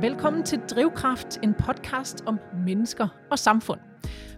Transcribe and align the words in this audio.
Velkommen 0.00 0.42
til 0.42 0.60
Drivkraft, 0.70 1.38
en 1.42 1.54
podcast 1.54 2.22
om 2.26 2.38
mennesker 2.66 3.08
og 3.30 3.38
samfund. 3.38 3.80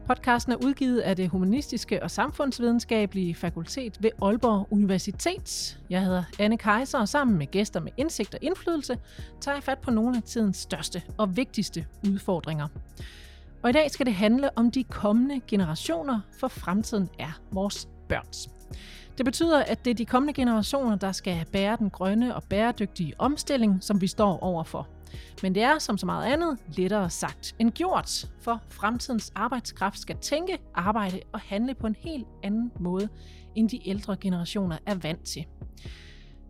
Podcasten 0.07 0.53
er 0.53 0.57
udgivet 0.57 0.99
af 0.99 1.17
det 1.17 1.29
Humanistiske 1.29 2.03
og 2.03 2.11
Samfundsvidenskabelige 2.11 3.35
Fakultet 3.35 4.03
ved 4.03 4.11
Aalborg 4.23 4.69
Universitet. 4.71 5.79
Jeg 5.91 6.05
hedder 6.05 6.25
Anne 6.39 6.59
Kaiser, 6.59 6.99
og 6.99 7.09
sammen 7.09 7.39
med 7.39 7.47
gæster 7.47 7.81
med 7.81 7.93
indsigt 7.97 8.35
og 8.35 8.41
indflydelse, 8.43 8.99
tager 9.41 9.55
jeg 9.55 9.63
fat 9.63 9.79
på 9.79 9.91
nogle 9.91 10.17
af 10.17 10.23
tidens 10.23 10.57
største 10.57 11.03
og 11.19 11.37
vigtigste 11.37 11.87
udfordringer. 12.09 12.69
Og 13.63 13.71
i 13.71 13.73
dag 13.73 13.91
skal 13.91 14.07
det 14.07 14.15
handle 14.15 14.59
om 14.59 14.71
de 14.71 14.85
kommende 14.85 15.41
generationer, 15.49 16.21
for 16.39 16.49
fremtiden 16.49 17.09
er 17.19 17.41
vores 17.53 17.89
børns. 18.09 18.51
Det 19.19 19.25
betyder, 19.25 19.63
at 19.63 19.85
det 19.85 19.91
er 19.91 19.95
de 19.95 20.07
kommende 20.07 20.33
generationer, 20.33 20.97
der 20.97 21.13
skal 21.13 21.45
bære 21.53 21.77
den 21.77 21.91
grønne 21.91 22.35
og 22.35 22.43
bæredygtige 22.43 23.15
omstilling, 23.19 23.79
som 23.81 24.01
vi 24.01 24.07
står 24.07 24.39
overfor. 24.39 24.89
Men 25.43 25.55
det 25.55 25.63
er, 25.63 25.79
som 25.79 25.99
så 25.99 26.07
meget 26.07 26.33
andet, 26.33 26.59
lettere 26.77 27.11
sagt 27.11 27.55
end 27.59 27.71
gjort, 27.71 28.31
for 28.41 28.63
fremtidens 28.69 29.33
arbejdskraft 29.35 29.99
skal 29.99 30.17
tænke, 30.17 30.59
arbejde 30.75 31.21
og 31.33 31.41
handle 31.41 31.75
på 31.75 31.87
en 31.87 31.97
helt 31.99 32.27
anden 32.43 32.73
måde, 32.81 33.09
end 33.55 33.69
de 33.69 33.89
ældre 33.89 34.17
generationer 34.17 34.79
er 34.87 34.95
vant 34.95 35.25
til. 35.25 35.45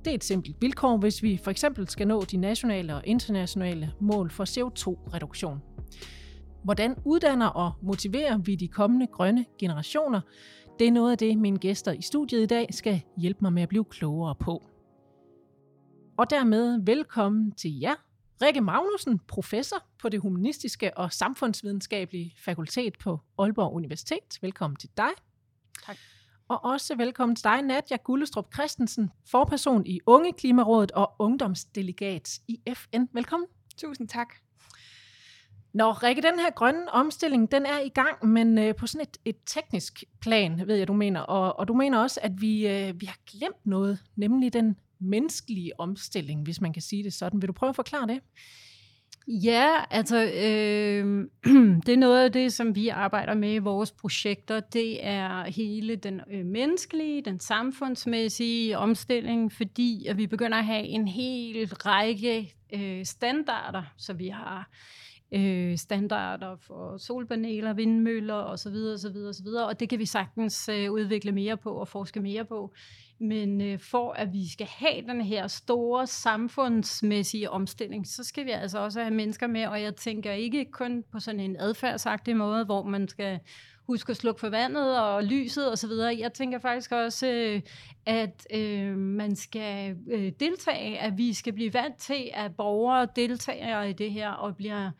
Det 0.04 0.10
er 0.10 0.14
et 0.14 0.24
simpelt 0.24 0.56
vilkår, 0.60 0.96
hvis 0.96 1.22
vi 1.22 1.40
for 1.44 1.50
eksempel 1.50 1.88
skal 1.88 2.08
nå 2.08 2.22
de 2.24 2.36
nationale 2.36 2.94
og 2.94 3.02
internationale 3.04 3.92
mål 4.00 4.30
for 4.30 4.44
CO2-reduktion. 4.44 5.62
Hvordan 6.64 6.96
uddanner 7.04 7.46
og 7.46 7.72
motiverer 7.82 8.38
vi 8.38 8.54
de 8.54 8.68
kommende 8.68 9.06
grønne 9.06 9.44
generationer? 9.58 10.20
Det 10.78 10.86
er 10.86 10.92
noget 10.92 11.12
af 11.12 11.18
det, 11.18 11.38
mine 11.38 11.58
gæster 11.58 11.92
i 11.92 12.02
studiet 12.02 12.42
i 12.42 12.46
dag 12.46 12.66
skal 12.70 13.02
hjælpe 13.16 13.38
mig 13.42 13.52
med 13.52 13.62
at 13.62 13.68
blive 13.68 13.84
klogere 13.84 14.34
på. 14.34 14.62
Og 16.18 16.30
dermed 16.30 16.80
velkommen 16.84 17.52
til 17.52 17.78
jer, 17.78 17.94
Rikke 18.42 18.60
Magnussen, 18.60 19.18
professor 19.18 19.84
på 19.98 20.08
det 20.08 20.20
humanistiske 20.20 20.98
og 20.98 21.12
samfundsvidenskabelige 21.12 22.34
fakultet 22.38 22.98
på 22.98 23.20
Aalborg 23.38 23.72
Universitet. 23.72 24.38
Velkommen 24.40 24.76
til 24.76 24.90
dig. 24.96 25.10
Tak. 25.86 25.96
Og 26.48 26.64
også 26.64 26.96
velkommen 26.96 27.36
til 27.36 27.44
dig, 27.44 27.62
Nadja 27.62 27.96
Gullestrup 27.96 28.54
Christensen, 28.54 29.10
forperson 29.30 29.86
i 29.86 30.00
Unge 30.06 30.32
Klimarådet 30.32 30.90
og 30.90 31.12
ungdomsdelegat 31.18 32.40
i 32.48 32.60
FN. 32.74 33.04
Velkommen. 33.12 33.48
Tusind 33.76 34.08
tak. 34.08 34.34
Nå, 35.72 35.92
Rikke, 35.92 36.22
den 36.22 36.38
her 36.38 36.50
grønne 36.50 36.92
omstilling, 36.92 37.52
den 37.52 37.66
er 37.66 37.78
i 37.78 37.88
gang, 37.88 38.26
men 38.26 38.58
øh, 38.58 38.74
på 38.74 38.86
sådan 38.86 39.06
et, 39.06 39.16
et 39.24 39.36
teknisk 39.46 40.04
plan, 40.20 40.66
ved 40.66 40.76
jeg, 40.76 40.88
du 40.88 40.92
mener. 40.92 41.20
Og, 41.20 41.58
og 41.58 41.68
du 41.68 41.74
mener 41.74 41.98
også, 41.98 42.20
at 42.22 42.40
vi, 42.40 42.68
øh, 42.68 43.00
vi 43.00 43.06
har 43.06 43.18
glemt 43.26 43.66
noget, 43.66 43.98
nemlig 44.16 44.52
den 44.52 44.76
menneskelige 45.00 45.80
omstilling, 45.80 46.42
hvis 46.42 46.60
man 46.60 46.72
kan 46.72 46.82
sige 46.82 47.04
det 47.04 47.12
sådan. 47.12 47.42
Vil 47.42 47.48
du 47.48 47.52
prøve 47.52 47.68
at 47.68 47.76
forklare 47.76 48.06
det? 48.06 48.20
Ja, 49.28 49.68
altså 49.90 50.16
øh, 50.16 51.28
det 51.86 51.92
er 51.92 51.96
noget 51.96 52.24
af 52.24 52.32
det, 52.32 52.52
som 52.52 52.74
vi 52.74 52.88
arbejder 52.88 53.34
med 53.34 53.54
i 53.54 53.58
vores 53.58 53.92
projekter. 53.92 54.60
Det 54.60 55.06
er 55.06 55.44
hele 55.44 55.96
den 55.96 56.20
øh, 56.30 56.46
menneskelige, 56.46 57.22
den 57.22 57.40
samfundsmæssige 57.40 58.78
omstilling, 58.78 59.52
fordi 59.52 60.06
at 60.06 60.16
vi 60.16 60.26
begynder 60.26 60.58
at 60.58 60.64
have 60.64 60.84
en 60.84 61.08
hel 61.08 61.66
række 61.74 62.54
øh, 62.72 63.04
standarder, 63.04 63.82
så 63.96 64.12
vi 64.12 64.28
har 64.28 64.70
øh, 65.32 65.78
standarder 65.78 66.56
for 66.56 66.96
solpaneler, 66.96 67.72
vindmøller 67.72 68.34
osv. 68.34 68.74
osv., 68.94 69.16
osv. 69.28 69.46
Og 69.46 69.80
det 69.80 69.88
kan 69.88 69.98
vi 69.98 70.06
sagtens 70.06 70.68
øh, 70.68 70.92
udvikle 70.92 71.32
mere 71.32 71.56
på 71.56 71.72
og 71.72 71.88
forske 71.88 72.20
mere 72.20 72.44
på. 72.44 72.74
Men 73.20 73.60
øh, 73.60 73.78
for 73.78 74.12
at 74.12 74.32
vi 74.32 74.48
skal 74.52 74.66
have 74.66 75.02
den 75.08 75.20
her 75.20 75.46
store 75.46 76.06
samfundsmæssige 76.06 77.50
omstilling, 77.50 78.06
så 78.06 78.24
skal 78.24 78.46
vi 78.46 78.50
altså 78.50 78.78
også 78.78 79.00
have 79.00 79.14
mennesker 79.14 79.46
med, 79.46 79.66
og 79.66 79.82
jeg 79.82 79.96
tænker 79.96 80.32
ikke 80.32 80.64
kun 80.64 81.04
på 81.12 81.20
sådan 81.20 81.40
en 81.40 81.56
adfærdsagtig 81.58 82.36
måde, 82.36 82.64
hvor 82.64 82.82
man 82.82 83.08
skal 83.08 83.40
huske 83.86 84.10
at 84.10 84.16
slukke 84.16 84.40
for 84.40 84.48
vandet 84.48 85.00
og 85.00 85.24
lyset 85.24 85.72
osv. 85.72 85.90
Jeg 86.18 86.32
tænker 86.32 86.58
faktisk 86.58 86.92
også, 86.92 87.26
øh, 87.26 87.62
at 88.06 88.46
øh, 88.54 88.96
man 88.96 89.36
skal 89.36 89.96
øh, 90.10 90.32
deltage, 90.40 90.98
at 90.98 91.18
vi 91.18 91.34
skal 91.34 91.52
blive 91.52 91.74
vant 91.74 91.96
til, 91.96 92.30
at 92.34 92.56
borgere 92.56 93.08
deltager 93.16 93.82
i 93.82 93.92
det 93.92 94.12
her 94.12 94.30
og 94.30 94.56
bliver 94.56 94.90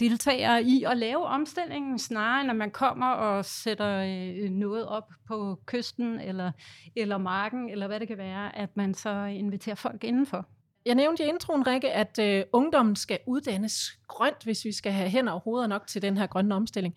deltager 0.00 0.58
i 0.58 0.84
at 0.86 0.96
lave 0.96 1.24
omstillingen, 1.24 1.98
snarere 1.98 2.46
når 2.46 2.54
man 2.54 2.70
kommer 2.70 3.06
og 3.06 3.44
sætter 3.44 3.98
øh, 3.98 4.50
noget 4.50 4.86
op 4.86 5.12
på 5.28 5.60
kysten 5.66 6.20
eller, 6.20 6.52
eller 6.96 7.18
marken, 7.18 7.70
eller 7.70 7.86
hvad 7.86 8.00
det 8.00 8.08
kan 8.08 8.18
være, 8.18 8.56
at 8.58 8.76
man 8.76 8.94
så 8.94 9.24
inviterer 9.24 9.74
folk 9.74 10.04
indenfor. 10.04 10.46
Jeg 10.86 10.94
nævnte 10.94 11.24
i 11.24 11.28
introen, 11.28 11.66
Rikke, 11.66 11.92
at 11.92 12.18
øh, 12.18 12.44
ungdommen 12.52 12.96
skal 12.96 13.18
uddannes 13.26 13.98
grønt, 14.08 14.44
hvis 14.44 14.64
vi 14.64 14.72
skal 14.72 14.92
have 14.92 15.10
hænder 15.10 15.32
og 15.32 15.40
hoveder 15.40 15.66
nok 15.66 15.86
til 15.86 16.02
den 16.02 16.16
her 16.16 16.26
grønne 16.26 16.54
omstilling. 16.54 16.94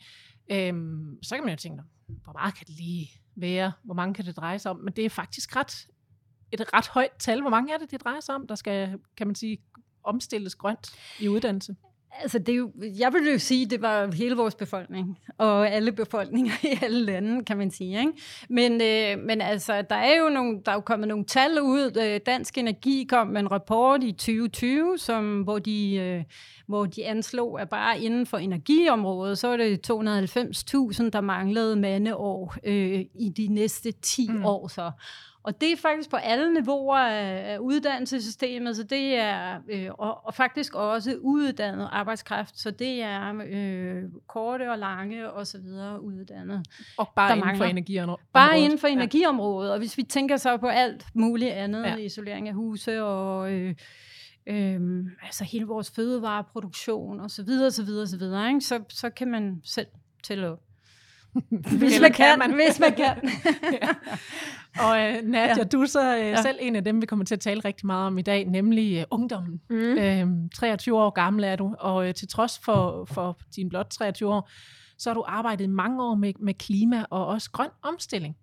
Øhm, 0.52 1.24
så 1.24 1.36
kan 1.36 1.44
man 1.44 1.54
jo 1.54 1.58
tænke, 1.58 1.84
hvor 2.24 2.34
meget 2.34 2.56
kan 2.56 2.68
det 2.68 2.76
lige 2.76 3.10
være? 3.36 3.72
Hvor 3.84 3.94
mange 3.94 4.14
kan 4.14 4.26
det 4.26 4.38
dreje 4.38 4.60
sig 4.60 4.72
om? 4.72 4.78
Men 4.78 4.94
det 4.94 5.06
er 5.06 5.10
faktisk 5.10 5.56
ret, 5.56 5.88
et 6.52 6.74
ret 6.74 6.88
højt 6.88 7.12
tal. 7.20 7.42
Hvor 7.42 7.50
mange 7.50 7.74
er 7.74 7.78
det, 7.78 7.92
det 7.92 8.04
drejer 8.04 8.20
sig 8.20 8.36
om, 8.36 8.48
der 8.48 8.56
skal, 8.56 9.00
kan 9.18 9.28
man 9.28 9.36
sige, 9.36 9.58
omstilles 10.04 10.56
grønt 10.56 10.90
i 11.20 11.28
uddannelse? 11.28 11.76
Altså, 12.22 12.40
det 12.40 12.50
er 12.50 12.56
jo, 12.56 12.72
jeg 13.00 13.14
vil 13.14 13.32
jo 13.32 13.40
sige, 13.40 13.66
at 13.66 13.72
det 13.72 13.82
var 13.82 14.12
hele 14.16 14.36
vores 14.36 14.56
befolkning, 14.56 15.20
og 15.38 15.70
alle 15.70 15.92
befolkninger 15.92 16.52
i 16.72 16.80
alle 16.82 17.02
lande, 17.02 17.46
kan 17.46 17.58
man 17.58 17.72
sige. 17.72 18.00
Ikke? 18.00 18.12
Men, 18.50 18.72
øh, 18.72 19.26
men 19.26 19.42
altså, 19.42 19.82
der 19.90 19.96
er, 19.96 20.20
jo 20.20 20.30
nogle, 20.30 20.62
der 20.66 20.72
er 20.72 20.76
jo 20.76 20.82
kommet 20.82 21.08
nogle 21.08 21.26
tal 21.26 21.62
ud. 21.62 21.98
Øh, 22.02 22.20
Dansk 22.26 22.58
Energi 22.58 23.06
kom 23.10 23.28
med 23.28 23.42
en 23.42 23.52
rapport 23.52 24.04
i 24.04 24.12
2020, 24.12 24.98
som, 24.98 25.42
hvor, 25.42 25.60
de, 25.60 25.96
øh, 25.96 26.24
hvor 26.68 26.86
de 26.86 27.06
anslog, 27.06 27.62
at 27.62 27.70
bare 27.70 28.00
inden 28.00 28.26
for 28.26 28.38
energiområdet, 28.38 29.38
så 29.38 29.48
er 29.48 29.58
det 29.58 29.92
290.000, 29.92 31.10
der 31.10 31.22
manglede 31.22 31.76
mandeår 31.76 32.56
øh, 32.64 33.06
i 33.16 33.30
de 33.38 33.48
næste 33.48 33.92
10 33.92 34.30
mm. 34.32 34.46
år. 34.46 34.68
Så. 34.68 34.92
Og 35.44 35.62
det 35.62 35.72
er 35.72 35.76
faktisk 35.78 36.10
på 36.10 36.16
alle 36.16 36.54
niveauer 36.54 36.98
af, 36.98 37.58
uddannelsessystemet, 37.58 38.76
så 38.76 38.84
det 38.84 39.16
er 39.16 39.60
øh, 39.70 39.90
og, 39.98 40.26
og 40.26 40.34
faktisk 40.34 40.76
også 40.76 41.16
uddannet 41.22 41.90
arbejdskraft, 41.92 42.60
så 42.60 42.72
det 42.72 43.02
er 43.02 43.42
øh, 43.48 44.04
korte 44.28 44.72
og 44.72 44.78
lange 44.78 45.32
og 45.32 45.48
så 45.48 45.58
videre 45.58 46.04
uddannet. 46.04 46.66
Og 46.98 47.10
bare 47.16 47.38
inden 47.38 47.58
for 47.58 47.66
energiområdet? 47.66 48.26
Bare 48.34 48.60
inden 48.60 48.80
for 48.80 48.88
energiområdet, 48.88 49.72
og 49.72 49.78
hvis 49.78 49.98
vi 49.98 50.04
tænker 50.04 50.38
så 50.38 50.58
på 50.58 50.68
alt 50.68 51.06
muligt 51.14 51.52
andet, 51.52 51.84
ja. 51.84 51.96
isolering 51.96 52.48
af 52.48 52.54
huse 52.54 53.04
og... 53.04 53.52
Øh, 53.54 53.76
Øhm, 54.50 55.10
altså 55.24 55.44
hele 55.44 55.66
vores 55.66 55.92
fødevareproduktion 55.92 57.20
og 57.20 57.32
så 57.32 57.44
videre, 57.44 57.72
så 57.72 57.84
videre, 57.84 58.08
så 58.08 58.18
videre, 58.18 58.48
ikke? 58.48 58.62
Så, 58.62 58.80
så 58.90 59.10
kan 59.10 59.28
man 59.28 59.62
selv 59.64 59.88
tælle 60.24 60.50
op. 60.50 60.60
hvis 61.80 62.02
man 62.02 62.14
kan, 62.14 62.40
man. 62.40 62.54
hvis 62.54 62.80
man 62.80 62.96
kan. 62.96 63.30
ja. 63.82 63.88
Og 64.86 64.90
uh, 64.90 65.30
Nadia, 65.30 65.58
ja. 65.58 65.64
du 65.64 65.82
er 65.82 65.86
så 65.86 66.14
uh, 66.14 66.20
ja. 66.20 66.42
selv 66.42 66.58
en 66.62 66.76
af 66.76 66.84
dem, 66.84 67.02
vi 67.02 67.06
kommer 67.06 67.26
til 67.26 67.36
at 67.36 67.40
tale 67.40 67.62
rigtig 67.66 67.86
meget 67.86 68.08
om 68.08 68.18
i 68.18 68.22
dag, 68.22 68.46
nemlig 68.46 68.98
uh, 68.98 69.20
ungdommen. 69.20 69.62
Mm. 69.70 70.44
Uh, 70.44 70.50
23 70.56 70.98
år 70.98 71.10
gammel 71.10 71.44
er 71.44 71.56
du, 71.56 71.76
og 71.80 71.96
uh, 71.96 72.14
til 72.14 72.28
trods 72.28 72.60
for, 72.60 73.06
for 73.06 73.40
din 73.56 73.70
blot 73.70 73.88
23 73.90 74.34
år, 74.34 74.50
så 74.98 75.10
har 75.10 75.14
du 75.14 75.24
arbejdet 75.28 75.70
mange 75.70 76.04
år 76.04 76.16
med, 76.16 76.34
med 76.40 76.54
klima 76.54 77.06
og 77.10 77.28
også 77.28 77.52
grøn 77.52 77.70
omstilling. 77.82 78.36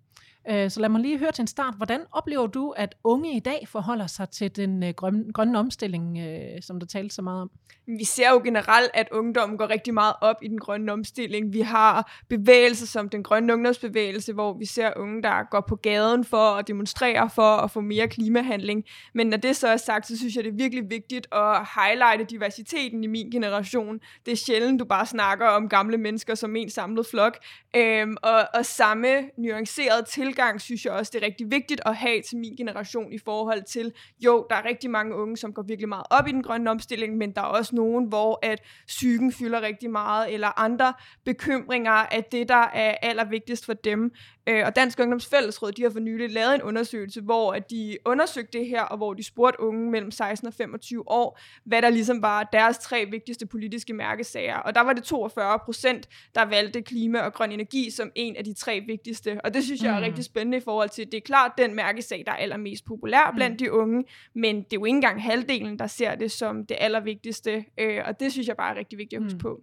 Øh, 0.49 0.71
så 0.71 0.79
lad 0.79 0.89
mig 0.89 1.01
lige 1.01 1.17
høre 1.17 1.31
til 1.31 1.41
en 1.41 1.47
start. 1.47 1.73
Hvordan 1.77 2.01
oplever 2.11 2.47
du, 2.47 2.69
at 2.69 2.95
unge 3.03 3.35
i 3.35 3.39
dag 3.39 3.67
forholder 3.67 4.07
sig 4.07 4.29
til 4.29 4.55
den 4.55 4.83
øh, 4.83 4.93
grønne, 4.93 5.33
grønne 5.33 5.59
omstilling, 5.59 6.17
øh, 6.19 6.61
som 6.61 6.79
der 6.79 6.87
tales 6.87 7.13
så 7.13 7.21
meget 7.21 7.41
om? 7.41 7.51
Vi 7.97 8.03
ser 8.03 8.29
jo 8.29 8.41
generelt, 8.43 8.91
at 8.93 9.07
ungdommen 9.11 9.57
går 9.57 9.69
rigtig 9.69 9.93
meget 9.93 10.13
op 10.21 10.35
i 10.41 10.47
den 10.47 10.59
grønne 10.59 10.91
omstilling. 10.91 11.53
Vi 11.53 11.61
har 11.61 12.21
bevægelser 12.29 12.85
som 12.85 13.09
den 13.09 13.23
grønne 13.23 13.53
ungdomsbevægelse, 13.53 14.33
hvor 14.33 14.53
vi 14.53 14.65
ser 14.65 14.91
unge, 14.95 15.23
der 15.23 15.49
går 15.51 15.61
på 15.69 15.75
gaden 15.75 16.25
for 16.25 16.37
at 16.37 16.67
demonstrere 16.67 17.29
for 17.29 17.57
at 17.57 17.71
få 17.71 17.81
mere 17.81 18.07
klimahandling. 18.07 18.83
Men 19.13 19.27
når 19.27 19.37
det 19.37 19.55
så 19.55 19.67
er 19.67 19.77
sagt, 19.77 20.07
så 20.07 20.17
synes 20.17 20.35
jeg, 20.35 20.43
det 20.43 20.49
er 20.51 20.55
virkelig 20.55 20.83
vigtigt 20.89 21.27
at 21.31 21.67
highlighte 21.75 22.23
diversiteten 22.35 23.03
i 23.03 23.07
min 23.07 23.31
generation. 23.31 23.99
Det 24.25 24.31
er 24.31 24.35
sjældent, 24.35 24.79
du 24.79 24.85
bare 24.85 25.05
snakker 25.05 25.47
om 25.47 25.69
gamle 25.69 25.97
mennesker 25.97 26.35
som 26.35 26.55
en 26.55 26.69
samlet 26.69 27.05
flok. 27.05 27.37
Øhm, 27.75 28.17
og, 28.23 28.47
og 28.53 28.65
samme 28.65 29.07
nuanceret 29.37 30.05
til 30.07 30.35
tilgang 30.37 30.61
synes 30.61 30.85
jeg 30.85 30.93
også, 30.93 31.11
det 31.13 31.23
er 31.23 31.25
rigtig 31.25 31.51
vigtigt 31.51 31.81
at 31.85 31.95
have 31.95 32.21
til 32.21 32.37
min 32.37 32.55
generation 32.55 33.13
i 33.13 33.17
forhold 33.17 33.63
til, 33.63 33.93
jo, 34.19 34.45
der 34.49 34.55
er 34.55 34.65
rigtig 34.65 34.89
mange 34.89 35.15
unge, 35.15 35.37
som 35.37 35.53
går 35.53 35.61
virkelig 35.61 35.89
meget 35.89 36.05
op 36.09 36.27
i 36.27 36.31
den 36.31 36.43
grønne 36.43 36.71
omstilling, 36.71 37.17
men 37.17 37.31
der 37.31 37.41
er 37.41 37.45
også 37.45 37.75
nogen, 37.75 38.05
hvor 38.05 38.39
at 38.41 38.61
psyken 38.87 39.33
fylder 39.33 39.61
rigtig 39.61 39.91
meget, 39.91 40.33
eller 40.33 40.59
andre 40.59 40.93
bekymringer 41.25 41.91
af 41.91 42.23
det, 42.23 42.49
der 42.49 42.69
er 42.73 42.95
allervigtigst 43.01 43.65
for 43.65 43.73
dem. 43.73 44.11
Øh, 44.49 44.63
og 44.65 44.75
Dansk 44.75 44.99
Ungdomsfællesråd, 44.99 45.71
de 45.71 45.83
har 45.83 45.89
for 45.89 45.99
nylig 45.99 46.31
lavet 46.31 46.55
en 46.55 46.61
undersøgelse, 46.61 47.21
hvor 47.21 47.53
at 47.53 47.69
de 47.69 47.97
undersøgte 48.05 48.59
det 48.59 48.67
her, 48.67 48.81
og 48.81 48.97
hvor 48.97 49.13
de 49.13 49.23
spurgte 49.23 49.59
unge 49.59 49.91
mellem 49.91 50.11
16 50.11 50.47
og 50.47 50.53
25 50.53 51.09
år, 51.09 51.39
hvad 51.65 51.81
der 51.81 51.89
ligesom 51.89 52.21
var 52.21 52.43
deres 52.43 52.77
tre 52.77 53.05
vigtigste 53.11 53.45
politiske 53.45 53.93
mærkesager. 53.93 54.57
Og 54.57 54.75
der 54.75 54.81
var 54.81 54.93
det 54.93 55.03
42 55.03 55.59
procent, 55.65 56.09
der 56.35 56.45
valgte 56.45 56.81
klima 56.81 57.19
og 57.19 57.33
grøn 57.33 57.51
energi 57.51 57.91
som 57.91 58.11
en 58.15 58.35
af 58.35 58.43
de 58.43 58.53
tre 58.53 58.83
vigtigste. 58.87 59.39
Og 59.43 59.53
det 59.53 59.63
synes 59.63 59.81
jeg 59.81 59.93
er 59.93 59.99
mm. 59.99 60.05
rigtig 60.05 60.25
spændende 60.27 60.57
i 60.57 60.61
forhold 60.61 60.89
til, 60.89 61.05
det 61.05 61.17
er 61.17 61.21
klart 61.21 61.51
den 61.57 61.75
mærkesag, 61.75 62.23
der 62.25 62.31
er 62.31 62.35
allermest 62.35 62.85
populær 62.85 63.33
blandt 63.35 63.53
mm. 63.53 63.57
de 63.57 63.71
unge, 63.71 64.03
men 64.35 64.55
det 64.55 64.63
er 64.63 64.77
jo 64.77 64.85
ikke 64.85 64.95
engang 64.95 65.23
halvdelen, 65.23 65.79
der 65.79 65.87
ser 65.87 66.15
det 66.15 66.31
som 66.31 66.65
det 66.65 66.77
allervigtigste, 66.79 67.65
øh, 67.77 68.01
og 68.05 68.19
det 68.19 68.31
synes 68.31 68.47
jeg 68.47 68.57
bare 68.57 68.75
er 68.75 68.79
rigtig 68.79 68.97
vigtigt 68.97 69.19
at 69.19 69.23
huske 69.23 69.35
mm. 69.35 69.39
på. 69.39 69.61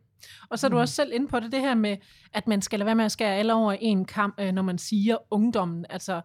Og 0.51 0.59
så 0.59 0.67
er 0.67 0.69
du 0.69 0.77
mm. 0.77 0.81
også 0.81 0.95
selv 0.95 1.13
inde 1.13 1.29
på 1.29 1.41
det, 1.41 1.53
det 1.53 1.61
her 1.61 1.75
med, 1.75 1.97
at 2.33 2.49
man 2.49 2.63
skal 2.63 2.79
lade 2.79 2.87
være 2.87 2.95
med 2.95 3.05
at 3.05 3.13
skære 3.13 3.37
alle 3.37 3.55
over 3.55 3.73
en 3.73 4.05
kamp, 4.05 4.41
øh, 4.41 4.53
når 4.53 4.63
man 4.63 4.79
siger 4.79 5.17
ungdommen. 5.31 5.87
Altså, 5.91 6.21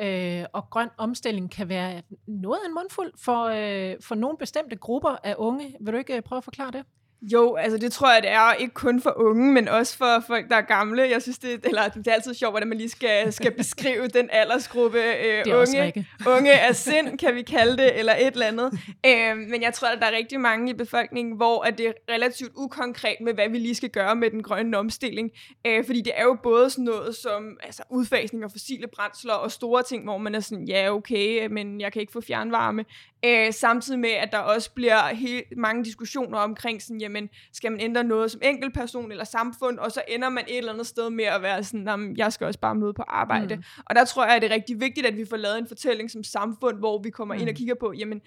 øh, 0.00 0.44
og 0.52 0.70
grøn 0.70 0.88
omstilling 0.98 1.50
kan 1.50 1.68
være 1.68 2.02
noget 2.26 2.60
af 2.64 2.68
en 2.68 2.74
mundfuld 2.74 3.12
for, 3.18 3.44
øh, 3.44 3.96
for 4.00 4.14
nogle 4.14 4.38
bestemte 4.38 4.76
grupper 4.76 5.16
af 5.24 5.34
unge. 5.38 5.74
Vil 5.80 5.92
du 5.92 5.98
ikke 5.98 6.16
øh, 6.16 6.22
prøve 6.22 6.38
at 6.38 6.44
forklare 6.44 6.70
det? 6.70 6.84
Jo, 7.32 7.54
altså 7.54 7.78
det 7.78 7.92
tror 7.92 8.12
jeg, 8.12 8.22
det 8.22 8.30
er 8.30 8.52
ikke 8.52 8.74
kun 8.74 9.00
for 9.00 9.14
unge, 9.16 9.52
men 9.52 9.68
også 9.68 9.96
for 9.96 10.24
folk, 10.26 10.48
der 10.48 10.56
er 10.56 10.60
gamle. 10.60 11.02
Jeg 11.02 11.22
synes, 11.22 11.38
det, 11.38 11.60
eller, 11.64 11.88
det 11.88 12.06
er 12.06 12.12
altid 12.12 12.34
sjovt, 12.34 12.52
hvordan 12.52 12.68
man 12.68 12.78
lige 12.78 12.90
skal, 12.90 13.32
skal 13.32 13.50
beskrive 13.56 14.08
den 14.08 14.28
aldersgruppe. 14.32 14.98
Øh, 14.98 15.44
unge, 15.60 16.06
unge 16.26 16.52
af 16.52 16.76
sind, 16.76 17.18
kan 17.18 17.34
vi 17.34 17.42
kalde 17.42 17.76
det, 17.76 17.98
eller 17.98 18.14
et 18.14 18.26
eller 18.26 18.46
andet. 18.46 18.78
Øh, 19.06 19.36
men 19.36 19.62
jeg 19.62 19.74
tror, 19.74 19.88
at 19.88 19.98
der 20.00 20.06
er 20.06 20.16
rigtig 20.16 20.40
mange 20.40 20.70
i 20.70 20.74
befolkningen, 20.74 21.36
hvor 21.36 21.62
at 21.62 21.78
det 21.78 21.86
er 21.86 21.92
relativt 22.14 22.52
ukonkret 22.56 23.16
med, 23.20 23.34
hvad 23.34 23.48
vi 23.48 23.58
lige 23.58 23.74
skal 23.74 23.90
gøre 23.90 24.16
med 24.16 24.30
den 24.30 24.42
grønne 24.42 24.78
omstilling. 24.78 25.30
Øh, 25.66 25.86
fordi 25.86 26.00
det 26.00 26.12
er 26.16 26.22
jo 26.22 26.36
både 26.42 26.70
sådan 26.70 26.84
noget 26.84 27.16
som 27.16 27.58
altså, 27.62 27.82
udfasning 27.90 28.44
af 28.44 28.50
fossile 28.50 28.86
brændsler 28.96 29.34
og 29.34 29.52
store 29.52 29.82
ting, 29.82 30.04
hvor 30.04 30.18
man 30.18 30.34
er 30.34 30.40
sådan, 30.40 30.64
ja 30.64 30.94
okay, 30.94 31.46
men 31.46 31.80
jeg 31.80 31.92
kan 31.92 32.00
ikke 32.00 32.12
få 32.12 32.20
fjernvarme. 32.20 32.84
Øh, 33.24 33.52
samtidig 33.52 34.00
med, 34.00 34.10
at 34.10 34.32
der 34.32 34.38
også 34.38 34.70
bliver 34.70 35.14
helt 35.14 35.56
mange 35.56 35.84
diskussioner 35.84 36.38
omkring, 36.38 36.82
sådan, 36.82 37.00
jamen, 37.00 37.13
skal 37.52 37.72
man 37.72 37.80
ændre 37.80 38.04
noget 38.04 38.30
som 38.30 38.40
enkeltperson 38.44 39.10
eller 39.10 39.24
samfund, 39.24 39.78
og 39.78 39.92
så 39.92 40.02
ender 40.08 40.28
man 40.28 40.44
et 40.48 40.58
eller 40.58 40.72
andet 40.72 40.86
sted 40.86 41.10
med 41.10 41.24
at 41.24 41.42
være 41.42 41.64
sådan, 41.64 42.14
jeg 42.16 42.32
skal 42.32 42.46
også 42.46 42.60
bare 42.60 42.74
møde 42.74 42.92
på 42.94 43.02
arbejde. 43.08 43.56
Mm. 43.56 43.62
Og 43.86 43.94
der 43.94 44.04
tror 44.04 44.24
jeg, 44.24 44.36
at 44.36 44.42
det 44.42 44.50
er 44.50 44.54
rigtig 44.54 44.80
vigtigt, 44.80 45.06
at 45.06 45.16
vi 45.16 45.24
får 45.24 45.36
lavet 45.36 45.58
en 45.58 45.68
fortælling 45.68 46.10
som 46.10 46.24
samfund, 46.24 46.78
hvor 46.78 47.02
vi 47.02 47.10
kommer 47.10 47.34
mm. 47.34 47.40
ind 47.40 47.48
og 47.48 47.52
mm. 47.52 47.56
kigger 47.56 47.74
på, 47.74 47.92
jamen, 47.98 48.20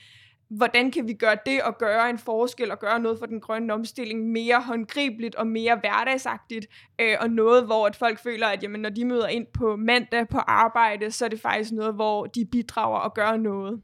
hvordan 0.49 0.91
kan 0.91 1.07
vi 1.07 1.13
gøre 1.13 1.37
det 1.45 1.61
og 1.61 1.77
gøre 1.77 2.09
en 2.09 2.17
forskel 2.17 2.71
og 2.71 2.79
gøre 2.79 2.99
noget 2.99 3.19
for 3.19 3.25
den 3.25 3.41
grønne 3.41 3.73
omstilling 3.73 4.31
mere 4.31 4.61
håndgribeligt 4.61 5.35
og 5.35 5.47
mere 5.47 5.75
hverdagsagtigt, 5.75 6.67
øh, 7.01 7.15
og 7.19 7.29
noget, 7.29 7.65
hvor 7.65 7.87
at 7.87 7.95
folk 7.95 8.19
føler, 8.19 8.47
at 8.47 8.63
jamen, 8.63 8.81
når 8.81 8.89
de 8.89 9.05
møder 9.05 9.27
ind 9.27 9.45
på 9.53 9.75
mandag 9.75 10.27
på 10.27 10.37
arbejde, 10.37 11.11
så 11.11 11.25
er 11.25 11.29
det 11.29 11.41
faktisk 11.41 11.71
noget, 11.71 11.93
hvor 11.93 12.25
de 12.25 12.45
bidrager 12.45 12.99
og 12.99 13.13
gør 13.13 13.37
noget. 13.37 13.81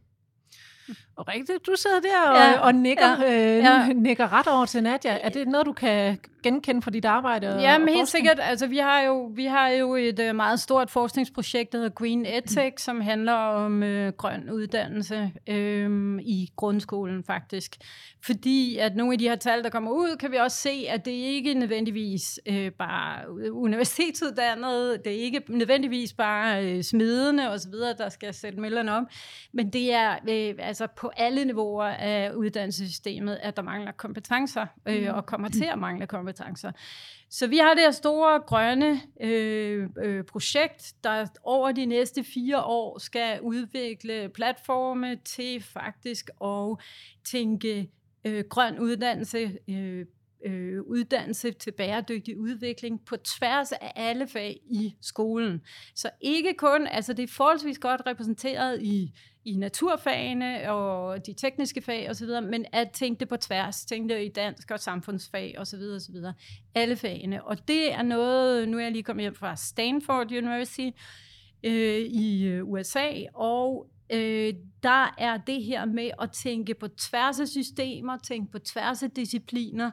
Og 1.15 1.27
rigtigt, 1.27 1.65
du 1.67 1.75
sidder 1.75 1.99
der 1.99 2.29
og, 2.29 2.35
ja, 2.35 2.59
og 2.59 2.75
nikker, 2.75 3.21
ja, 3.21 3.57
øh, 3.57 3.57
ja. 3.57 3.93
nikker 4.07 4.33
ret 4.33 4.47
over 4.47 4.65
til 4.65 4.83
Nadja. 4.83 5.17
Er 5.21 5.29
det 5.29 5.47
noget, 5.47 5.65
du 5.65 5.73
kan 5.73 6.17
genkende 6.43 6.81
fra 6.81 6.91
dit 6.91 7.05
arbejde? 7.05 7.61
Ja, 7.61 7.77
men 7.77 7.89
helt 7.89 8.07
sikkert. 8.07 8.39
Altså, 8.41 8.67
vi, 8.67 8.77
har 8.77 9.01
jo, 9.01 9.31
vi 9.35 9.45
har 9.45 9.69
jo 9.69 9.95
et 9.95 10.19
uh, 10.29 10.35
meget 10.35 10.59
stort 10.59 10.89
forskningsprojekt, 10.89 11.71
der 11.71 11.77
hedder 11.77 11.93
Green 11.93 12.25
EdTech, 12.25 12.71
mm. 12.71 12.77
som 12.77 13.01
handler 13.01 13.33
om 13.33 13.83
uh, 13.83 14.07
grøn 14.07 14.49
uddannelse 14.49 15.31
uh, 15.49 16.19
i 16.21 16.49
grundskolen 16.55 17.23
faktisk. 17.23 17.75
Fordi 18.25 18.77
at 18.77 18.95
nogle 18.95 19.13
af 19.13 19.19
de 19.19 19.29
her 19.29 19.35
tal, 19.35 19.63
der 19.63 19.69
kommer 19.69 19.91
ud, 19.91 20.17
kan 20.19 20.31
vi 20.31 20.37
også 20.37 20.57
se, 20.57 20.85
at 20.89 21.05
det 21.05 21.11
ikke 21.11 21.53
nødvendigvis 21.53 22.39
uh, 22.49 22.67
bare 22.79 23.31
universitetsuddannet, 23.51 25.05
det 25.05 25.13
er 25.13 25.21
ikke 25.21 25.41
nødvendigvis 25.49 26.13
bare 26.13 26.75
uh, 26.75 26.81
smidende 26.81 27.49
osv., 27.49 27.73
der 27.97 28.09
skal 28.09 28.33
sætte 28.33 28.59
møllerne 28.59 28.93
om, 28.93 29.07
men 29.53 29.73
det 29.73 29.93
er 29.93 30.11
uh, 30.11 30.67
altså 30.67 30.87
på 31.03 31.11
alle 31.17 31.45
niveauer 31.45 31.85
af 31.85 32.31
uddannelsessystemet, 32.31 33.39
at 33.41 33.57
der 33.57 33.63
mangler 33.63 33.91
kompetencer, 33.91 34.65
øh, 34.85 35.01
mm. 35.01 35.07
og 35.07 35.25
kommer 35.25 35.49
til 35.49 35.65
at 35.71 35.79
mangle 35.79 36.07
kompetencer. 36.07 36.71
Så 37.29 37.47
vi 37.47 37.57
har 37.57 37.73
det 37.73 37.83
her 37.83 37.91
store 37.91 38.39
grønne 38.39 39.01
øh, 39.21 39.89
øh, 40.03 40.23
projekt, 40.23 40.93
der 41.03 41.25
over 41.43 41.71
de 41.71 41.85
næste 41.85 42.23
fire 42.23 42.63
år 42.63 42.97
skal 42.97 43.41
udvikle 43.41 44.29
platforme 44.29 45.15
til 45.15 45.63
faktisk 45.63 46.29
at 46.43 46.77
tænke 47.25 47.89
øh, 48.25 48.43
grøn 48.49 48.79
uddannelse, 48.79 49.57
øh, 49.69 50.05
øh, 50.45 50.81
uddannelse 50.81 51.51
til 51.51 51.71
bæredygtig 51.71 52.37
udvikling 52.37 53.05
på 53.05 53.17
tværs 53.17 53.71
af 53.71 53.91
alle 53.95 54.27
fag 54.27 54.59
i 54.65 54.95
skolen. 55.01 55.61
Så 55.95 56.09
ikke 56.21 56.53
kun, 56.57 56.87
altså 56.87 57.13
det 57.13 57.23
er 57.23 57.27
forholdsvis 57.27 57.79
godt 57.79 58.01
repræsenteret 58.07 58.81
i 58.81 59.13
i 59.45 59.55
naturfagene 59.55 60.71
og 60.71 61.25
de 61.25 61.33
tekniske 61.33 61.81
fag 61.81 62.09
osv., 62.09 62.27
men 62.27 62.65
at 62.73 62.91
tænke 62.91 63.19
det 63.19 63.29
på 63.29 63.37
tværs, 63.37 63.85
tænke 63.85 64.13
det 64.13 64.25
i 64.25 64.29
dansk 64.29 64.71
og 64.71 64.79
samfundsfag 64.79 65.55
osv. 65.57 65.81
osv. 65.95 66.15
Alle 66.75 66.95
fagene. 66.95 67.43
Og 67.43 67.67
det 67.67 67.93
er 67.93 68.01
noget, 68.01 68.69
nu 68.69 68.77
er 68.77 68.81
jeg 68.81 68.91
lige 68.91 69.03
kommet 69.03 69.23
hjem 69.23 69.35
fra 69.35 69.55
Stanford 69.55 70.31
University 70.31 70.89
øh, 71.63 71.99
i 71.99 72.43
øh, 72.43 72.69
USA, 72.69 73.09
og 73.33 73.87
øh, 74.09 74.53
der 74.83 75.15
er 75.17 75.37
det 75.37 75.63
her 75.63 75.85
med 75.85 76.11
at 76.21 76.31
tænke 76.31 76.73
på 76.73 76.87
tværs 76.87 77.39
af 77.39 77.47
systemer, 77.47 78.17
tænke 78.17 78.51
på 78.51 78.59
tværs 78.59 79.03
af 79.03 79.11
discipliner, 79.11 79.91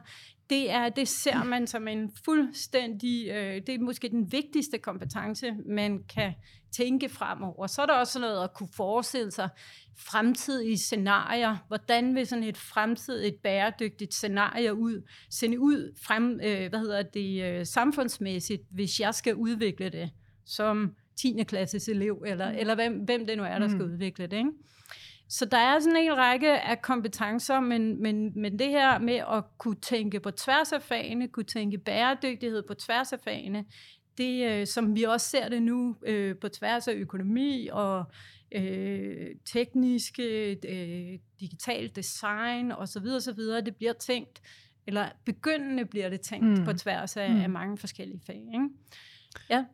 det, 0.51 0.71
er, 0.71 0.89
det 0.89 1.07
ser 1.07 1.43
man 1.43 1.67
som 1.67 1.87
en 1.87 2.11
fuldstændig, 2.25 3.29
øh, 3.29 3.61
det 3.67 3.69
er 3.69 3.79
måske 3.79 4.09
den 4.09 4.31
vigtigste 4.31 4.77
kompetence, 4.77 5.53
man 5.65 6.03
kan 6.03 6.33
tænke 6.71 7.09
fremover. 7.09 7.67
Så 7.67 7.81
er 7.81 7.85
der 7.85 7.93
også 7.93 8.19
noget 8.19 8.43
at 8.43 8.53
kunne 8.53 8.69
forestille 8.75 9.31
sig 9.31 9.49
fremtidige 9.97 10.77
scenarier. 10.77 11.57
Hvordan 11.67 12.15
vil 12.15 12.27
sådan 12.27 12.43
et 12.43 12.57
fremtidigt 12.57 13.41
bæredygtigt 13.43 14.13
scenarie 14.13 14.73
ud, 14.73 15.07
sende 15.29 15.59
ud 15.59 15.95
frem, 16.03 16.39
øh, 16.43 16.69
hvad 16.69 16.79
hedder 16.79 17.01
det, 17.01 17.43
øh, 17.43 17.65
samfundsmæssigt, 17.65 18.61
hvis 18.71 18.99
jeg 18.99 19.15
skal 19.15 19.35
udvikle 19.35 19.89
det 19.89 20.09
som 20.45 20.95
10. 21.21 21.43
klasses 21.43 21.87
elev, 21.87 22.23
eller, 22.27 22.51
mm. 22.51 22.57
eller 22.57 22.75
hvem, 22.75 22.93
hvem 22.93 23.25
det 23.25 23.37
nu 23.37 23.43
er, 23.43 23.59
der 23.59 23.67
skal 23.67 23.85
mm. 23.85 23.93
udvikle 23.93 24.27
det. 24.27 24.37
Ikke? 24.37 24.51
Så 25.31 25.45
der 25.45 25.57
er 25.57 25.79
sådan 25.79 25.97
en 25.97 26.17
række 26.17 26.61
af 26.61 26.81
kompetencer, 26.81 27.59
men, 27.59 28.01
men, 28.01 28.41
men 28.41 28.59
det 28.59 28.67
her 28.67 28.99
med 28.99 29.13
at 29.15 29.43
kunne 29.57 29.75
tænke 29.75 30.19
på 30.19 30.31
tværs 30.31 30.71
af 30.71 30.81
fagene, 30.81 31.27
kunne 31.27 31.43
tænke 31.43 31.77
bæredygtighed 31.77 32.63
på 32.67 32.73
tværs 32.73 33.13
af 33.13 33.19
fagene, 33.19 33.65
det 34.17 34.51
øh, 34.51 34.67
som 34.67 34.95
vi 34.95 35.03
også 35.03 35.29
ser 35.29 35.49
det 35.49 35.61
nu 35.61 35.95
øh, 36.05 36.35
på 36.37 36.49
tværs 36.49 36.87
af 36.87 36.93
økonomi 36.93 37.69
og 37.71 38.03
øh, 38.51 39.27
tekniske, 39.45 40.51
øh, 40.67 41.19
digital 41.39 41.95
design 41.95 42.71
osv. 42.71 43.05
osv., 43.15 43.39
det 43.65 43.75
bliver 43.75 43.93
tænkt, 43.93 44.41
eller 44.87 45.09
begyndende 45.25 45.85
bliver 45.85 46.09
det 46.09 46.21
tænkt 46.21 46.59
mm. 46.59 46.65
på 46.65 46.73
tværs 46.73 47.17
af, 47.17 47.29
mm. 47.29 47.41
af 47.41 47.49
mange 47.49 47.77
forskellige 47.77 48.21
fag. 48.25 48.43
Ikke? 48.53 48.69
Ja. 49.49 49.65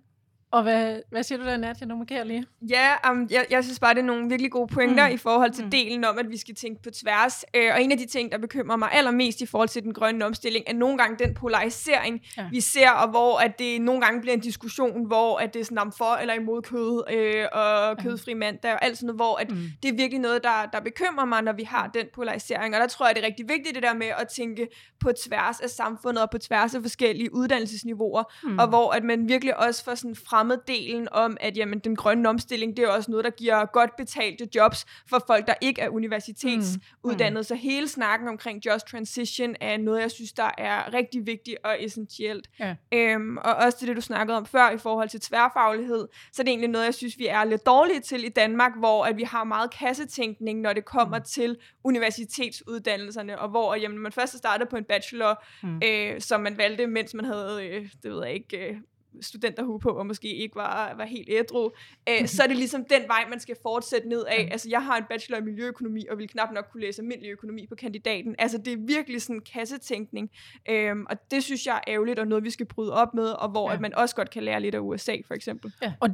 Og 0.51 0.63
hvad, 0.63 0.99
hvad 1.09 1.23
siger 1.23 1.39
du 1.39 1.45
der, 1.45 1.57
Nadia? 1.57 1.87
Nu 1.87 1.95
markerer 1.95 2.23
lige. 2.23 2.45
Ja, 2.69 3.11
um, 3.11 3.27
jeg, 3.31 3.45
jeg 3.49 3.63
synes 3.63 3.79
bare, 3.79 3.93
det 3.93 3.99
er 3.99 4.05
nogle 4.05 4.29
virkelig 4.29 4.51
gode 4.51 4.67
pointer 4.67 5.07
mm. 5.07 5.13
i 5.13 5.17
forhold 5.17 5.51
til 5.51 5.63
mm. 5.63 5.71
delen 5.71 6.03
om, 6.03 6.17
at 6.17 6.29
vi 6.29 6.37
skal 6.37 6.55
tænke 6.55 6.81
på 6.83 6.89
tværs. 6.89 7.45
Uh, 7.57 7.73
og 7.73 7.83
en 7.83 7.91
af 7.91 7.97
de 7.97 8.05
ting, 8.05 8.31
der 8.31 8.37
bekymrer 8.37 8.75
mig 8.75 8.89
allermest 8.91 9.41
i 9.41 9.45
forhold 9.45 9.69
til 9.69 9.83
den 9.83 9.93
grønne 9.93 10.25
omstilling, 10.25 10.65
er 10.67 10.73
nogle 10.73 10.97
gange 10.97 11.25
den 11.25 11.33
polarisering, 11.33 12.21
ja. 12.37 12.45
vi 12.51 12.61
ser, 12.61 12.89
og 12.89 13.09
hvor 13.09 13.37
at 13.37 13.59
det 13.59 13.81
nogle 13.81 14.01
gange 14.01 14.21
bliver 14.21 14.33
en 14.33 14.39
diskussion, 14.39 15.05
hvor 15.07 15.37
at 15.37 15.53
det 15.53 15.59
er 15.59 15.63
sådan 15.65 15.91
for 15.97 16.15
eller 16.15 16.33
imod 16.33 16.61
kød, 16.61 17.03
uh, 17.13 17.59
og 17.61 17.97
kødfri 17.97 18.33
mandag, 18.33 18.73
og 18.73 18.85
alt 18.85 18.97
sådan 18.97 19.07
noget, 19.07 19.17
hvor 19.17 19.35
at 19.35 19.51
mm. 19.51 19.57
det 19.83 19.89
er 19.91 19.95
virkelig 19.95 20.19
noget, 20.19 20.43
der, 20.43 20.65
der 20.73 20.79
bekymrer 20.79 21.25
mig, 21.25 21.41
når 21.41 21.53
vi 21.53 21.63
har 21.63 21.87
den 21.87 22.05
polarisering. 22.15 22.75
Og 22.75 22.81
der 22.81 22.87
tror 22.87 23.05
jeg, 23.05 23.15
det 23.15 23.23
er 23.23 23.27
rigtig 23.27 23.49
vigtigt, 23.49 23.75
det 23.75 23.83
der 23.83 23.93
med 23.93 24.07
at 24.07 24.27
tænke 24.27 24.67
på 24.99 25.11
tværs 25.11 25.59
af 25.59 25.69
samfundet, 25.69 26.23
og 26.23 26.29
på 26.29 26.37
tværs 26.37 26.75
af 26.75 26.81
forskellige 26.81 27.33
uddannelsesniveauer, 27.33 28.23
mm. 28.43 28.59
og 28.59 28.67
hvor 28.67 28.91
at 28.91 29.03
man 29.03 29.29
virkelig 29.29 29.57
også 29.57 29.83
får 29.83 29.95
sådan 29.95 30.15
frem 30.37 30.61
delen 30.67 31.07
om, 31.11 31.37
at 31.39 31.57
jamen, 31.57 31.79
den 31.79 31.95
grønne 31.95 32.29
omstilling, 32.29 32.77
det 32.77 32.85
er 32.85 32.89
også 32.89 33.11
noget, 33.11 33.23
der 33.23 33.31
giver 33.31 33.65
godt 33.65 33.95
betalte 33.97 34.49
jobs 34.55 34.85
for 35.09 35.23
folk, 35.27 35.47
der 35.47 35.53
ikke 35.61 35.81
er 35.81 35.89
universitetsuddannet. 35.89 37.33
Mm. 37.33 37.39
Mm. 37.39 37.43
Så 37.43 37.55
hele 37.55 37.87
snakken 37.87 38.27
omkring 38.27 38.65
just 38.65 38.87
transition 38.87 39.55
er 39.61 39.77
noget, 39.77 40.01
jeg 40.01 40.11
synes, 40.11 40.33
der 40.33 40.49
er 40.57 40.93
rigtig 40.93 41.25
vigtigt 41.25 41.57
og 41.63 41.83
essentielt. 41.83 42.49
Ja. 42.59 42.75
Øhm, 42.93 43.37
og 43.37 43.55
også 43.55 43.85
det, 43.85 43.95
du 43.95 44.01
snakkede 44.01 44.37
om 44.37 44.45
før 44.45 44.69
i 44.69 44.77
forhold 44.77 45.09
til 45.09 45.19
tværfaglighed, 45.19 46.07
så 46.33 46.43
det 46.43 46.49
er 46.49 46.51
egentlig 46.51 46.69
noget, 46.69 46.85
jeg 46.85 46.93
synes, 46.93 47.17
vi 47.17 47.27
er 47.27 47.43
lidt 47.43 47.65
dårlige 47.65 47.99
til 47.99 48.25
i 48.25 48.29
Danmark, 48.29 48.71
hvor 48.77 49.05
at 49.05 49.17
vi 49.17 49.23
har 49.23 49.43
meget 49.43 49.71
kassetænkning, 49.71 50.61
når 50.61 50.73
det 50.73 50.85
kommer 50.85 51.17
mm. 51.17 51.23
til 51.23 51.57
universitetsuddannelserne, 51.83 53.39
og 53.39 53.49
hvor 53.49 53.75
jamen, 53.75 53.99
man 53.99 54.11
først 54.11 54.37
startede 54.37 54.69
på 54.69 54.75
en 54.75 54.83
bachelor, 54.83 55.43
mm. 55.63 55.81
øh, 55.83 56.21
som 56.21 56.41
man 56.41 56.57
valgte, 56.57 56.87
mens 56.87 57.13
man 57.13 57.25
havde, 57.25 57.67
øh, 57.67 57.89
det 58.03 58.11
ved 58.11 58.23
jeg 58.23 58.33
ikke, 58.33 58.57
øh, 58.57 58.77
studenterhue 59.21 59.79
på, 59.79 59.89
og 59.89 60.05
måske 60.05 60.35
ikke 60.35 60.55
var, 60.55 60.93
var 60.97 61.05
helt 61.05 61.29
ædru, 61.31 61.71
øh, 62.09 62.27
så 62.35 62.43
er 62.43 62.47
det 62.47 62.57
ligesom 62.57 62.85
den 62.85 63.01
vej, 63.07 63.25
man 63.29 63.39
skal 63.39 63.55
fortsætte 63.61 64.09
ned 64.09 64.25
af. 64.25 64.49
Altså, 64.51 64.69
jeg 64.69 64.83
har 64.83 64.97
en 64.97 65.03
bachelor 65.09 65.37
i 65.37 65.41
miljøøkonomi, 65.41 66.05
og 66.07 66.17
vil 66.17 66.27
knap 66.27 66.51
nok 66.53 66.65
kunne 66.71 66.81
læse 66.81 67.01
almindelig 67.01 67.31
økonomi 67.31 67.67
på 67.67 67.75
kandidaten. 67.75 68.35
Altså, 68.39 68.57
det 68.57 68.73
er 68.73 68.77
virkelig 68.77 69.21
sådan 69.21 69.35
en 69.35 69.41
kassetænkning, 69.41 70.31
øhm, 70.69 71.05
og 71.09 71.31
det 71.31 71.43
synes 71.43 71.65
jeg 71.65 71.75
er 71.75 71.93
ærgerligt, 71.93 72.19
og 72.19 72.27
noget, 72.27 72.43
vi 72.43 72.49
skal 72.49 72.65
bryde 72.65 72.93
op 72.93 73.13
med, 73.13 73.29
og 73.29 73.49
hvor 73.49 73.69
ja. 73.69 73.75
at 73.75 73.81
man 73.81 73.95
også 73.95 74.15
godt 74.15 74.29
kan 74.29 74.43
lære 74.43 74.61
lidt 74.61 74.75
af 74.75 74.79
USA, 74.79 75.15
for 75.27 75.33
eksempel. 75.33 75.73
Ja. 75.81 75.93
Og 75.99 76.09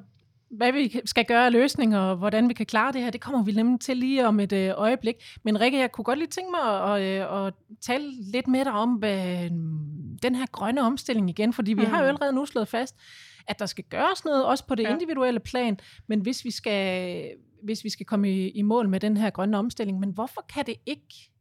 hvad 0.57 0.71
vi 0.71 0.99
skal 1.05 1.25
gøre 1.25 1.45
af 1.45 1.51
løsninger, 1.51 1.99
og 1.99 2.15
hvordan 2.15 2.49
vi 2.49 2.53
kan 2.53 2.65
klare 2.65 2.91
det 2.93 3.01
her, 3.01 3.09
det 3.09 3.21
kommer 3.21 3.43
vi 3.43 3.51
nemlig 3.51 3.79
til 3.79 3.97
lige 3.97 4.27
om 4.27 4.39
et 4.39 4.53
øh, 4.53 4.71
øjeblik. 4.75 5.15
Men 5.43 5.61
Rikke, 5.61 5.79
jeg 5.79 5.91
kunne 5.91 6.05
godt 6.05 6.19
lige 6.19 6.27
tænke 6.27 6.51
mig 6.51 6.83
at, 6.83 7.01
at, 7.01 7.31
øh, 7.31 7.45
at 7.45 7.53
tale 7.81 8.31
lidt 8.31 8.47
med 8.47 8.65
dig 8.65 8.73
om 8.73 8.89
hvad, 8.93 9.49
den 10.23 10.35
her 10.35 10.45
grønne 10.51 10.81
omstilling 10.81 11.29
igen, 11.29 11.53
fordi 11.53 11.73
vi 11.73 11.81
mm. 11.81 11.87
har 11.91 12.01
jo 12.01 12.07
allerede 12.07 12.33
nu 12.33 12.45
slået 12.45 12.67
fast, 12.67 12.95
at 13.47 13.59
der 13.59 13.65
skal 13.65 13.83
gøres 13.83 14.25
noget, 14.25 14.45
også 14.45 14.67
på 14.67 14.75
det 14.75 14.83
Ja. 14.83 14.93
individuelle 14.93 15.39
plan, 15.39 15.79
men 16.07 16.19
hvis 16.19 16.45
vi 16.45 16.51
skal, 16.51 17.31
hvis 17.63 17.83
vi 17.83 17.89
skal 17.89 18.05
komme 18.05 18.31
i, 18.31 18.49
i 18.49 18.61
mål 18.61 18.89
med 18.89 18.99
den 18.99 19.17
her 19.17 19.29
grønne 19.29 19.57
omstilling, 19.57 19.99
men 19.99 20.09
hvorfor 20.09 20.45
kan 20.53 20.65
det 20.65 20.75
ikke 20.85 21.31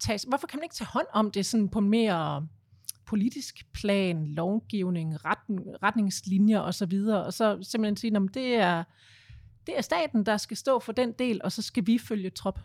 tages, 0.00 0.22
hvorfor 0.22 0.46
kan 0.46 0.58
man 0.58 0.64
ikke 0.64 0.74
tage 0.74 0.88
hånd 0.92 1.06
om 1.12 1.30
det 1.30 1.46
sådan 1.46 1.68
på 1.68 1.80
mere 1.80 2.46
politisk 3.06 3.72
plan, 3.72 4.26
lovgivning, 4.26 5.24
retten, 5.24 5.60
retningslinjer 5.82 6.60
osv., 6.60 6.92
og 7.08 7.32
så 7.32 7.58
simpelthen 7.62 7.96
sige, 7.96 8.16
at 8.16 8.34
det 8.34 8.54
er, 8.54 8.84
det 9.66 9.78
er 9.78 9.82
staten, 9.82 10.26
der 10.26 10.36
skal 10.36 10.56
stå 10.56 10.78
for 10.78 10.92
den 10.92 11.12
del, 11.12 11.40
og 11.44 11.52
så 11.52 11.62
skal 11.62 11.86
vi 11.86 11.98
følge 11.98 12.30
trop. 12.30 12.58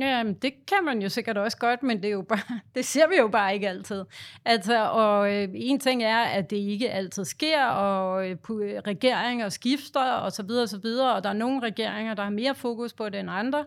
Ja, 0.00 0.22
men 0.22 0.34
det 0.34 0.66
kan 0.66 0.84
man 0.84 1.02
jo 1.02 1.08
sikkert 1.08 1.38
også 1.38 1.56
godt, 1.56 1.82
men 1.82 1.96
det, 1.96 2.04
er 2.04 2.12
jo 2.12 2.22
bare, 2.22 2.60
det 2.74 2.84
ser 2.84 3.08
vi 3.08 3.16
jo 3.16 3.28
bare 3.28 3.54
ikke 3.54 3.68
altid. 3.68 4.04
Altså, 4.44 4.88
og 4.90 5.34
øh, 5.34 5.48
en 5.54 5.80
ting 5.80 6.02
er, 6.02 6.18
at 6.18 6.50
det 6.50 6.56
ikke 6.56 6.90
altid 6.90 7.24
sker, 7.24 7.64
og 7.64 8.30
øh, 8.30 8.36
øh, 8.50 8.78
regeringer 8.86 9.48
skifter, 9.48 10.12
og 10.12 10.32
så 10.32 10.42
videre, 10.42 10.62
og 10.62 10.68
så 10.68 10.78
videre, 10.78 11.14
og 11.14 11.24
der 11.24 11.30
er 11.30 11.34
nogle 11.34 11.60
regeringer, 11.62 12.14
der 12.14 12.22
har 12.22 12.30
mere 12.30 12.54
fokus 12.54 12.92
på 12.92 13.08
det 13.08 13.20
end 13.20 13.30
andre. 13.30 13.64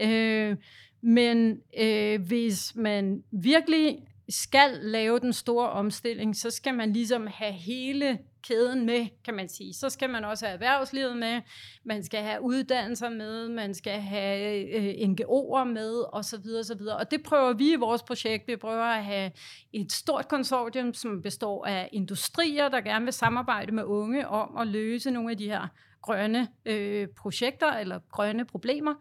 Øh, 0.00 0.56
men 1.02 1.60
øh, 1.78 2.20
hvis 2.26 2.72
man 2.76 3.22
virkelig 3.30 3.98
skal 4.30 4.70
lave 4.82 5.20
den 5.20 5.32
store 5.32 5.70
omstilling, 5.70 6.36
så 6.36 6.50
skal 6.50 6.74
man 6.74 6.92
ligesom 6.92 7.26
have 7.26 7.52
hele 7.52 8.18
kæden 8.42 8.86
med, 8.86 9.06
kan 9.24 9.34
man 9.34 9.48
sige. 9.48 9.74
Så 9.74 9.88
skal 9.88 10.10
man 10.10 10.24
også 10.24 10.46
have 10.46 10.54
erhvervslivet 10.54 11.16
med, 11.16 11.40
man 11.84 12.04
skal 12.04 12.20
have 12.20 12.42
uddannelser 12.42 13.08
med, 13.08 13.48
man 13.48 13.74
skal 13.74 14.00
have 14.00 14.68
øh, 14.74 15.10
NGO'er 15.10 15.64
med, 15.64 16.12
og 16.12 16.24
så 16.24 16.38
videre, 16.38 16.64
så 16.64 16.74
videre. 16.74 16.96
Og 16.96 17.10
det 17.10 17.22
prøver 17.22 17.52
vi 17.52 17.72
i 17.72 17.76
vores 17.76 18.02
projekt. 18.02 18.48
Vi 18.48 18.56
prøver 18.56 18.84
at 18.84 19.04
have 19.04 19.30
et 19.72 19.92
stort 19.92 20.28
konsortium, 20.28 20.94
som 20.94 21.22
består 21.22 21.66
af 21.66 21.88
industrier, 21.92 22.68
der 22.68 22.80
gerne 22.80 23.04
vil 23.04 23.14
samarbejde 23.14 23.72
med 23.72 23.84
unge 23.84 24.28
om 24.28 24.56
at 24.56 24.66
løse 24.66 25.10
nogle 25.10 25.30
af 25.30 25.38
de 25.38 25.50
her 25.50 25.68
grønne 26.02 26.48
øh, 26.66 27.08
projekter 27.08 27.72
eller 27.72 27.98
grønne 28.10 28.44
problemer. 28.44 28.94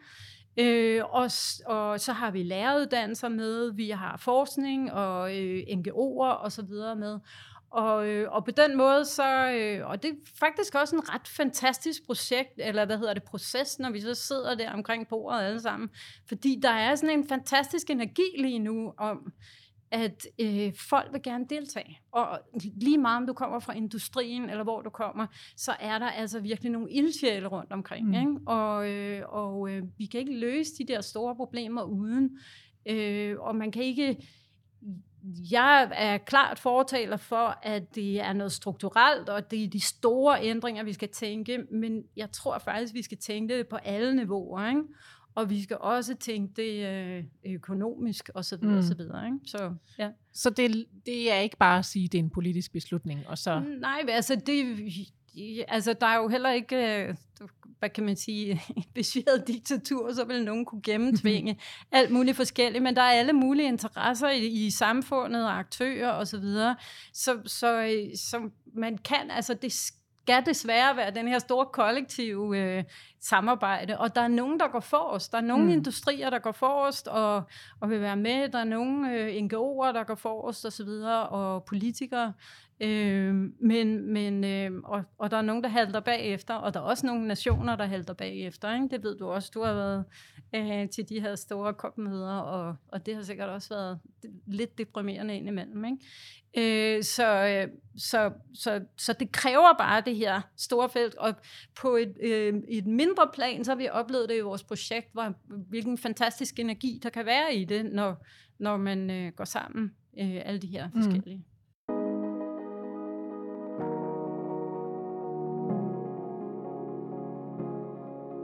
Øh, 0.57 1.01
og, 1.05 1.29
og 1.65 1.99
så 1.99 2.13
har 2.13 2.31
vi 2.31 2.43
læreruddannelser 2.43 3.29
med, 3.29 3.71
vi 3.73 3.89
har 3.89 4.17
forskning 4.17 4.91
og 4.91 5.37
øh, 5.37 5.59
NGO'er 5.59 6.33
og 6.43 6.51
så 6.51 6.61
videre 6.61 6.95
med. 6.95 7.19
Og, 7.71 8.07
øh, 8.07 8.31
og 8.31 8.45
på 8.45 8.51
den 8.51 8.77
måde, 8.77 9.05
så, 9.05 9.51
øh, 9.51 9.89
og 9.89 10.03
det 10.03 10.11
er 10.11 10.15
faktisk 10.39 10.75
også 10.75 10.95
en 10.95 11.13
ret 11.13 11.27
fantastisk 11.27 12.05
projekt, 12.05 12.53
eller 12.57 12.85
hvad 12.85 12.97
hedder 12.97 13.13
det, 13.13 13.23
proces, 13.23 13.79
når 13.79 13.89
vi 13.89 14.01
så 14.01 14.13
sidder 14.13 14.55
der 14.55 14.71
omkring 14.71 15.07
bordet 15.07 15.41
alle 15.41 15.61
sammen. 15.61 15.89
Fordi 16.27 16.59
der 16.61 16.69
er 16.69 16.95
sådan 16.95 17.19
en 17.19 17.27
fantastisk 17.27 17.89
energi 17.89 18.35
lige 18.37 18.59
nu 18.59 18.93
om, 18.97 19.33
at 19.91 20.27
øh, 20.39 20.73
folk 20.89 21.13
vil 21.13 21.21
gerne 21.21 21.45
deltage. 21.49 21.99
Og 22.11 22.39
lige 22.75 22.97
meget 22.97 23.17
om 23.17 23.27
du 23.27 23.33
kommer 23.33 23.59
fra 23.59 23.73
industrien, 23.73 24.49
eller 24.49 24.63
hvor 24.63 24.81
du 24.81 24.89
kommer, 24.89 25.27
så 25.57 25.75
er 25.79 25.99
der 25.99 26.09
altså 26.09 26.39
virkelig 26.39 26.71
nogle 26.71 26.91
ildsjæle 26.91 27.47
rundt 27.47 27.71
omkring. 27.71 28.07
Mm. 28.07 28.13
Ikke? 28.13 28.39
Og, 28.45 28.89
øh, 28.89 29.23
og 29.27 29.71
øh, 29.71 29.83
vi 29.97 30.05
kan 30.05 30.19
ikke 30.19 30.39
løse 30.39 30.71
de 30.77 30.93
der 30.93 31.01
store 31.01 31.35
problemer 31.35 31.83
uden. 31.83 32.37
Øh, 32.85 33.39
og 33.39 33.55
man 33.55 33.71
kan 33.71 33.83
ikke... 33.83 34.27
Jeg 35.51 35.91
er 35.95 36.17
klart 36.17 36.59
fortaler 36.59 37.17
for, 37.17 37.59
at 37.63 37.95
det 37.95 38.21
er 38.21 38.33
noget 38.33 38.51
strukturelt, 38.51 39.29
og 39.29 39.51
det 39.51 39.63
er 39.63 39.67
de 39.67 39.79
store 39.79 40.43
ændringer, 40.43 40.83
vi 40.83 40.93
skal 40.93 41.09
tænke, 41.09 41.57
men 41.71 42.03
jeg 42.15 42.31
tror 42.31 42.57
faktisk, 42.57 42.93
vi 42.93 43.01
skal 43.01 43.17
tænke 43.17 43.57
det 43.57 43.67
på 43.67 43.75
alle 43.75 44.15
niveauer, 44.15 44.67
ikke? 44.69 44.81
Og 45.39 45.49
vi 45.49 45.63
skal 45.63 45.77
også 45.79 46.15
tænke 46.15 46.53
det 46.55 46.85
øh, 46.87 47.23
økonomisk 47.45 48.29
og 48.33 48.45
så 48.45 48.57
videre, 48.57 48.73
Mm. 48.75 48.81
mm. 48.81 48.87
så 48.87 48.95
videre. 48.95 49.25
Ikke? 49.25 49.37
Så, 49.45 49.73
ja. 49.99 50.09
Så 50.33 50.49
det, 50.49 50.85
det 51.05 51.31
er 51.31 51.39
ikke 51.39 51.57
bare 51.57 51.79
at 51.79 51.85
sige, 51.85 52.05
at 52.05 52.11
det 52.11 52.17
er 52.17 52.23
en 52.23 52.29
politisk 52.29 52.71
beslutning, 52.71 53.27
og 53.27 53.37
så... 53.37 53.59
Nej, 53.79 54.05
altså, 54.09 54.35
det, 54.45 54.77
altså, 55.67 55.93
der 55.93 56.07
er 56.07 56.15
jo 56.17 56.27
heller 56.27 56.51
ikke, 56.51 57.03
øh, 57.07 57.15
hvad 57.79 57.89
kan 57.89 58.05
man 58.05 58.15
sige, 58.15 58.61
havde 59.27 59.43
diktatur, 59.47 60.13
så 60.13 60.25
ville 60.25 60.45
nogen 60.45 60.65
kunne 60.65 60.81
gennemtvinge 60.81 61.59
alt 61.91 62.11
muligt 62.11 62.37
forskelligt, 62.37 62.83
men 62.83 62.95
der 62.95 63.01
er 63.01 63.11
alle 63.11 63.33
mulige 63.33 63.67
interesser 63.67 64.29
i, 64.29 64.45
i 64.45 64.69
samfundet 64.71 65.43
og 65.45 65.59
aktører 65.59 66.09
og 66.09 66.27
så 66.27 66.39
videre, 66.39 66.75
så, 67.13 67.39
så, 67.45 67.81
øh, 67.81 68.17
så 68.17 68.49
man 68.73 68.97
kan, 68.97 69.31
altså 69.31 69.53
det 69.53 69.73
skal 70.23 70.45
desværre 70.45 70.97
være 70.97 71.11
den 71.11 71.27
her 71.27 71.39
store 71.39 71.65
kollektive 71.65 72.57
øh, 72.57 72.83
samarbejde, 73.19 73.97
og 73.99 74.15
der 74.15 74.21
er 74.21 74.27
nogen, 74.27 74.59
der 74.59 74.67
går 74.67 74.79
forrest. 74.79 75.31
Der 75.31 75.37
er 75.37 75.41
nogle 75.41 75.63
Mm. 75.63 75.69
industrier, 75.69 76.29
der 76.29 76.39
går 76.39 76.51
forrest 76.51 77.07
og, 77.07 77.43
og 77.79 77.89
vil 77.89 78.01
være 78.01 78.15
med. 78.17 78.49
Der 78.49 78.59
er 78.59 78.63
nogle 78.63 79.13
øh, 79.13 79.27
NGO'er, 79.35 79.93
der 79.93 80.03
går 80.03 80.15
forrest 80.15 80.65
og 80.65 80.73
så 80.73 80.83
videre, 80.83 81.29
og 81.29 81.63
politikere. 81.63 82.33
Øh, 82.81 83.35
men, 83.59 84.13
men, 84.13 84.43
øh, 84.43 84.71
og, 84.83 85.03
og 85.17 85.31
der 85.31 85.37
er 85.37 85.41
nogen, 85.41 85.63
der 85.63 85.69
halter 85.69 85.99
bagefter, 85.99 86.53
og 86.53 86.73
der 86.73 86.79
er 86.79 86.83
også 86.83 87.05
nogle 87.05 87.27
nationer, 87.27 87.75
der 87.75 87.85
halter 87.85 88.13
bagefter. 88.13 88.73
Ikke? 88.73 88.87
Det 88.91 89.03
ved 89.03 89.17
du 89.17 89.27
også. 89.27 89.51
Du 89.53 89.63
har 89.63 89.73
været 89.73 90.05
øh, 90.55 90.89
til 90.89 91.09
de 91.09 91.21
her 91.21 91.35
store 91.35 91.73
kopmøder, 91.73 92.37
og, 92.37 92.75
og 92.87 93.05
det 93.05 93.15
har 93.15 93.21
sikkert 93.21 93.49
også 93.49 93.69
været 93.69 93.99
lidt 94.45 94.77
deprimerende 94.77 95.35
indimellem. 95.37 95.85
Ikke? 95.85 95.97
Øh, 96.57 97.03
så, 97.03 97.47
øh, 97.47 97.67
så, 97.97 98.31
så, 98.53 98.81
så 98.97 99.13
det 99.13 99.31
kræver 99.31 99.73
bare 99.77 100.01
det 100.05 100.15
her 100.15 100.41
store 100.57 100.89
felt, 100.89 101.15
og 101.15 101.33
på 101.81 101.95
et, 101.95 102.17
øh, 102.21 102.53
et 102.67 102.85
mindre 102.85 103.29
plan, 103.33 103.65
så 103.65 103.71
har 103.71 103.75
vi 103.75 103.89
oplevet 103.89 104.29
det 104.29 104.37
i 104.37 104.41
vores 104.41 104.63
projekt, 104.63 105.13
hvor, 105.13 105.33
hvilken 105.45 105.97
fantastisk 105.97 106.59
energi 106.59 106.99
der 107.03 107.09
kan 107.09 107.25
være 107.25 107.55
i 107.55 107.65
det, 107.65 107.85
når, 107.85 108.25
når 108.57 108.77
man 108.77 109.09
øh, 109.09 109.31
går 109.31 109.45
sammen, 109.45 109.95
øh, 110.19 110.41
alle 110.45 110.59
de 110.59 110.67
her 110.67 110.89
forskellige. 110.95 111.37
Mm. 111.37 111.43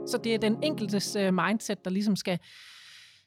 Så 0.06 0.18
det 0.24 0.34
er 0.34 0.38
den 0.38 0.62
enkeltes 0.62 1.16
øh, 1.16 1.34
mindset, 1.34 1.84
der 1.84 1.90
ligesom 1.90 2.16
skal, 2.16 2.38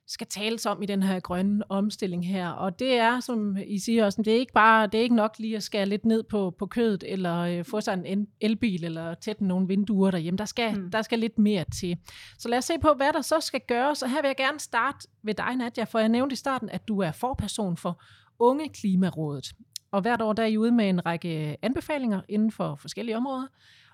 skal 0.07 0.27
tales 0.27 0.65
om 0.65 0.81
i 0.81 0.85
den 0.85 1.03
her 1.03 1.19
grønne 1.19 1.71
omstilling 1.71 2.27
her. 2.27 2.49
Og 2.49 2.79
det 2.79 2.93
er, 2.93 3.19
som 3.19 3.57
I 3.67 3.79
siger 3.79 4.05
også, 4.05 4.21
det 4.21 4.33
er 4.33 4.39
ikke 4.39 4.53
bare, 4.53 4.87
det 4.87 4.97
er 4.97 5.01
ikke 5.01 5.15
nok 5.15 5.35
lige 5.39 5.55
at 5.55 5.63
skære 5.63 5.85
lidt 5.85 6.05
ned 6.05 6.23
på, 6.23 6.55
på 6.59 6.65
kødet, 6.65 7.03
eller 7.07 7.39
øh, 7.39 7.65
få 7.65 7.81
sig 7.81 8.01
en 8.05 8.27
elbil, 8.41 8.83
eller 8.83 9.13
tætte 9.13 9.45
nogle 9.45 9.67
vinduer 9.67 10.11
derhjemme. 10.11 10.37
Der 10.37 10.45
skal. 10.45 10.79
Mm. 10.79 10.91
der 10.91 11.01
skal 11.01 11.19
lidt 11.19 11.39
mere 11.39 11.65
til. 11.79 11.97
Så 12.37 12.49
lad 12.49 12.57
os 12.57 12.65
se 12.65 12.73
på, 12.81 12.93
hvad 12.93 13.13
der 13.13 13.21
så 13.21 13.39
skal 13.39 13.61
gøres. 13.67 14.03
Og 14.03 14.09
her 14.09 14.21
vil 14.21 14.29
jeg 14.29 14.37
gerne 14.37 14.59
starte 14.59 15.07
ved 15.23 15.33
dig, 15.33 15.55
Nadja, 15.55 15.83
for 15.83 15.99
jeg 15.99 16.09
nævnte 16.09 16.33
i 16.33 16.37
starten, 16.37 16.69
at 16.69 16.87
du 16.87 16.99
er 16.99 17.11
forperson 17.11 17.77
for 17.77 18.01
Unge 18.39 18.69
Klimarådet. 18.69 19.53
Og 19.91 20.01
hvert 20.01 20.21
år 20.21 20.33
der 20.33 20.43
er 20.43 20.47
I 20.47 20.57
ude 20.57 20.71
med 20.71 20.89
en 20.89 21.05
række 21.05 21.57
anbefalinger 21.61 22.21
inden 22.29 22.51
for 22.51 22.75
forskellige 22.75 23.17
områder. 23.17 23.47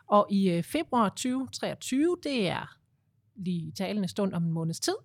Og 0.08 0.28
i 0.30 0.50
øh, 0.50 0.64
februar 0.64 1.10
2023, 1.10 2.18
det 2.24 2.48
er 2.48 2.78
lige 3.36 3.68
i 3.68 3.72
talende 3.72 4.08
stund 4.08 4.34
om 4.34 4.44
en 4.44 4.52
måneds 4.52 4.80
tid, 4.80 4.96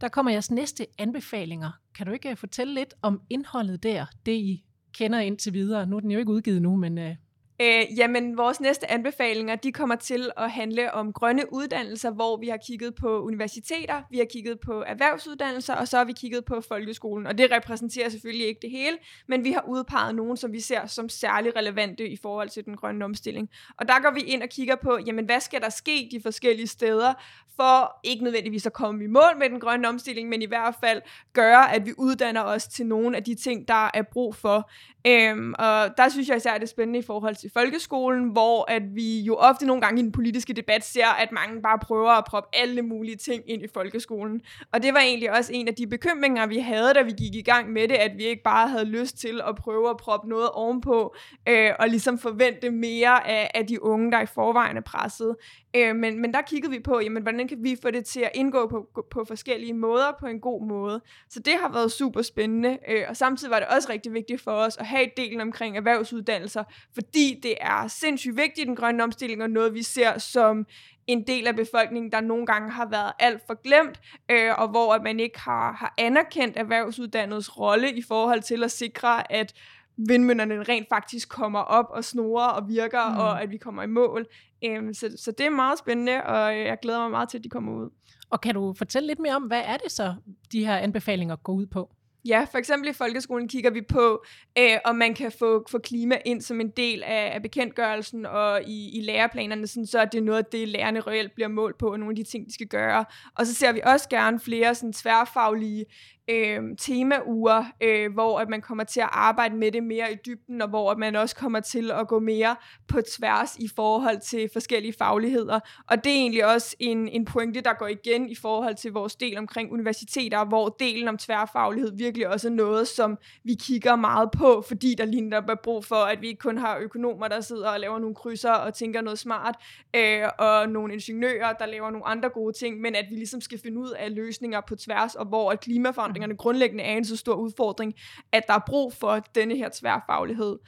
der 0.00 0.08
kommer 0.08 0.32
jeres 0.32 0.50
næste 0.50 0.86
anbefalinger. 0.98 1.70
Kan 1.94 2.06
du 2.06 2.12
ikke 2.12 2.30
øh, 2.30 2.36
fortælle 2.36 2.74
lidt 2.74 2.94
om 3.02 3.22
indholdet 3.30 3.82
der, 3.82 4.06
det 4.26 4.32
I 4.32 4.64
kender 4.92 5.18
indtil 5.18 5.52
videre? 5.52 5.86
Nu 5.86 5.96
er 5.96 6.00
den 6.00 6.10
jo 6.10 6.18
ikke 6.18 6.32
udgivet 6.32 6.62
nu, 6.62 6.76
men 6.76 6.98
øh, 6.98 7.16
Øh, 7.62 7.98
jamen, 7.98 8.36
vores 8.36 8.60
næste 8.60 8.90
anbefalinger, 8.90 9.56
de 9.56 9.72
kommer 9.72 9.96
til 9.96 10.30
at 10.36 10.50
handle 10.50 10.94
om 10.94 11.12
grønne 11.12 11.52
uddannelser, 11.52 12.10
hvor 12.10 12.36
vi 12.36 12.48
har 12.48 12.56
kigget 12.56 12.94
på 12.94 13.22
universiteter, 13.22 14.02
vi 14.10 14.18
har 14.18 14.24
kigget 14.24 14.60
på 14.60 14.82
erhvervsuddannelser, 14.86 15.74
og 15.74 15.88
så 15.88 15.96
har 15.96 16.04
vi 16.04 16.12
kigget 16.12 16.44
på 16.44 16.60
folkeskolen. 16.60 17.26
Og 17.26 17.38
det 17.38 17.50
repræsenterer 17.50 18.08
selvfølgelig 18.08 18.46
ikke 18.46 18.58
det 18.62 18.70
hele, 18.70 18.96
men 19.28 19.44
vi 19.44 19.52
har 19.52 19.64
udpeget 19.68 20.14
nogen, 20.14 20.36
som 20.36 20.52
vi 20.52 20.60
ser 20.60 20.86
som 20.86 21.08
særlig 21.08 21.56
relevante 21.56 22.08
i 22.08 22.16
forhold 22.16 22.48
til 22.48 22.64
den 22.64 22.76
grønne 22.76 23.04
omstilling. 23.04 23.48
Og 23.78 23.88
der 23.88 24.00
går 24.02 24.10
vi 24.10 24.20
ind 24.20 24.42
og 24.42 24.48
kigger 24.48 24.76
på, 24.76 24.98
jamen, 25.06 25.24
hvad 25.24 25.40
skal 25.40 25.60
der 25.60 25.68
ske 25.68 26.08
de 26.12 26.20
forskellige 26.22 26.66
steder, 26.66 27.14
for 27.56 28.00
ikke 28.04 28.24
nødvendigvis 28.24 28.66
at 28.66 28.72
komme 28.72 29.04
i 29.04 29.06
mål 29.06 29.38
med 29.38 29.50
den 29.50 29.60
grønne 29.60 29.88
omstilling, 29.88 30.28
men 30.28 30.42
i 30.42 30.46
hvert 30.46 30.74
fald 30.80 31.02
gøre, 31.32 31.74
at 31.74 31.86
vi 31.86 31.92
uddanner 31.98 32.42
os 32.42 32.66
til 32.66 32.86
nogle 32.86 33.16
af 33.16 33.24
de 33.24 33.34
ting, 33.34 33.68
der 33.68 33.90
er 33.94 34.02
brug 34.02 34.34
for. 34.34 34.70
Øhm, 35.06 35.54
og 35.58 35.96
der 35.96 36.08
synes 36.08 36.28
jeg 36.28 36.36
især, 36.36 36.52
at 36.52 36.60
det 36.60 36.66
er 36.66 36.70
spændende 36.70 36.98
i 36.98 37.02
forhold 37.02 37.36
til 37.36 37.49
folkeskolen, 37.54 38.28
hvor 38.28 38.70
at 38.70 38.82
vi 38.94 39.20
jo 39.20 39.34
ofte 39.34 39.66
nogle 39.66 39.82
gange 39.82 40.00
i 40.00 40.02
den 40.02 40.12
politiske 40.12 40.52
debat 40.52 40.84
ser, 40.84 41.06
at 41.06 41.32
mange 41.32 41.62
bare 41.62 41.78
prøver 41.78 42.10
at 42.10 42.24
proppe 42.24 42.48
alle 42.52 42.82
mulige 42.82 43.16
ting 43.16 43.42
ind 43.46 43.62
i 43.62 43.66
folkeskolen. 43.74 44.40
Og 44.72 44.82
det 44.82 44.94
var 44.94 45.00
egentlig 45.00 45.32
også 45.32 45.52
en 45.52 45.68
af 45.68 45.74
de 45.74 45.86
bekymringer, 45.86 46.46
vi 46.46 46.58
havde, 46.58 46.94
da 46.94 47.02
vi 47.02 47.10
gik 47.10 47.34
i 47.34 47.42
gang 47.42 47.72
med 47.72 47.88
det, 47.88 47.94
at 47.94 48.18
vi 48.18 48.24
ikke 48.24 48.42
bare 48.42 48.68
havde 48.68 48.84
lyst 48.84 49.18
til 49.18 49.40
at 49.48 49.54
prøve 49.56 49.90
at 49.90 49.96
proppe 49.96 50.28
noget 50.28 50.50
ovenpå, 50.50 51.14
øh, 51.48 51.70
og 51.78 51.88
ligesom 51.88 52.18
forvente 52.18 52.70
mere 52.70 53.28
af, 53.28 53.50
af 53.54 53.66
de 53.66 53.82
unge, 53.82 54.12
der 54.12 54.20
i 54.20 54.26
forvejen 54.26 54.76
er 54.76 54.80
presset. 54.80 55.36
Øh, 55.76 55.96
men, 55.96 56.22
men 56.22 56.34
der 56.34 56.42
kiggede 56.42 56.72
vi 56.72 56.80
på, 56.80 57.00
jamen, 57.00 57.22
hvordan 57.22 57.48
kan 57.48 57.58
vi 57.60 57.76
få 57.82 57.90
det 57.90 58.04
til 58.04 58.20
at 58.20 58.30
indgå 58.34 58.68
på, 58.68 59.04
på 59.10 59.24
forskellige 59.24 59.74
måder, 59.74 60.12
på 60.20 60.26
en 60.26 60.40
god 60.40 60.66
måde. 60.66 61.00
Så 61.28 61.40
det 61.40 61.52
har 61.60 61.72
været 61.72 61.92
super 61.92 62.22
spændende, 62.22 62.78
øh, 62.88 63.04
og 63.08 63.16
samtidig 63.16 63.50
var 63.50 63.58
det 63.58 63.68
også 63.68 63.88
rigtig 63.92 64.12
vigtigt 64.12 64.40
for 64.40 64.50
os 64.50 64.76
at 64.76 64.86
have 64.86 65.10
delen 65.16 65.40
omkring 65.40 65.76
erhvervsuddannelser, 65.76 66.64
fordi 66.94 67.39
det 67.42 67.54
er 67.60 67.88
sindssygt 67.88 68.36
vigtigt 68.36 68.66
den 68.66 68.76
grønne 68.76 69.02
omstilling, 69.02 69.42
og 69.42 69.50
noget 69.50 69.74
vi 69.74 69.82
ser 69.82 70.18
som 70.18 70.66
en 71.06 71.26
del 71.26 71.46
af 71.46 71.56
befolkningen, 71.56 72.12
der 72.12 72.20
nogle 72.20 72.46
gange 72.46 72.70
har 72.70 72.88
været 72.88 73.12
alt 73.18 73.42
for 73.46 73.62
glemt, 73.62 74.00
øh, 74.30 74.58
og 74.58 74.68
hvor 74.68 74.94
at 74.94 75.02
man 75.02 75.20
ikke 75.20 75.40
har, 75.40 75.72
har 75.72 75.94
anerkendt 75.98 76.56
erhvervsuddannedes 76.56 77.58
rolle 77.58 77.92
i 77.92 78.02
forhold 78.02 78.42
til 78.42 78.64
at 78.64 78.70
sikre, 78.70 79.32
at 79.32 79.54
vindmøllerne 79.96 80.62
rent 80.62 80.88
faktisk 80.88 81.28
kommer 81.28 81.60
op 81.60 81.86
og 81.90 82.04
snorer 82.04 82.48
og 82.48 82.68
virker, 82.68 83.08
mm. 83.08 83.18
og 83.18 83.42
at 83.42 83.50
vi 83.50 83.56
kommer 83.56 83.82
i 83.82 83.86
mål. 83.86 84.26
Øhm, 84.64 84.94
så, 84.94 85.16
så 85.16 85.32
det 85.32 85.46
er 85.46 85.50
meget 85.50 85.78
spændende, 85.78 86.22
og 86.22 86.58
jeg 86.58 86.78
glæder 86.82 87.00
mig 87.00 87.10
meget 87.10 87.28
til, 87.28 87.38
at 87.38 87.44
de 87.44 87.48
kommer 87.48 87.72
ud. 87.72 87.90
Og 88.30 88.40
kan 88.40 88.54
du 88.54 88.74
fortælle 88.78 89.06
lidt 89.06 89.18
mere 89.18 89.36
om, 89.36 89.42
hvad 89.42 89.62
er 89.64 89.76
det 89.76 89.92
så, 89.92 90.14
de 90.52 90.66
her 90.66 90.76
anbefalinger 90.76 91.36
går 91.36 91.52
ud 91.52 91.66
på? 91.66 91.90
Ja, 92.24 92.46
for 92.50 92.58
eksempel 92.58 92.90
i 92.90 92.92
folkeskolen 92.92 93.48
kigger 93.48 93.70
vi 93.70 93.82
på, 93.82 94.24
øh, 94.58 94.76
om 94.84 94.96
man 94.96 95.14
kan 95.14 95.32
få, 95.38 95.64
få 95.70 95.78
klima 95.78 96.18
ind 96.24 96.42
som 96.42 96.60
en 96.60 96.70
del 96.70 97.02
af, 97.02 97.34
af 97.34 97.42
bekendtgørelsen 97.42 98.26
og 98.26 98.62
i, 98.66 98.98
i 98.98 99.00
læreplanerne, 99.00 99.66
sådan, 99.66 99.86
så 99.86 100.04
det 100.04 100.18
er 100.18 100.22
noget 100.22 100.38
af 100.38 100.44
det, 100.44 100.68
lærerne 100.68 101.00
reelt 101.00 101.34
bliver 101.34 101.48
målt 101.48 101.78
på, 101.78 101.92
og 101.92 101.98
nogle 101.98 102.12
af 102.12 102.16
de 102.16 102.30
ting, 102.30 102.46
de 102.46 102.54
skal 102.54 102.66
gøre. 102.66 103.04
Og 103.38 103.46
så 103.46 103.54
ser 103.54 103.72
vi 103.72 103.80
også 103.84 104.08
gerne 104.08 104.40
flere 104.40 104.74
sådan, 104.74 104.92
tværfaglige 104.92 105.84
øh, 106.28 106.62
temauger, 106.78 107.64
øh, 107.80 108.12
hvor 108.12 108.38
at 108.40 108.48
man 108.48 108.60
kommer 108.60 108.84
til 108.84 109.00
at 109.00 109.08
arbejde 109.12 109.56
med 109.56 109.72
det 109.72 109.82
mere 109.82 110.12
i 110.12 110.16
dybden, 110.26 110.62
og 110.62 110.68
hvor 110.68 110.90
at 110.90 110.98
man 110.98 111.16
også 111.16 111.36
kommer 111.36 111.60
til 111.60 111.90
at 111.90 112.08
gå 112.08 112.18
mere 112.18 112.56
på 112.88 113.00
tværs 113.16 113.56
i 113.56 113.68
forhold 113.76 114.20
til 114.20 114.50
forskellige 114.52 114.94
fagligheder. 114.98 115.60
Og 115.90 116.04
det 116.04 116.12
er 116.12 116.16
egentlig 116.16 116.46
også 116.54 116.76
en, 116.78 117.08
en 117.08 117.24
pointe, 117.24 117.60
der 117.60 117.72
går 117.72 117.86
igen 117.86 118.28
i 118.28 118.34
forhold 118.34 118.74
til 118.74 118.92
vores 118.92 119.16
del 119.16 119.38
omkring 119.38 119.72
universiteter, 119.72 120.44
hvor 120.44 120.68
delen 120.68 121.08
om 121.08 121.18
tværfaglighed 121.18 121.96
virkelig 121.96 122.28
også 122.28 122.48
er 122.48 122.52
noget, 122.52 122.88
som 122.88 123.18
vi 123.44 123.54
kigger 123.60 123.96
meget 123.96 124.30
på, 124.30 124.64
fordi 124.68 124.94
der 124.98 125.04
lige 125.04 125.30
der 125.30 125.42
er 125.48 125.54
brug 125.62 125.84
for, 125.84 125.96
at 125.96 126.20
vi 126.20 126.26
ikke 126.26 126.38
kun 126.38 126.58
har 126.58 126.78
økonomer, 126.78 127.28
der 127.28 127.40
sidder 127.40 127.68
og 127.68 127.80
laver 127.80 127.98
nogle 127.98 128.14
krydser 128.14 128.52
og 128.52 128.74
tænker 128.74 129.00
noget 129.00 129.18
smart, 129.18 129.54
øh, 129.96 130.22
og 130.38 130.68
nogle 130.68 130.92
ingeniører, 130.92 131.52
der 131.52 131.66
laver 131.66 131.90
nogle 131.90 132.06
andre 132.06 132.28
gode 132.28 132.52
ting, 132.58 132.80
men 132.80 132.94
at 132.94 133.04
vi 133.10 133.14
ligesom 133.14 133.40
skal 133.40 133.58
finde 133.62 133.78
ud 133.78 133.90
af 133.90 134.14
løsninger 134.14 134.60
på 134.68 134.76
tværs, 134.76 135.14
og 135.14 135.26
hvor 135.26 135.50
at 135.50 135.60
klimaforandring 135.60 136.09
udfordringerne 136.10 136.36
grundlæggende 136.36 136.84
er 136.84 136.96
en 136.96 137.04
så 137.04 137.16
stor 137.16 137.34
udfordring, 137.34 137.94
at 138.32 138.46
der 138.46 138.54
er 138.54 138.60
brug 138.66 138.92
for 138.92 139.18
denne 139.34 139.56
her 139.56 139.68
tværfaglighed. 139.80 140.58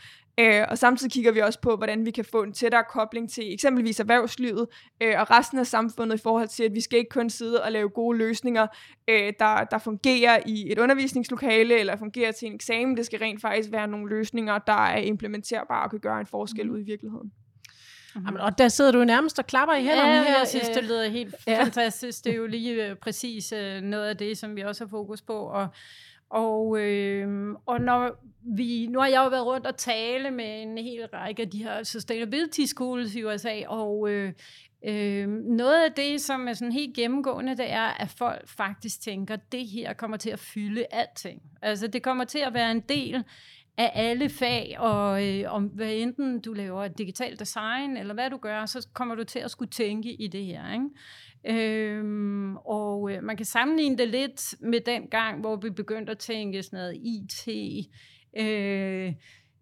Øh, 0.40 0.64
og 0.68 0.78
samtidig 0.78 1.12
kigger 1.12 1.32
vi 1.32 1.40
også 1.40 1.61
på, 1.61 1.76
hvordan 1.76 2.06
vi 2.06 2.11
kan 2.11 2.25
få 2.25 2.42
en 2.42 2.52
tættere 2.52 2.84
kobling 2.90 3.30
til 3.30 3.52
eksempelvis 3.52 4.00
erhvervslivet 4.00 4.66
øh, 5.02 5.14
og 5.18 5.30
resten 5.30 5.58
af 5.58 5.66
samfundet 5.66 6.18
i 6.18 6.22
forhold 6.22 6.49
til, 6.49 6.64
at 6.64 6.75
vi 6.75 6.80
skal 6.80 6.99
ikke 6.99 7.08
kun 7.08 7.30
sidde 7.30 7.62
og 7.62 7.72
lave 7.72 7.88
gode 7.88 8.18
løsninger, 8.18 8.66
øh, 9.08 9.32
der, 9.38 9.64
der 9.64 9.78
fungerer 9.78 10.40
i 10.46 10.72
et 10.72 10.78
undervisningslokale 10.78 11.78
eller 11.78 11.96
fungerer 11.96 12.32
til 12.32 12.49
en 12.49 12.54
eksamen. 12.54 12.96
Det 12.96 13.06
skal 13.06 13.18
rent 13.18 13.40
faktisk 13.40 13.72
være 13.72 13.88
nogle 13.88 14.08
løsninger, 14.08 14.58
der 14.58 14.87
er 14.87 14.99
implementerbare 14.99 15.84
og 15.84 15.90
kan 15.90 16.00
gøre 16.00 16.20
en 16.20 16.26
forskel 16.26 16.66
mm. 16.66 16.72
ud 16.75 16.80
i 16.80 16.84
virkeligheden. 16.84 17.32
Mm-hmm. 18.14 18.26
Jamen, 18.26 18.40
og 18.40 18.59
der 18.59 18.69
sidder 18.69 18.92
du 18.92 19.04
nærmest 19.04 19.38
og 19.38 19.47
klapper 19.47 19.75
i 19.75 19.83
hænderne 19.83 20.12
ja, 20.12 20.23
her. 20.23 20.38
jeg 20.38 20.49
synes, 20.49 20.69
det 20.69 20.85
lyder 20.85 21.09
helt 21.09 21.35
ja. 21.47 21.62
fantastisk. 21.62 22.25
Det 22.25 22.33
er 22.33 22.37
jo 22.37 22.47
lige 22.47 22.87
øh, 22.87 22.97
præcis 22.97 23.52
øh, 23.52 23.81
noget 23.81 24.09
af 24.09 24.16
det, 24.16 24.38
som 24.38 24.57
vi 24.57 24.61
også 24.61 24.85
har 24.85 24.88
fokus 24.88 25.23
på. 25.23 25.38
Og, 25.38 25.69
og, 26.31 26.78
øh, 26.78 27.54
og 27.66 27.81
når 27.81 28.25
vi, 28.57 28.87
nu 28.87 29.00
har 29.00 29.07
jeg 29.07 29.23
jo 29.25 29.28
været 29.28 29.47
rundt 29.47 29.66
og 29.66 29.76
tale 29.76 30.31
med 30.31 30.62
en 30.62 30.78
hel 30.78 31.07
række 31.07 31.42
af 31.42 31.50
de 31.50 31.62
her 31.62 31.83
sustainability 31.83 32.61
schools 32.61 33.14
i 33.14 33.25
USA, 33.25 33.66
og 33.69 34.11
øh, 34.11 34.33
øh, 34.87 35.28
noget 35.28 35.85
af 35.85 35.92
det, 35.92 36.21
som 36.21 36.49
er 36.49 36.52
sådan 36.52 36.73
helt 36.73 36.97
gennemgående, 36.97 37.57
det 37.57 37.71
er, 37.71 38.00
at 38.00 38.09
folk 38.09 38.49
faktisk 38.49 39.00
tænker, 39.00 39.35
at 39.35 39.52
det 39.52 39.66
her 39.66 39.92
kommer 39.92 40.16
til 40.16 40.31
at 40.31 40.38
fylde 40.38 40.87
alting. 40.90 41.42
Altså 41.62 41.87
det 41.87 42.02
kommer 42.02 42.25
til 42.25 42.38
at 42.38 42.54
være 42.54 42.71
en 42.71 42.81
del 42.81 43.25
af 43.76 43.93
alle 43.95 44.29
fag, 44.29 44.76
og 44.79 45.29
øh, 45.29 45.52
om 45.52 45.64
hvad 45.64 45.93
enten 45.93 46.41
du 46.41 46.52
laver 46.52 46.88
digital 46.88 47.38
design, 47.38 47.97
eller 47.97 48.14
hvad 48.14 48.31
du 48.31 48.37
gør, 48.37 48.67
så 48.67 48.88
kommer 48.93 49.14
du 49.14 49.25
til 49.25 49.38
at 49.38 49.50
skulle 49.50 49.71
tænke 49.71 50.12
i 50.12 50.26
det 50.26 50.45
her. 50.45 50.73
Ikke? 50.73 50.88
Øhm, 51.45 52.57
og 52.57 53.12
øh, 53.12 53.23
man 53.23 53.37
kan 53.37 53.47
sammenligne 53.47 53.99
det 53.99 54.09
lidt 54.09 54.55
med 54.61 54.81
den 54.81 55.07
gang, 55.07 55.41
hvor 55.41 55.57
vi 55.57 55.71
begyndte 55.71 56.12
at 56.12 56.19
tænke 56.19 56.62
sådan 56.62 56.79
noget 56.79 56.97
IT, 56.97 57.49
øh, 58.37 59.12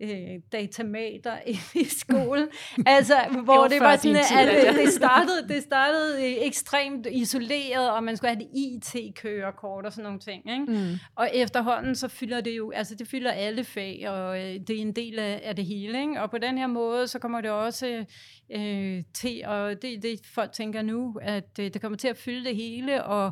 øh, 0.00 0.40
datamater 0.52 1.36
i 1.82 1.84
skolen. 1.84 2.48
altså, 2.86 3.14
hvor 3.44 3.62
det, 3.62 3.70
det 3.70 3.80
var 3.80 3.96
sådan, 3.96 4.16
at 4.16 4.66
det, 4.66 4.84
det, 4.84 4.92
startede, 4.92 5.48
det 5.48 5.62
startede 5.62 6.38
ekstremt 6.38 7.06
isoleret, 7.10 7.90
og 7.90 8.04
man 8.04 8.16
skulle 8.16 8.34
have 8.34 8.40
det 8.40 8.48
IT-kørekort 8.54 9.86
og 9.86 9.92
sådan 9.92 10.04
nogle 10.04 10.20
ting. 10.20 10.52
Ikke? 10.52 10.64
Mm. 10.72 10.98
Og 11.14 11.30
efterhånden 11.34 11.94
så 11.94 12.08
fylder 12.08 12.40
det 12.40 12.56
jo, 12.56 12.70
altså 12.70 12.94
det 12.94 13.08
fylder 13.08 13.30
alle 13.30 13.64
fag, 13.64 14.04
og 14.08 14.38
øh, 14.38 14.60
det 14.66 14.70
er 14.70 14.80
en 14.80 14.92
del 14.92 15.18
af, 15.18 15.40
af 15.44 15.56
det 15.56 15.64
hele. 15.64 16.00
Ikke? 16.00 16.22
Og 16.22 16.30
på 16.30 16.38
den 16.38 16.58
her 16.58 16.66
måde, 16.66 17.08
så 17.08 17.18
kommer 17.18 17.40
det 17.40 17.50
også 17.50 18.04
øh, 18.52 19.02
til, 19.14 19.42
og 19.46 19.82
det 19.82 20.02
det 20.02 20.26
folk 20.26 20.52
tænker 20.52 20.82
nu, 20.82 21.18
at 21.22 21.58
øh, 21.60 21.74
det 21.74 21.80
kommer 21.80 21.98
til 21.98 22.08
at 22.08 22.16
fylde 22.16 22.44
det 22.44 22.56
hele, 22.56 23.04
og 23.04 23.30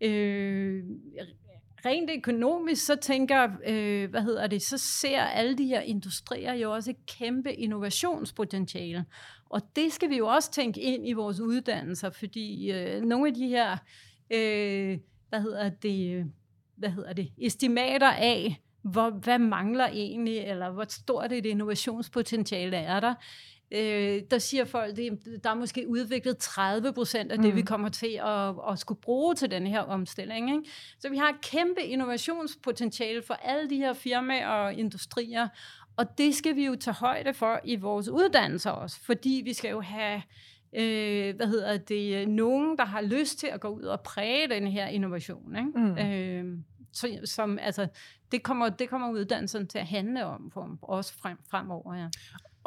øh, 0.00 0.82
rent 1.86 2.10
økonomisk, 2.10 2.86
så 2.86 2.96
tænker, 2.96 3.48
øh, 3.66 4.10
hvad 4.10 4.22
hedder 4.22 4.46
det, 4.46 4.62
så 4.62 4.78
ser 4.78 5.20
alle 5.20 5.58
de 5.58 5.66
her 5.66 5.80
industrier 5.80 6.54
jo 6.54 6.72
også 6.72 6.90
et 6.90 7.06
kæmpe 7.18 7.52
innovationspotentiale. 7.52 9.04
Og 9.50 9.60
det 9.76 9.92
skal 9.92 10.10
vi 10.10 10.16
jo 10.16 10.26
også 10.26 10.50
tænke 10.52 10.80
ind 10.80 11.08
i 11.08 11.12
vores 11.12 11.40
uddannelser, 11.40 12.10
fordi 12.10 12.72
øh, 12.72 13.02
nogle 13.02 13.28
af 13.28 13.34
de 13.34 13.48
her, 13.48 13.76
øh, 14.30 14.98
hvad 15.28 15.40
hedder 15.40 15.68
det, 15.68 16.32
hvad 16.76 16.90
hedder 16.90 17.12
det, 17.12 17.32
estimater 17.38 18.10
af, 18.10 18.62
hvor, 18.82 19.10
hvad 19.10 19.38
mangler 19.38 19.86
egentlig, 19.86 20.38
eller 20.38 20.70
hvor 20.70 20.84
stort 20.88 21.32
et 21.32 21.46
innovationspotentiale 21.46 22.76
er 22.76 23.00
der, 23.00 23.14
Øh, 23.72 24.22
der 24.30 24.38
siger 24.38 24.64
folk, 24.64 24.96
det, 24.96 25.18
der 25.44 25.50
er 25.50 25.54
måske 25.54 25.88
udviklet 25.88 26.38
30 26.38 26.92
procent 26.92 27.32
af 27.32 27.38
det, 27.38 27.50
mm. 27.50 27.56
vi 27.56 27.62
kommer 27.62 27.88
til 27.88 28.20
at, 28.24 28.54
at 28.72 28.78
skulle 28.78 29.00
bruge 29.00 29.34
til 29.34 29.50
den 29.50 29.66
her 29.66 29.80
omstilling. 29.80 30.50
Ikke? 30.50 30.70
Så 30.98 31.08
vi 31.08 31.16
har 31.16 31.28
et 31.28 31.40
kæmpe 31.40 31.82
innovationspotentiale 31.82 33.22
for 33.22 33.34
alle 33.34 33.70
de 33.70 33.76
her 33.76 33.92
firmaer 33.92 34.48
og 34.48 34.74
industrier, 34.74 35.48
og 35.96 36.18
det 36.18 36.34
skal 36.34 36.56
vi 36.56 36.66
jo 36.66 36.76
tage 36.76 36.94
højde 36.94 37.34
for 37.34 37.60
i 37.64 37.76
vores 37.76 38.08
uddannelser 38.08 38.70
også, 38.70 39.00
fordi 39.04 39.42
vi 39.44 39.52
skal 39.52 39.70
jo 39.70 39.80
have 39.80 40.22
øh, 40.72 41.36
hvad 41.36 41.46
hedder 41.46 41.76
det, 41.76 42.28
nogen, 42.28 42.78
der 42.78 42.84
har 42.84 43.00
lyst 43.00 43.38
til 43.38 43.46
at 43.46 43.60
gå 43.60 43.68
ud 43.68 43.82
og 43.82 44.00
præge 44.00 44.48
den 44.48 44.66
her 44.66 44.86
innovation. 44.86 45.56
Ikke? 45.56 45.70
Mm. 45.78 45.98
Øh, 45.98 46.58
så, 46.92 47.20
som, 47.24 47.58
altså, 47.58 47.88
det 48.32 48.42
kommer, 48.42 48.68
det 48.68 48.88
kommer 48.88 49.10
uddannelsen 49.10 49.66
til 49.66 49.78
at 49.78 49.86
handle 49.86 50.24
om 50.24 50.50
for 50.50 50.78
os 50.82 51.12
frem, 51.12 51.38
fremover. 51.50 51.94
Ja. 51.94 52.08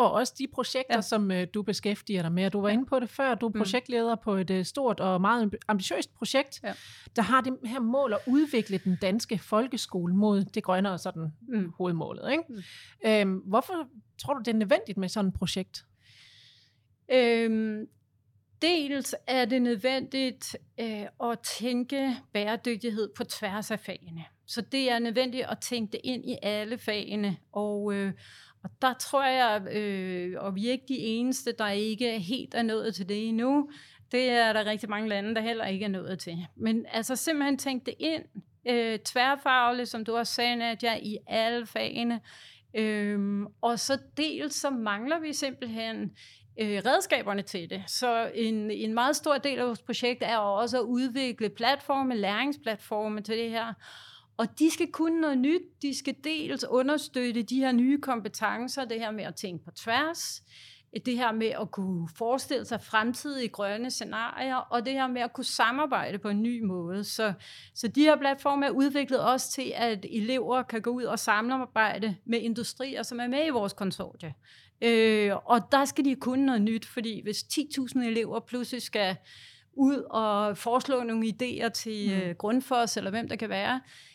Og 0.02 0.12
også 0.12 0.34
de 0.40 0.48
projekter, 0.54 0.96
ja. 0.96 1.02
som 1.02 1.32
uh, 1.32 1.44
du 1.54 1.62
beskæftiger 1.62 2.22
dig 2.22 2.32
med. 2.32 2.50
Du 2.50 2.62
var 2.62 2.70
ja. 2.70 2.74
inde 2.74 2.86
på 2.86 3.00
det 3.00 3.10
før. 3.10 3.36
Du 3.36 3.46
er 3.46 3.50
mm. 3.50 3.60
projektleder 3.60 4.16
mm. 4.16 4.22
på 4.24 4.36
et 4.36 4.50
uh, 4.50 4.64
stort 4.64 5.00
og 5.00 5.22
meget 5.22 5.56
ambitiøst 5.68 6.14
projekt, 6.14 6.60
ja. 6.64 6.74
der 7.16 7.22
har 7.22 7.42
det 7.42 7.58
her 7.66 7.80
mål 7.80 8.14
at 8.14 8.20
udvikle 8.28 8.78
den 8.78 8.98
danske 9.02 9.38
folkeskole 9.38 10.16
mod 10.16 10.44
det 10.44 10.64
grønne 10.64 10.92
og 10.92 11.00
sådan 11.00 11.34
mm. 11.48 11.72
hovedmålet. 11.78 12.32
Ikke? 12.32 12.44
Mm. 12.50 12.62
Øhm, 13.06 13.38
hvorfor 13.38 13.74
tror 14.22 14.34
du, 14.34 14.40
det 14.40 14.48
er 14.48 14.58
nødvendigt 14.58 14.98
med 14.98 15.10
sådan 15.10 15.30
et 15.30 15.34
projekt? 15.34 15.86
Øhm, 17.12 17.88
dels 18.62 19.16
er 19.28 19.46
det 19.46 19.62
nødvendigt 19.62 20.58
øh, 20.80 21.30
at 21.32 21.40
tænke 21.60 22.18
bæredygtighed 22.34 23.10
på 23.18 23.24
tværs 23.24 23.72
af 23.72 23.80
fagene. 23.80 24.26
Så 24.46 24.62
det 24.62 24.92
er 24.92 25.00
nødvendigt 25.00 25.46
at 25.50 25.60
tænke 25.60 25.92
det 25.92 26.02
ind 26.04 26.30
i 26.30 26.38
alle 26.42 26.78
fagene. 26.78 27.38
Og, 27.52 27.94
øh, 27.94 28.14
og 28.63 28.69
der 28.82 28.93
tror 28.93 29.26
jeg, 29.26 29.76
øh, 29.76 30.36
og 30.38 30.56
vi 30.56 30.67
er 30.67 30.71
ikke 30.71 30.86
de 30.88 30.97
eneste, 30.97 31.52
der 31.52 31.69
ikke 31.69 32.19
helt 32.19 32.54
er 32.54 32.63
nået 32.63 32.95
til 32.95 33.10
det 33.10 33.28
endnu, 33.28 33.69
det 34.12 34.30
er 34.30 34.54
der 34.54 34.65
rigtig 34.65 34.89
mange 34.89 35.10
lande, 35.10 35.36
der 35.36 35.41
heller 35.41 35.65
ikke 35.65 35.86
er 35.86 35.89
nået 35.89 36.19
til. 36.19 36.47
Men 36.56 36.86
altså 36.91 37.15
simpelthen 37.15 37.58
tænk 37.58 37.86
det 37.86 37.93
ind, 38.00 38.24
øh, 38.67 39.00
tværfagligt, 39.00 39.89
som 39.89 40.06
du 40.06 40.15
også 40.15 40.34
sagde, 40.34 40.56
Nadia, 40.56 40.97
i 40.97 41.17
alle 41.28 41.65
fagene. 41.65 42.21
Øhm, 42.74 43.47
og 43.62 43.80
så 43.80 43.97
dels 44.17 44.56
så 44.56 44.69
mangler 44.69 45.19
vi 45.19 45.34
simpelthen 45.34 46.12
øh, 46.60 46.82
redskaberne 46.86 47.41
til 47.41 47.69
det. 47.69 47.84
Så 47.88 48.32
en, 48.36 48.71
en 48.71 48.93
meget 48.93 49.15
stor 49.15 49.38
del 49.38 49.60
af 49.60 49.67
vores 49.67 49.82
projekt 49.82 50.24
er 50.24 50.38
også 50.38 50.78
at 50.78 50.84
udvikle 50.84 51.50
platforme, 51.50 52.15
læringsplatforme 52.15 53.21
til 53.21 53.38
det 53.38 53.50
her. 53.50 53.74
Og 54.41 54.60
de 54.60 54.71
skal 54.71 54.91
kunne 54.91 55.21
noget 55.21 55.38
nyt. 55.38 55.62
De 55.82 55.97
skal 55.97 56.15
dels 56.23 56.65
understøtte 56.69 57.43
de 57.43 57.56
her 57.56 57.71
nye 57.71 58.01
kompetencer, 58.01 58.86
det 58.86 58.99
her 58.99 59.12
med 59.12 59.23
at 59.23 59.36
tænke 59.36 59.65
på 59.65 59.71
tværs, 59.71 60.43
det 61.06 61.17
her 61.17 61.32
med 61.32 61.47
at 61.47 61.71
kunne 61.71 62.10
forestille 62.17 62.65
sig 62.65 62.82
fremtidige 62.82 63.49
grønne 63.49 63.91
scenarier, 63.91 64.56
og 64.56 64.86
det 64.86 64.93
her 64.93 65.08
med 65.08 65.21
at 65.21 65.34
kunne 65.34 65.45
samarbejde 65.45 66.17
på 66.17 66.30
en 66.30 66.43
ny 66.43 66.63
måde. 66.63 67.04
Så, 67.04 67.34
så 67.75 67.88
de 67.88 68.01
her 68.01 68.17
platforme 68.17 68.65
er 68.65 68.69
udviklet 68.69 69.19
også 69.19 69.51
til, 69.51 69.73
at 69.75 70.06
elever 70.10 70.63
kan 70.63 70.82
gå 70.82 70.89
ud 70.89 71.04
og 71.04 71.19
samarbejde 71.19 72.15
med 72.25 72.39
industrier, 72.39 73.04
som 73.04 73.19
er 73.19 73.27
med 73.27 73.47
i 73.47 73.49
vores 73.49 73.73
konsortie. 73.73 74.34
Øh, 74.82 75.32
og 75.45 75.71
der 75.71 75.86
skal 75.86 76.06
de 76.06 76.15
kunne 76.15 76.45
noget 76.45 76.62
nyt, 76.62 76.86
fordi 76.86 77.21
hvis 77.23 77.38
10.000 77.38 78.04
elever 78.04 78.39
pludselig 78.39 78.82
skal 78.82 79.15
ud 79.73 79.97
og 80.10 80.58
foreslå 80.58 81.04
nogle 81.04 81.27
idéer 81.27 81.69
til 81.69 82.10
mm. 82.10 82.21
øh, 82.21 82.36
Grundfos, 82.36 82.97
eller 82.97 83.10
hvem 83.10 83.27
der 83.27 83.36
kan 83.36 83.49
være, 83.49 83.75
øh, 83.75 84.11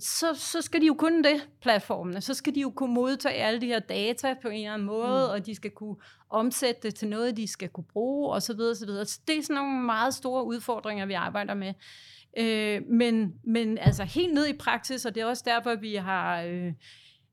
så, 0.00 0.34
så 0.34 0.62
skal 0.62 0.80
de 0.80 0.86
jo 0.86 0.94
kunne 0.94 1.22
det, 1.22 1.48
platformene. 1.60 2.20
Så 2.20 2.34
skal 2.34 2.54
de 2.54 2.60
jo 2.60 2.70
kunne 2.70 2.94
modtage 2.94 3.34
alle 3.34 3.60
de 3.60 3.66
her 3.66 3.78
data 3.78 4.34
på 4.42 4.48
en 4.48 4.54
eller 4.54 4.72
anden 4.72 4.86
måde, 4.86 5.26
mm. 5.26 5.32
og 5.32 5.46
de 5.46 5.54
skal 5.54 5.70
kunne 5.70 5.96
omsætte 6.30 6.80
det 6.82 6.94
til 6.94 7.08
noget, 7.08 7.36
de 7.36 7.46
skal 7.46 7.68
kunne 7.68 7.84
bruge, 7.92 8.30
osv. 8.30 8.56
Så, 8.74 8.84
videre. 8.86 9.04
så 9.04 9.20
det 9.28 9.38
er 9.38 9.42
sådan 9.42 9.56
nogle 9.56 9.82
meget 9.82 10.14
store 10.14 10.44
udfordringer, 10.44 11.06
vi 11.06 11.12
arbejder 11.12 11.54
med. 11.54 11.74
Øh, 12.38 12.82
men, 12.86 13.34
men 13.44 13.78
altså 13.78 14.04
helt 14.04 14.34
ned 14.34 14.46
i 14.46 14.56
praksis, 14.56 15.04
og 15.04 15.14
det 15.14 15.20
er 15.20 15.26
også 15.26 15.42
derfor, 15.46 15.74
vi 15.74 15.94
har... 15.94 16.42
Øh, 16.42 16.72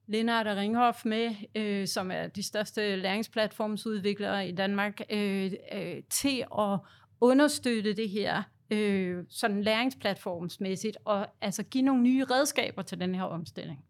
Lennart 0.07 0.47
og 0.47 0.57
Ringhoff 0.57 1.05
med, 1.05 1.35
øh, 1.55 1.87
som 1.87 2.11
er 2.11 2.27
de 2.27 2.43
største 2.43 2.95
læringsplatformsudviklere 2.95 4.47
i 4.47 4.51
Danmark, 4.51 5.01
øh, 5.09 5.51
øh, 5.73 5.95
til 6.09 6.45
at 6.59 6.79
understøtte 7.21 7.93
det 7.93 8.09
her 8.09 8.43
øh, 8.71 9.23
sådan 9.29 9.61
læringsplatformsmæssigt, 9.61 10.97
og 11.05 11.27
altså 11.41 11.63
give 11.63 11.83
nogle 11.83 12.03
nye 12.03 12.23
redskaber 12.23 12.81
til 12.81 12.99
den 12.99 13.15
her 13.15 13.23
omstilling. 13.23 13.85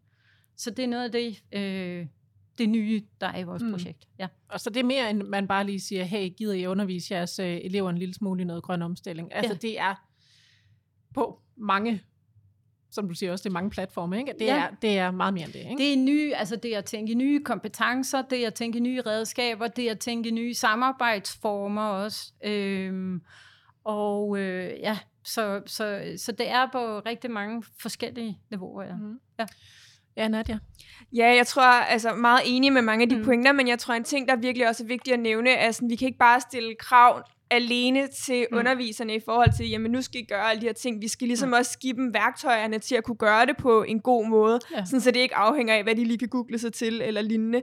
Så 0.56 0.70
det 0.70 0.82
er 0.82 0.88
noget 0.88 1.04
af 1.04 1.12
det, 1.12 1.42
øh, 1.52 2.06
det 2.58 2.68
nye, 2.68 3.02
der 3.20 3.26
er 3.26 3.38
i 3.38 3.42
vores 3.42 3.62
mm. 3.62 3.70
projekt. 3.70 4.08
Ja. 4.18 4.28
Og 4.48 4.60
så 4.60 4.70
det 4.70 4.80
er 4.80 4.84
mere, 4.84 5.10
end 5.10 5.22
man 5.22 5.48
bare 5.48 5.66
lige 5.66 5.80
siger, 5.80 6.04
hey, 6.04 6.28
gider 6.36 6.54
I 6.54 6.66
undervise 6.66 7.14
jeres 7.14 7.38
øh, 7.38 7.60
elever 7.62 7.90
en 7.90 7.98
lille 7.98 8.14
smule 8.14 8.42
i 8.42 8.44
noget 8.44 8.62
grøn 8.62 8.82
omstilling? 8.82 9.34
Altså 9.34 9.52
ja. 9.52 9.58
det 9.68 9.78
er 9.78 9.94
på 11.14 11.40
mange 11.56 12.02
som 12.96 13.08
du 13.08 13.14
siger 13.14 13.32
også, 13.32 13.42
det 13.42 13.48
er 13.48 13.52
mange 13.52 13.70
platforme, 13.70 14.18
ikke? 14.18 14.32
Det, 14.38 14.46
ja. 14.46 14.56
er, 14.56 14.68
det 14.82 14.98
er 14.98 15.10
meget 15.10 15.34
mere 15.34 15.44
end 15.44 15.52
det, 15.52 15.58
ikke? 15.58 15.76
Det 15.76 15.92
er 15.92 15.96
nye, 15.96 16.34
altså 16.34 16.56
det 16.56 16.74
er 16.74 16.78
at 16.78 16.84
tænke 16.84 17.14
nye 17.14 17.44
kompetencer, 17.44 18.22
det 18.22 18.42
er 18.42 18.46
at 18.46 18.54
tænke 18.54 18.80
nye 18.80 19.02
redskaber, 19.06 19.68
det 19.68 19.86
er 19.86 19.90
at 19.90 19.98
tænke 19.98 20.30
nye 20.30 20.54
samarbejdsformer 20.54 21.82
også. 21.82 22.32
Øhm, 22.44 23.22
og 23.86 24.38
øh, 24.38 24.80
ja, 24.80 24.98
så, 25.24 25.62
så, 25.66 26.12
så 26.16 26.32
det 26.32 26.48
er 26.48 26.68
på 26.72 26.98
rigtig 26.98 27.30
mange 27.30 27.62
forskellige 27.80 28.38
niveauer, 28.50 28.82
ja. 28.82 28.94
Mm. 28.94 29.20
ja. 29.38 29.46
Ja, 30.16 30.28
Nadia. 30.28 30.58
Ja, 31.12 31.34
jeg 31.34 31.46
tror 31.46 31.62
altså 31.62 32.14
meget 32.14 32.40
enig 32.44 32.72
med 32.72 32.82
mange 32.82 33.02
af 33.02 33.08
de 33.08 33.16
mm. 33.16 33.24
pointer, 33.24 33.52
men 33.52 33.68
jeg 33.68 33.78
tror 33.78 33.94
en 33.94 34.04
ting, 34.04 34.28
der 34.28 34.36
virkelig 34.36 34.68
også 34.68 34.84
er 34.84 34.86
vigtigt 34.86 35.14
at 35.14 35.20
nævne, 35.20 35.50
er 35.50 35.70
sådan, 35.70 35.90
vi 35.90 35.96
kan 35.96 36.06
ikke 36.06 36.18
bare 36.18 36.40
stille 36.40 36.74
krav 36.74 37.22
alene 37.50 38.06
til 38.06 38.46
mm. 38.50 38.58
underviserne 38.58 39.14
i 39.14 39.20
forhold 39.24 39.56
til, 39.56 39.70
jamen 39.70 39.92
nu 39.92 40.02
skal 40.02 40.20
I 40.20 40.24
gøre 40.24 40.50
alle 40.50 40.60
de 40.60 40.66
her 40.66 40.72
ting. 40.72 41.02
Vi 41.02 41.08
skal 41.08 41.26
ligesom 41.28 41.48
mm. 41.48 41.52
også 41.52 41.78
give 41.78 41.92
dem 41.92 42.14
værktøjerne 42.14 42.78
til 42.78 42.94
at 42.94 43.04
kunne 43.04 43.16
gøre 43.16 43.46
det 43.46 43.56
på 43.56 43.82
en 43.82 44.00
god 44.00 44.28
måde, 44.28 44.60
ja. 44.76 44.84
sådan 44.84 45.00
så 45.00 45.10
det 45.10 45.20
ikke 45.20 45.36
afhænger 45.36 45.74
af, 45.74 45.82
hvad 45.82 45.94
de 45.94 46.04
lige 46.04 46.18
kan 46.18 46.28
google 46.28 46.58
sig 46.58 46.72
til 46.72 47.02
eller 47.02 47.22
lignende. 47.22 47.62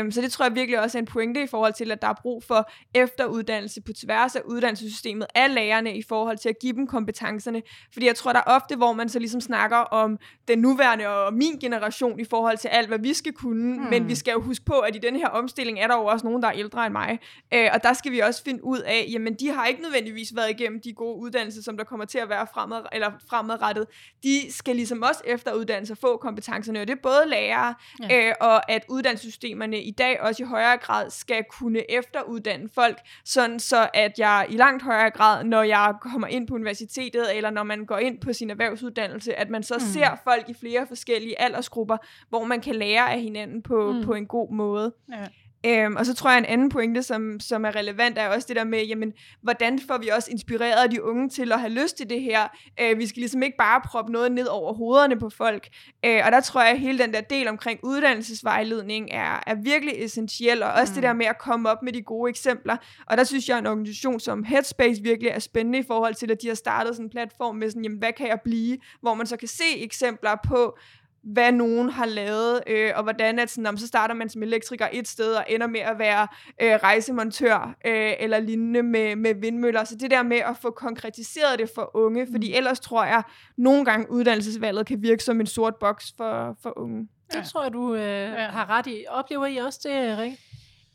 Um, 0.00 0.10
så 0.10 0.20
det 0.20 0.32
tror 0.32 0.44
jeg 0.44 0.54
virkelig 0.54 0.80
også 0.80 0.98
er 0.98 1.00
en 1.02 1.06
pointe 1.06 1.42
i 1.42 1.46
forhold 1.46 1.72
til, 1.72 1.92
at 1.92 2.02
der 2.02 2.08
er 2.08 2.14
brug 2.22 2.44
for 2.44 2.70
efteruddannelse 2.94 3.80
på 3.80 3.92
tværs 3.92 4.36
af 4.36 4.40
uddannelsessystemet 4.44 5.26
af 5.34 5.54
lærerne 5.54 5.96
i 5.96 6.02
forhold 6.08 6.38
til 6.38 6.48
at 6.48 6.58
give 6.60 6.72
dem 6.72 6.86
kompetencerne. 6.86 7.62
Fordi 7.92 8.06
jeg 8.06 8.16
tror, 8.16 8.32
der 8.32 8.38
er 8.46 8.50
ofte, 8.56 8.76
hvor 8.76 8.92
man 8.92 9.08
så 9.08 9.18
ligesom 9.18 9.40
snakker 9.40 9.76
om 9.76 10.18
den 10.48 10.58
nuværende 10.58 11.08
og 11.08 11.34
min 11.34 11.58
generation 11.60 12.20
i 12.20 12.24
forhold 12.24 12.58
til 12.58 12.68
alt, 12.68 12.88
hvad 12.88 12.98
vi 12.98 13.14
skal 13.14 13.32
kunne, 13.32 13.76
mm. 13.76 13.86
men 13.90 14.08
vi 14.08 14.14
skal 14.14 14.32
jo 14.32 14.40
huske 14.40 14.64
på, 14.64 14.78
at 14.78 14.96
i 14.96 14.98
den 14.98 15.16
her 15.16 15.28
omstilling 15.28 15.78
er 15.78 15.86
der 15.86 15.96
jo 15.96 16.04
også 16.04 16.26
nogen, 16.26 16.42
der 16.42 16.48
er 16.48 16.52
ældre 16.52 16.86
end 16.86 16.92
mig. 16.92 17.18
Uh, 17.54 17.74
og 17.74 17.82
der 17.82 17.92
skal 17.92 18.12
vi 18.12 18.18
også 18.18 18.44
finde 18.44 18.64
ud 18.64 18.78
af, 18.78 19.06
jamen, 19.12 19.21
men 19.22 19.34
de 19.34 19.48
har 19.48 19.66
ikke 19.66 19.82
nødvendigvis 19.82 20.36
været 20.36 20.50
igennem 20.50 20.80
de 20.80 20.92
gode 20.92 21.16
uddannelser, 21.16 21.62
som 21.62 21.76
der 21.76 21.84
kommer 21.84 22.04
til 22.04 22.18
at 22.18 22.28
være 22.28 22.46
fremad, 22.54 22.82
eller 22.92 23.10
fremadrettet. 23.30 23.86
De 24.22 24.52
skal 24.52 24.76
ligesom 24.76 25.02
også 25.02 25.20
efteruddanne 25.24 25.86
sig 25.86 25.98
få 25.98 26.16
kompetencerne, 26.16 26.80
og 26.80 26.86
det 26.88 26.92
er 26.92 27.02
både 27.02 27.22
lærere, 27.26 27.74
ja. 28.10 28.28
øh, 28.28 28.34
og 28.40 28.70
at 28.70 28.84
uddannelsessystemerne 28.88 29.82
i 29.82 29.90
dag 29.90 30.20
også 30.20 30.42
i 30.42 30.46
højere 30.46 30.76
grad 30.76 31.10
skal 31.10 31.44
kunne 31.50 31.90
efteruddanne 31.90 32.68
folk, 32.74 32.98
sådan 33.24 33.60
så 33.60 33.88
at 33.94 34.18
jeg 34.18 34.46
i 34.50 34.56
langt 34.56 34.82
højere 34.82 35.10
grad, 35.10 35.44
når 35.44 35.62
jeg 35.62 35.94
kommer 36.00 36.28
ind 36.28 36.48
på 36.48 36.54
universitetet, 36.54 37.36
eller 37.36 37.50
når 37.50 37.62
man 37.62 37.86
går 37.86 37.98
ind 37.98 38.20
på 38.20 38.32
sin 38.32 38.50
erhvervsuddannelse, 38.50 39.34
at 39.34 39.50
man 39.50 39.62
så 39.62 39.74
mm. 39.74 39.80
ser 39.80 40.16
folk 40.24 40.48
i 40.48 40.54
flere 40.54 40.86
forskellige 40.86 41.40
aldersgrupper, 41.40 41.96
hvor 42.28 42.44
man 42.44 42.60
kan 42.60 42.74
lære 42.74 43.12
af 43.12 43.20
hinanden 43.20 43.62
på, 43.62 43.92
mm. 43.92 44.04
på 44.04 44.14
en 44.14 44.26
god 44.26 44.52
måde. 44.52 44.92
Ja. 45.12 45.26
Øhm, 45.66 45.96
og 45.96 46.06
så 46.06 46.14
tror 46.14 46.30
jeg, 46.30 46.38
en 46.38 46.44
anden 46.44 46.68
pointe, 46.68 47.02
som, 47.02 47.40
som 47.40 47.64
er 47.64 47.76
relevant, 47.76 48.18
er 48.18 48.28
også 48.28 48.46
det 48.48 48.56
der 48.56 48.64
med, 48.64 48.84
jamen, 48.84 49.12
hvordan 49.42 49.80
får 49.86 49.98
vi 49.98 50.08
også 50.08 50.30
inspireret 50.30 50.90
de 50.90 51.02
unge 51.02 51.28
til 51.28 51.52
at 51.52 51.60
have 51.60 51.72
lyst 51.72 51.96
til 51.96 52.10
det 52.10 52.20
her? 52.22 52.48
Øh, 52.80 52.98
vi 52.98 53.06
skal 53.06 53.20
ligesom 53.20 53.42
ikke 53.42 53.56
bare 53.56 53.80
proppe 53.80 54.12
noget 54.12 54.32
ned 54.32 54.46
over 54.46 54.74
hovederne 54.74 55.18
på 55.18 55.30
folk. 55.30 55.68
Øh, 56.04 56.20
og 56.24 56.32
der 56.32 56.40
tror 56.40 56.62
jeg, 56.62 56.70
at 56.70 56.80
hele 56.80 56.98
den 56.98 57.14
der 57.14 57.20
del 57.20 57.48
omkring 57.48 57.80
uddannelsesvejledning 57.82 59.08
er, 59.10 59.42
er 59.46 59.54
virkelig 59.54 60.04
essentiel, 60.04 60.62
og 60.62 60.72
også 60.72 60.90
mm. 60.92 60.94
det 60.94 61.02
der 61.02 61.12
med 61.12 61.26
at 61.26 61.38
komme 61.38 61.68
op 61.70 61.82
med 61.82 61.92
de 61.92 62.02
gode 62.02 62.30
eksempler. 62.30 62.76
Og 63.06 63.16
der 63.16 63.24
synes 63.24 63.48
jeg, 63.48 63.56
at 63.56 63.60
en 63.60 63.66
organisation 63.66 64.20
som 64.20 64.44
Headspace 64.44 65.02
virkelig 65.02 65.30
er 65.30 65.38
spændende 65.38 65.78
i 65.78 65.84
forhold 65.86 66.14
til, 66.14 66.30
at 66.30 66.42
de 66.42 66.48
har 66.48 66.54
startet 66.54 66.94
sådan 66.94 67.06
en 67.06 67.10
platform 67.10 67.56
med 67.56 67.70
sådan, 67.70 67.82
jamen, 67.82 67.98
hvad 67.98 68.12
kan 68.12 68.28
jeg 68.28 68.40
blive? 68.44 68.78
Hvor 69.00 69.14
man 69.14 69.26
så 69.26 69.36
kan 69.36 69.48
se 69.48 69.78
eksempler 69.84 70.36
på, 70.48 70.78
hvad 71.24 71.52
nogen 71.52 71.88
har 71.88 72.06
lavet, 72.06 72.60
øh, 72.66 72.92
og 72.96 73.02
hvordan 73.02 73.38
at 73.38 73.50
sådan, 73.50 73.66
om, 73.66 73.76
så 73.76 73.86
starter 73.86 74.14
man 74.14 74.28
som 74.28 74.42
elektriker 74.42 74.88
et 74.92 75.08
sted 75.08 75.34
og 75.34 75.44
ender 75.48 75.66
med 75.66 75.80
at 75.80 75.98
være 75.98 76.28
øh, 76.62 76.72
rejsemontør 76.72 77.74
øh, 77.86 78.12
eller 78.18 78.38
lignende 78.38 78.82
med, 78.82 79.16
med 79.16 79.34
vindmøller. 79.34 79.84
Så 79.84 79.96
det 79.96 80.10
der 80.10 80.22
med 80.22 80.36
at 80.36 80.56
få 80.62 80.70
konkretiseret 80.70 81.58
det 81.58 81.70
for 81.74 81.90
unge, 81.94 82.26
fordi 82.32 82.48
mm. 82.48 82.56
ellers 82.56 82.80
tror 82.80 83.04
jeg, 83.04 83.22
nogle 83.56 83.84
gange 83.84 84.10
uddannelsesvalget 84.10 84.86
kan 84.86 85.02
virke 85.02 85.24
som 85.24 85.40
en 85.40 85.46
sort 85.46 85.76
boks 85.76 86.14
for, 86.16 86.56
for 86.62 86.78
unge. 86.78 87.08
Det 87.32 87.38
ja. 87.38 87.42
tror 87.42 87.62
jeg, 87.62 87.72
du 87.72 87.94
øh, 87.94 88.00
ja. 88.02 88.48
har 88.48 88.70
ret 88.70 88.86
i. 88.86 89.04
Oplever 89.08 89.46
I 89.46 89.56
også 89.56 89.80
det, 89.82 90.18
Rik? 90.18 90.32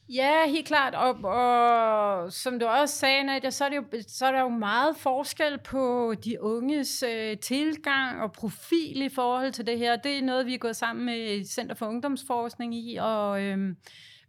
Ja, 0.10 0.48
helt 0.50 0.68
klart. 0.68 0.96
Og, 0.96 1.16
og 1.24 2.34
som 2.34 2.60
du 2.60 2.66
også 2.66 2.96
sagde, 2.96 3.24
Nadia, 3.24 3.50
så 3.50 3.66
er, 3.66 3.70
det 3.70 3.76
jo, 3.76 3.84
så 4.08 4.26
er 4.26 4.32
der 4.32 4.42
jo 4.42 4.50
meget 4.50 4.98
forskel 4.98 5.58
på 5.58 6.14
de 6.24 6.42
unges 6.42 7.04
øh, 7.04 7.38
tilgang 7.38 8.22
og 8.22 8.32
profil 8.32 9.02
i 9.02 9.10
forhold 9.10 9.52
til 9.52 9.68
det 9.68 9.78
her. 9.78 9.96
Det 9.96 10.18
er 10.18 10.22
noget, 10.22 10.46
vi 10.46 10.54
er 10.54 10.58
gået 10.58 10.76
sammen 10.76 11.06
med 11.06 11.46
Center 11.46 11.76
for 11.76 11.86
Ungdomsforskning 11.86 12.76
i, 12.76 12.98
og... 13.02 13.42
Øh, 13.42 13.76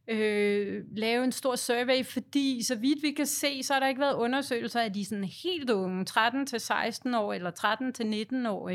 øh, 0.09 0.85
lave 0.97 1.25
en 1.25 1.33
stor 1.33 1.57
survey, 1.57 2.05
fordi 2.05 2.63
så 2.63 2.75
vidt 2.75 3.03
vi 3.03 3.11
kan 3.11 3.27
se, 3.27 3.63
så 3.63 3.73
har 3.73 3.81
der 3.81 3.89
ikke 3.89 4.01
været 4.01 4.15
undersøgelser 4.15 4.81
af 4.81 4.93
de 4.93 5.05
sådan 5.05 5.25
helt 5.25 5.71
unge, 5.71 6.05
13 6.05 6.47
til 6.47 6.61
16 6.61 7.15
år 7.15 7.33
eller 7.33 7.51
13 7.51 7.93
til 7.93 8.07
19 8.07 8.47
år. 8.47 8.71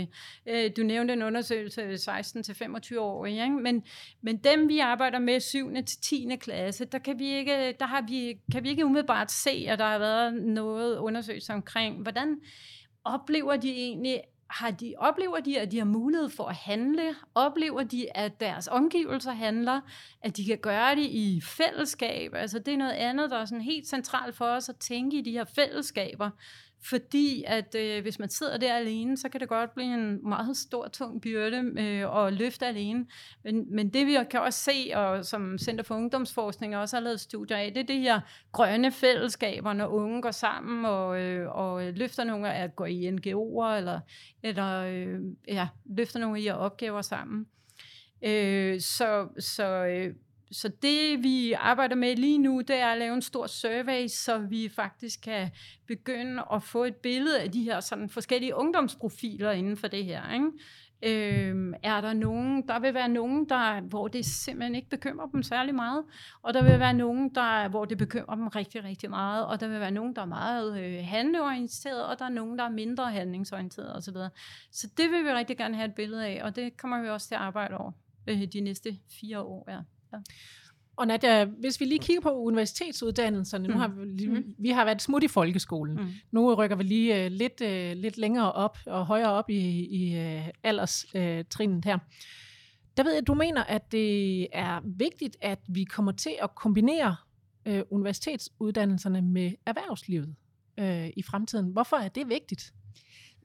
Øh, 0.45 0.71
du 0.77 0.83
nævnte 0.83 1.13
en 1.13 1.23
undersøgelse 1.23 1.83
af 1.83 1.99
16 1.99 2.43
til 2.43 2.55
25 2.55 2.99
år, 2.99 3.25
ikke? 3.25 3.49
Men, 3.49 3.83
men 4.21 4.37
dem 4.37 4.69
vi 4.69 4.79
arbejder 4.79 5.19
med 5.19 5.39
7. 5.39 5.73
til 5.85 6.01
10. 6.01 6.29
klasse, 6.39 6.85
der 6.85 6.99
kan 6.99 7.19
vi 7.19 7.33
ikke, 7.33 7.75
der 7.79 7.85
har 7.85 8.05
vi, 8.07 8.37
kan 8.51 8.63
vi 8.63 8.69
ikke 8.69 8.85
umiddelbart 8.85 9.31
se, 9.31 9.65
at 9.69 9.79
der 9.79 9.85
har 9.85 9.99
været 9.99 10.33
noget 10.33 10.97
undersøgelse 10.97 11.53
omkring, 11.53 12.01
hvordan 12.01 12.37
oplever 13.03 13.55
de 13.55 13.71
egentlig, 13.71 14.21
har 14.53 14.71
de, 14.71 14.93
oplever 14.97 15.39
de, 15.39 15.59
at 15.59 15.71
de 15.71 15.77
har 15.77 15.85
mulighed 15.85 16.29
for 16.29 16.45
at 16.45 16.55
handle? 16.55 17.15
Oplever 17.35 17.83
de, 17.83 18.17
at 18.17 18.39
deres 18.39 18.67
omgivelser 18.67 19.31
handler? 19.31 19.81
At 20.21 20.37
de 20.37 20.45
kan 20.45 20.57
gøre 20.57 20.95
det 20.95 21.05
i 21.05 21.41
fællesskab? 21.41 22.33
Altså 22.33 22.59
det 22.59 22.73
er 22.73 22.77
noget 22.77 22.91
andet, 22.91 23.31
der 23.31 23.37
er 23.37 23.45
sådan 23.45 23.61
helt 23.61 23.87
centralt 23.87 24.35
for 24.35 24.45
os 24.45 24.69
at 24.69 24.75
tænke 24.75 25.17
i 25.17 25.21
de 25.21 25.31
her 25.31 25.43
fællesskaber. 25.43 26.29
Fordi 26.89 27.43
at 27.47 27.75
øh, 27.75 28.01
hvis 28.01 28.19
man 28.19 28.29
sidder 28.29 28.57
der 28.57 28.75
alene, 28.75 29.17
så 29.17 29.29
kan 29.29 29.39
det 29.41 29.49
godt 29.49 29.73
blive 29.73 29.93
en 29.93 30.29
meget 30.29 30.57
stor, 30.57 30.87
tung 30.87 31.21
byrde 31.21 31.81
øh, 31.81 32.25
at 32.25 32.33
løfte 32.33 32.65
alene. 32.65 33.05
Men, 33.43 33.75
men 33.75 33.89
det 33.89 34.07
vi 34.07 34.17
kan 34.31 34.39
også 34.39 34.59
se, 34.59 34.91
og 34.95 35.25
som 35.25 35.57
Center 35.57 35.83
for 35.83 35.95
Ungdomsforskning 35.95 36.77
også 36.77 36.95
har 36.95 37.01
lavet 37.01 37.19
studier 37.19 37.57
af, 37.57 37.73
det 37.73 37.79
er 37.79 37.85
det 37.85 37.99
her 37.99 38.19
grønne 38.51 38.91
fællesskaber, 38.91 39.73
når 39.73 39.87
unge 39.87 40.21
går 40.21 40.31
sammen 40.31 40.85
og, 40.85 41.21
øh, 41.21 41.49
og 41.49 41.83
løfter 41.83 42.23
nogle 42.23 42.53
af 42.53 42.63
at 42.63 42.75
gå 42.75 42.85
i 42.85 43.09
NGO'er, 43.09 43.77
eller, 43.77 43.99
eller 44.43 44.79
øh, 44.79 45.19
ja, 45.47 45.67
løfter 45.85 46.19
nogle 46.19 46.37
af 46.37 46.41
de 46.41 46.47
her 46.47 46.55
opgaver 46.55 47.01
sammen. 47.01 47.47
Øh, 48.21 48.81
så 48.81 49.27
så 49.39 49.85
øh, 49.85 50.15
så 50.53 50.71
det 50.81 51.23
vi 51.23 51.53
arbejder 51.53 51.95
med 51.95 52.15
lige 52.15 52.37
nu, 52.37 52.61
det 52.61 52.75
er 52.75 52.87
at 52.87 52.97
lave 52.97 53.13
en 53.13 53.21
stor 53.21 53.47
survey, 53.47 54.07
så 54.07 54.37
vi 54.37 54.69
faktisk 54.75 55.21
kan 55.21 55.51
begynde 55.87 56.43
at 56.53 56.63
få 56.63 56.83
et 56.83 56.95
billede 56.95 57.41
af 57.41 57.51
de 57.51 57.63
her 57.63 57.79
sådan 57.79 58.09
forskellige 58.09 58.55
ungdomsprofiler 58.55 59.51
inden 59.51 59.77
for 59.77 59.87
det 59.87 60.05
her. 60.05 60.33
Ikke? 60.33 60.51
Øhm, 61.05 61.73
er 61.83 62.01
der 62.01 62.13
nogen, 62.13 62.67
der 62.67 62.79
vil 62.79 62.93
være 62.93 63.09
nogen, 63.09 63.49
der, 63.49 63.81
hvor 63.81 64.07
det 64.07 64.25
simpelthen 64.25 64.75
ikke 64.75 64.89
bekymrer 64.89 65.27
dem 65.27 65.43
særlig 65.43 65.75
meget, 65.75 66.03
og 66.41 66.53
der 66.53 66.63
vil 66.63 66.79
være 66.79 66.93
nogen, 66.93 67.35
der, 67.35 67.67
hvor 67.67 67.85
det 67.85 67.97
bekymrer 67.97 68.35
dem 68.35 68.47
rigtig, 68.47 68.83
rigtig 68.83 69.09
meget, 69.09 69.45
og 69.45 69.59
der 69.59 69.67
vil 69.67 69.79
være 69.79 69.91
nogen, 69.91 70.15
der 70.15 70.21
er 70.21 70.25
meget 70.25 70.79
øh, 70.83 71.05
handleorienteret, 71.05 72.05
og 72.05 72.19
der 72.19 72.25
er 72.25 72.29
nogen, 72.29 72.57
der 72.57 72.65
er 72.65 72.69
mindre 72.69 73.11
handlingsorienteret 73.11 73.95
osv. 73.95 74.15
Så 74.71 74.87
det 74.97 75.11
vil 75.11 75.23
vi 75.23 75.29
rigtig 75.29 75.57
gerne 75.57 75.75
have 75.75 75.87
et 75.87 75.95
billede 75.95 76.25
af, 76.25 76.41
og 76.43 76.55
det 76.55 76.77
kommer 76.77 77.01
vi 77.01 77.09
også 77.09 77.27
til 77.27 77.35
at 77.35 77.41
arbejde 77.41 77.77
over 77.77 77.91
øh, 78.27 78.43
de 78.53 78.61
næste 78.61 78.97
fire 79.21 79.39
år. 79.39 79.71
Ja. 79.71 79.79
Ja. 80.13 80.17
Og 80.95 81.07
Nadia, 81.07 81.45
hvis 81.45 81.79
vi 81.79 81.85
lige 81.85 81.99
kigger 81.99 82.21
på 82.21 82.29
universitetsuddannelserne, 82.29 83.67
mm. 83.67 83.73
nu 83.73 83.79
har 83.79 83.87
vi, 83.87 84.05
lige, 84.05 84.29
mm. 84.29 84.55
vi 84.57 84.69
har 84.69 84.85
været 84.85 85.01
smut 85.01 85.23
i 85.23 85.27
folkeskolen. 85.27 85.95
Mm. 85.95 86.11
Nu 86.31 86.53
rykker 86.53 86.75
vi 86.75 86.83
lige 86.83 87.25
uh, 87.25 87.31
lidt, 87.31 87.61
uh, 87.61 88.01
lidt 88.01 88.17
længere 88.17 88.51
op 88.51 88.77
og 88.85 89.05
højere 89.05 89.31
op 89.31 89.49
i, 89.49 89.85
i 89.85 90.19
uh, 90.19 90.47
alderstrinet 90.63 91.77
uh, 91.77 91.83
her. 91.85 91.97
Der 92.97 93.03
ved 93.03 93.11
jeg, 93.11 93.21
at 93.21 93.27
du 93.27 93.33
mener, 93.33 93.63
at 93.63 93.91
det 93.91 94.47
er 94.53 94.79
vigtigt, 94.97 95.37
at 95.41 95.59
vi 95.67 95.83
kommer 95.83 96.11
til 96.11 96.35
at 96.41 96.55
kombinere 96.55 97.15
uh, 97.69 97.79
universitetsuddannelserne 97.89 99.21
med 99.21 99.51
erhvervslivet 99.65 100.35
uh, 100.81 101.07
i 101.07 101.23
fremtiden. 101.23 101.71
Hvorfor 101.71 101.95
er 101.95 102.07
det 102.07 102.29
vigtigt? 102.29 102.73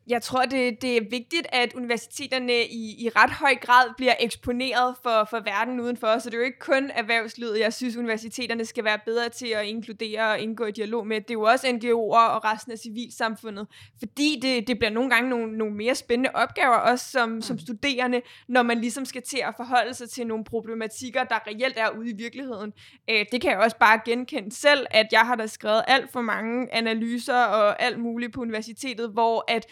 Jeg 0.09 0.23
tror, 0.23 0.43
det, 0.43 0.83
det 0.83 0.97
er 0.97 1.01
vigtigt, 1.11 1.47
at 1.49 1.75
universiteterne 1.75 2.53
i, 2.67 3.05
i 3.05 3.09
ret 3.17 3.31
høj 3.31 3.55
grad 3.55 3.85
bliver 3.97 4.15
eksponeret 4.21 4.95
for, 5.03 5.27
for 5.31 5.41
verden 5.41 5.81
udenfor, 5.81 6.19
så 6.19 6.31
det 6.31 6.35
er 6.35 6.39
jo 6.39 6.45
ikke 6.45 6.59
kun 6.59 6.91
erhvervslivet. 6.95 7.61
Jeg 7.61 7.73
synes, 7.73 7.97
universiteterne 7.97 8.65
skal 8.65 8.85
være 8.85 8.99
bedre 9.05 9.29
til 9.29 9.47
at 9.47 9.67
inkludere 9.67 10.31
og 10.31 10.39
indgå 10.39 10.65
i 10.65 10.71
dialog 10.71 11.07
med. 11.07 11.21
Det 11.21 11.31
er 11.31 11.35
jo 11.35 11.43
også 11.43 11.67
NGO'er 11.67 12.35
og 12.35 12.45
resten 12.45 12.73
af 12.73 12.79
civilsamfundet, 12.79 13.67
fordi 13.99 14.39
det, 14.43 14.69
det 14.69 14.79
bliver 14.79 14.91
nogle 14.91 15.11
gange 15.11 15.31
nogle, 15.31 15.59
nogle 15.59 15.75
mere 15.75 15.95
spændende 15.95 16.31
opgaver, 16.35 16.77
også 16.77 17.11
som, 17.11 17.43
som 17.43 17.55
mm. 17.55 17.61
studerende, 17.61 18.23
når 18.49 18.63
man 18.63 18.81
ligesom 18.81 19.05
skal 19.05 19.23
til 19.23 19.41
at 19.49 19.55
forholde 19.57 19.95
sig 19.95 20.11
til 20.11 20.27
nogle 20.27 20.45
problematikker, 20.45 21.25
der 21.25 21.47
reelt 21.47 21.77
er 21.77 21.89
ude 21.99 22.11
i 22.11 22.17
virkeligheden. 22.17 22.73
Øh, 23.11 23.25
det 23.33 23.41
kan 23.41 23.51
jeg 23.51 23.59
også 23.59 23.77
bare 23.77 24.01
genkende 24.05 24.55
selv, 24.55 24.87
at 24.91 25.07
jeg 25.13 25.21
har 25.21 25.37
da 25.37 25.47
skrevet 25.47 25.83
alt 25.87 26.13
for 26.13 26.21
mange 26.21 26.75
analyser 26.75 27.43
og 27.43 27.83
alt 27.83 27.99
muligt 27.99 28.33
på 28.33 28.41
universitetet, 28.41 29.11
hvor 29.11 29.45
at 29.49 29.67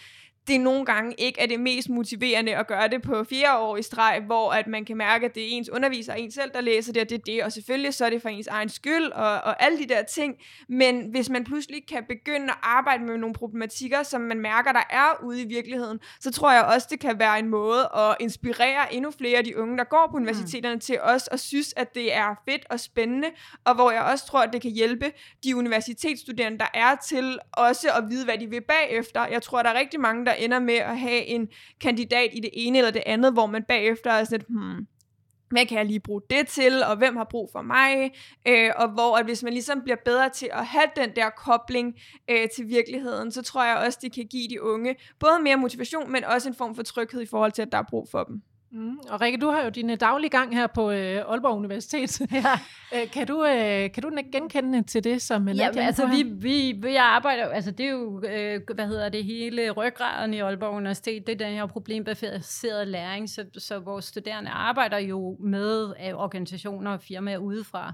det 0.49 0.61
nogle 0.61 0.85
gange 0.85 1.15
ikke 1.19 1.41
er 1.41 1.47
det 1.47 1.61
mest 1.61 1.89
motiverende 1.89 2.57
at 2.57 2.67
gøre 2.67 2.89
det 2.89 3.03
på 3.03 3.25
fire 3.25 3.59
år 3.59 3.77
i 3.77 3.83
streg, 3.83 4.23
hvor 4.27 4.53
at 4.53 4.67
man 4.67 4.85
kan 4.85 4.97
mærke, 4.97 5.27
at 5.27 5.35
det 5.35 5.43
er 5.43 5.49
ens 5.51 5.69
underviser 5.69 6.13
og 6.13 6.21
ens 6.21 6.35
selv, 6.35 6.51
der 6.55 6.61
læser 6.61 6.93
det, 6.93 7.03
og 7.03 7.11
det 7.11 7.19
er 7.19 7.23
det, 7.27 7.45
og 7.45 7.53
selvfølgelig 7.53 7.95
så 7.95 8.07
er 8.07 8.11
det 8.11 8.23
for 8.23 8.29
ens 8.29 8.47
egen 8.47 8.69
skyld, 8.69 9.13
og, 9.13 9.33
og 9.33 9.63
alle 9.63 9.79
de 9.79 9.87
der 9.87 10.03
ting, 10.03 10.35
men 10.69 11.11
hvis 11.11 11.31
man 11.31 11.45
pludselig 11.45 11.87
kan 11.89 12.05
begynde 12.09 12.51
at 12.51 12.59
arbejde 12.63 13.05
med 13.05 13.19
nogle 13.19 13.35
problematikker, 13.35 14.03
som 14.03 14.21
man 14.21 14.41
mærker, 14.41 14.73
der 14.73 14.83
er 14.91 15.25
ude 15.25 15.43
i 15.43 15.47
virkeligheden, 15.49 16.01
så 16.21 16.33
tror 16.33 16.53
jeg 16.53 16.65
også, 16.65 16.87
det 16.91 17.01
kan 17.01 17.19
være 17.19 17.39
en 17.39 17.49
måde 17.49 17.89
at 17.97 18.17
inspirere 18.21 18.95
endnu 18.95 19.11
flere 19.11 19.39
af 19.39 19.45
de 19.45 19.59
unge, 19.59 19.79
der 19.79 19.85
går 19.85 20.09
på 20.11 20.17
universiteterne, 20.17 20.75
mm. 20.75 20.81
til 20.81 21.01
os 21.01 21.29
at 21.33 21.41
synes, 21.41 21.75
at 21.77 21.95
det 21.95 22.15
er 22.15 22.35
fedt 22.49 22.67
og 22.71 22.81
spændende, 22.81 23.29
og 23.65 23.75
hvor 23.75 23.91
jeg 23.91 24.03
også 24.03 24.27
tror, 24.27 24.43
at 24.43 24.53
det 24.53 24.63
kan 24.63 24.71
hjælpe 24.71 25.13
de 25.45 25.57
universitetsstuderende, 25.57 26.59
der 26.59 26.69
er 26.75 26.97
til 27.09 27.39
også 27.53 27.89
at 27.97 28.05
vide, 28.11 28.25
hvad 28.25 28.39
de 28.39 28.51
vil 28.51 28.61
bagefter. 28.61 29.27
Jeg 29.27 29.43
tror, 29.43 29.63
der 29.63 29.71
er 29.71 29.79
rigtig 29.79 30.01
mange, 30.01 30.27
der 30.27 30.33
ender 30.39 30.59
med 30.59 30.75
at 30.75 30.99
have 30.99 31.25
en 31.25 31.49
kandidat 31.81 32.31
i 32.33 32.41
det 32.41 32.51
ene 32.53 32.79
eller 32.79 32.91
det 32.91 33.03
andet, 33.07 33.33
hvor 33.33 33.47
man 33.47 33.65
bagefter 33.69 34.11
er 34.11 34.25
sådan 34.25 34.47
hmm, 34.49 34.87
hvad 35.51 35.67
kan 35.67 35.79
jeg 35.79 35.87
lige 35.87 36.01
bruge 36.01 36.21
det 36.31 36.49
til, 36.49 36.83
og 36.83 36.97
hvem 36.97 37.17
har 37.17 37.27
brug 37.31 37.49
for 37.53 37.63
mig, 37.63 38.13
øh, 38.49 38.71
og 38.77 38.89
hvor 38.89 39.17
at 39.17 39.25
hvis 39.25 39.43
man 39.43 39.53
ligesom 39.53 39.83
bliver 39.83 39.97
bedre 40.05 40.29
til 40.29 40.49
at 40.53 40.67
have 40.67 40.87
den 40.97 41.17
der 41.17 41.31
kobling 41.31 41.95
øh, 42.31 42.49
til 42.57 42.69
virkeligheden, 42.69 43.31
så 43.33 43.43
tror 43.43 43.65
jeg 43.65 43.77
også, 43.77 43.99
det 44.03 44.13
kan 44.13 44.27
give 44.27 44.49
de 44.49 44.63
unge 44.63 44.97
både 45.21 45.39
mere 45.43 45.57
motivation, 45.57 46.13
men 46.13 46.25
også 46.25 46.49
en 46.49 46.55
form 46.55 46.75
for 46.75 46.83
tryghed 46.83 47.23
i 47.23 47.27
forhold 47.27 47.53
til, 47.53 47.63
at 47.63 47.73
der 47.73 47.79
er 47.79 47.87
brug 47.91 48.09
for 48.11 48.25
dem. 48.25 48.43
Mm. 48.73 48.99
Og 49.09 49.21
Rikke, 49.21 49.39
du 49.39 49.49
har 49.51 49.65
jo 49.65 49.69
din 49.69 49.99
daglige 49.99 50.31
gang 50.31 50.55
her 50.55 50.67
på 50.67 50.91
øh, 50.91 51.17
Aalborg 51.17 51.57
Universitet. 51.57 52.21
Ja. 52.33 52.59
Øh, 52.95 53.11
kan, 53.11 53.27
du, 53.27 53.45
øh, 53.45 53.93
kan 53.93 54.03
du 54.03 54.11
genkende 54.33 54.83
til 54.83 55.05
det, 55.05 55.23
som 55.23 55.49
Ja, 55.49 55.71
altså 55.77 56.07
vi, 56.07 56.23
vi, 56.23 56.73
vi 56.83 56.95
arbejder, 56.97 57.49
altså 57.49 57.71
det 57.71 57.87
er 57.87 57.91
jo, 57.91 58.23
øh, 58.25 58.61
hvad 58.75 58.87
hedder 58.87 59.09
det, 59.09 59.25
hele 59.25 59.71
ryggraden 59.71 60.35
i 60.35 60.41
Aalborg 60.41 60.75
Universitet, 60.75 61.27
det 61.27 61.33
er 61.33 61.47
den 61.47 61.55
her 61.55 61.67
problembaseret 61.67 62.89
læring, 62.89 63.31
så, 63.31 63.45
så 63.59 63.79
vores 63.79 64.05
studerende 64.05 64.51
arbejder 64.51 64.99
jo 64.99 65.37
med 65.41 65.93
øh, 66.07 66.15
organisationer 66.15 66.91
og 66.91 67.01
firmaer 67.01 67.39
udefra. 67.39 67.93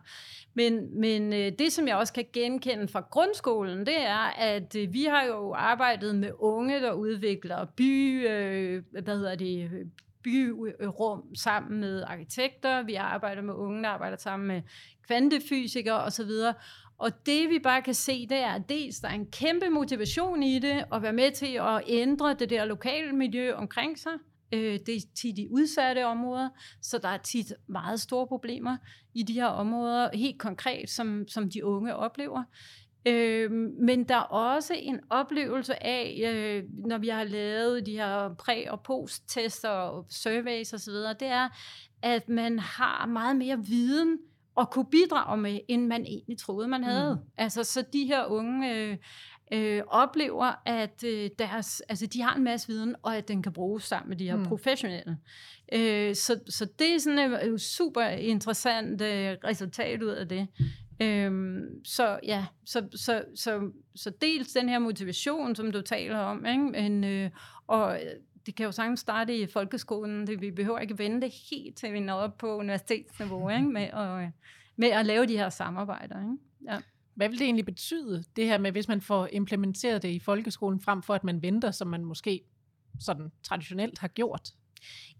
Men, 0.54 1.00
men 1.00 1.32
øh, 1.32 1.52
det, 1.58 1.72
som 1.72 1.88
jeg 1.88 1.96
også 1.96 2.12
kan 2.12 2.24
genkende 2.32 2.88
fra 2.88 3.04
grundskolen, 3.10 3.86
det 3.86 4.06
er, 4.06 4.40
at 4.40 4.76
øh, 4.76 4.92
vi 4.92 5.04
har 5.04 5.24
jo 5.24 5.52
arbejdet 5.52 6.14
med 6.14 6.30
unge, 6.38 6.80
der 6.80 6.92
udvikler 6.92 7.66
by, 7.76 8.28
øh, 8.28 8.82
hvad 8.92 9.16
hedder 9.16 9.34
det, 9.34 9.70
byrum 10.22 11.34
sammen 11.34 11.80
med 11.80 12.02
arkitekter, 12.02 12.82
vi 12.82 12.94
arbejder 12.94 13.42
med 13.42 13.54
unge, 13.54 13.82
der 13.82 13.88
arbejder 13.88 14.16
sammen 14.16 14.48
med 14.48 14.62
kvantefysikere 15.06 16.02
osv. 16.02 16.30
Og 16.98 17.26
det 17.26 17.50
vi 17.50 17.58
bare 17.58 17.82
kan 17.82 17.94
se, 17.94 18.26
det 18.26 18.38
er, 18.38 18.50
at 18.50 18.68
dels 18.68 19.00
der 19.00 19.08
er 19.08 19.12
en 19.12 19.26
kæmpe 19.26 19.68
motivation 19.68 20.42
i 20.42 20.58
det, 20.58 20.84
at 20.92 21.02
være 21.02 21.12
med 21.12 21.30
til 21.30 21.54
at 21.54 21.82
ændre 21.86 22.34
det 22.34 22.50
der 22.50 22.64
lokale 22.64 23.12
miljø 23.12 23.54
omkring 23.54 23.98
sig. 23.98 24.12
Øh, 24.52 24.78
det 24.86 24.96
er 24.96 25.00
tit 25.14 25.36
de 25.36 25.48
udsatte 25.50 26.06
områder, 26.06 26.48
så 26.82 26.98
der 26.98 27.08
er 27.08 27.18
tit 27.18 27.52
meget 27.66 28.00
store 28.00 28.26
problemer 28.26 28.76
i 29.14 29.22
de 29.22 29.32
her 29.32 29.46
områder, 29.46 30.16
helt 30.16 30.38
konkret, 30.38 30.90
som, 30.90 31.28
som 31.28 31.50
de 31.50 31.64
unge 31.64 31.96
oplever. 31.96 32.42
Øh, 33.06 33.50
men 33.80 34.04
der 34.04 34.14
er 34.14 34.20
også 34.20 34.74
en 34.78 35.00
oplevelse 35.10 35.82
af, 35.82 36.20
øh, 36.32 36.64
når 36.86 36.98
vi 36.98 37.08
har 37.08 37.24
lavet 37.24 37.86
de 37.86 37.92
her 37.92 38.28
præ- 38.28 38.70
og 38.70 38.80
post-tester 38.80 39.68
og 39.68 40.06
surveys 40.10 40.72
osv., 40.72 40.94
det 41.20 41.28
er, 41.28 41.48
at 42.02 42.28
man 42.28 42.58
har 42.58 43.06
meget 43.06 43.36
mere 43.36 43.64
viden 43.66 44.18
at 44.60 44.70
kunne 44.70 44.86
bidrage 44.90 45.36
med, 45.36 45.60
end 45.68 45.86
man 45.86 46.04
egentlig 46.06 46.38
troede, 46.38 46.68
man 46.68 46.84
havde. 46.84 47.14
Mm. 47.14 47.30
Altså, 47.36 47.64
så 47.64 47.84
de 47.92 48.06
her 48.06 48.24
unge 48.24 48.74
øh, 48.74 48.96
øh, 49.52 49.82
oplever, 49.86 50.52
at 50.66 51.04
øh, 51.04 51.30
deres, 51.38 51.80
altså, 51.80 52.06
de 52.06 52.22
har 52.22 52.34
en 52.34 52.44
masse 52.44 52.68
viden, 52.68 52.94
og 53.02 53.16
at 53.16 53.28
den 53.28 53.42
kan 53.42 53.52
bruges 53.52 53.84
sammen 53.84 54.08
med 54.08 54.16
de 54.16 54.24
her 54.24 54.36
mm. 54.36 54.44
professionelle. 54.44 55.18
Øh, 55.72 56.14
så, 56.14 56.40
så 56.48 56.66
det 56.78 56.94
er 56.94 56.98
sådan 56.98 57.32
et 57.32 57.60
super 57.60 58.02
interessant 58.02 59.02
øh, 59.02 59.36
resultat 59.44 60.02
ud 60.02 60.08
af 60.08 60.28
det. 60.28 60.48
Øhm, 61.00 61.84
så 61.84 62.20
ja, 62.22 62.46
så, 62.64 62.88
så, 62.94 63.24
så, 63.34 63.70
så 63.94 64.12
dels 64.20 64.52
den 64.52 64.68
her 64.68 64.78
motivation, 64.78 65.56
som 65.56 65.72
du 65.72 65.82
taler 65.82 66.18
om, 66.18 66.46
ikke? 66.46 66.64
Men, 66.64 67.04
øh, 67.04 67.30
og 67.66 67.94
øh, 67.94 68.10
det 68.46 68.54
kan 68.54 68.66
jo 68.66 68.72
sagtens 68.72 69.00
starte 69.00 69.38
i 69.38 69.46
folkeskolen. 69.46 70.26
Det, 70.26 70.40
vi 70.40 70.50
behøver 70.50 70.78
ikke 70.78 70.98
vente 70.98 71.30
helt 71.50 71.76
til 71.76 71.92
vi 71.92 72.00
når 72.00 72.14
op 72.14 72.38
på 72.38 72.56
universitetsniveau 72.56 73.48
ikke? 73.48 73.62
Med, 73.62 73.82
at, 73.82 74.22
øh, 74.22 74.30
med 74.76 74.88
at 74.88 75.06
lave 75.06 75.26
de 75.26 75.36
her 75.36 75.48
samarbejder. 75.48 76.20
Ikke? 76.20 76.36
Ja. 76.72 76.78
Hvad 77.14 77.28
vil 77.28 77.38
det 77.38 77.44
egentlig 77.44 77.64
betyde, 77.64 78.24
det 78.36 78.46
her 78.46 78.58
med, 78.58 78.72
hvis 78.72 78.88
man 78.88 79.00
får 79.00 79.28
implementeret 79.32 80.02
det 80.02 80.08
i 80.08 80.18
folkeskolen, 80.18 80.80
frem 80.80 81.02
for 81.02 81.14
at 81.14 81.24
man 81.24 81.42
venter, 81.42 81.70
som 81.70 81.88
man 81.88 82.04
måske 82.04 82.40
sådan 83.00 83.32
traditionelt 83.42 83.98
har 83.98 84.08
gjort? 84.08 84.48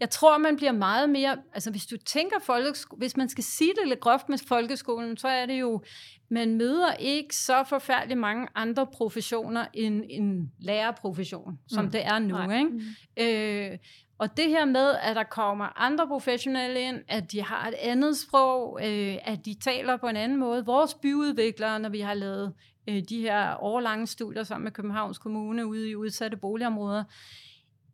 Jeg 0.01 0.11
tror, 0.11 0.39
man 0.39 0.57
bliver 0.57 0.73
meget 0.73 1.11
mere, 1.11 1.37
altså 1.55 1.71
hvis 1.71 1.87
du 1.87 1.97
tænker 1.97 2.37
folkeskole, 2.43 2.99
hvis 2.99 3.17
man 3.17 3.29
skal 3.29 3.45
sige 3.45 3.73
det 3.81 3.89
lidt 3.89 4.01
groft 4.01 4.29
med 4.29 4.39
folkeskolen, 4.49 5.17
så 5.17 5.29
er 5.29 5.47
det 5.47 5.61
jo, 5.61 5.83
man 6.29 6.55
møder 6.55 6.95
ikke 6.95 7.37
så 7.37 7.65
forfærdeligt 7.69 8.21
mange 8.21 8.49
andre 8.55 8.87
professioner 8.87 9.67
end 9.75 10.03
en 10.09 10.53
lærerprofession, 10.59 11.59
som 11.69 11.85
mm. 11.85 11.91
det 11.91 12.07
er 12.07 12.19
nu. 12.19 12.53
Ikke? 12.53 12.65
Mm. 12.65 12.81
Øh, 13.17 13.79
og 14.19 14.37
det 14.37 14.49
her 14.49 14.65
med, 14.65 14.95
at 15.03 15.17
der 15.17 15.23
kommer 15.23 15.81
andre 15.81 16.07
professionelle 16.07 16.81
ind, 16.81 16.97
at 17.09 17.33
de 17.33 17.43
har 17.43 17.69
et 17.69 17.75
andet 17.75 18.17
sprog, 18.17 18.81
øh, 18.83 19.17
at 19.25 19.45
de 19.45 19.55
taler 19.55 19.97
på 19.97 20.07
en 20.07 20.17
anden 20.17 20.39
måde. 20.39 20.65
Vores 20.65 20.95
byudviklere, 20.95 21.81
når 21.81 21.89
vi 21.89 22.01
har 22.01 22.15
lavet 22.15 22.53
øh, 22.89 23.03
de 23.09 23.21
her 23.21 23.63
årlange 23.63 24.07
studier 24.07 24.43
sammen 24.43 24.65
med 24.65 24.73
Københavns 24.73 25.19
Kommune 25.19 25.67
ude 25.67 25.91
i 25.91 25.97
udsatte 25.97 26.37
boligområder, 26.37 27.05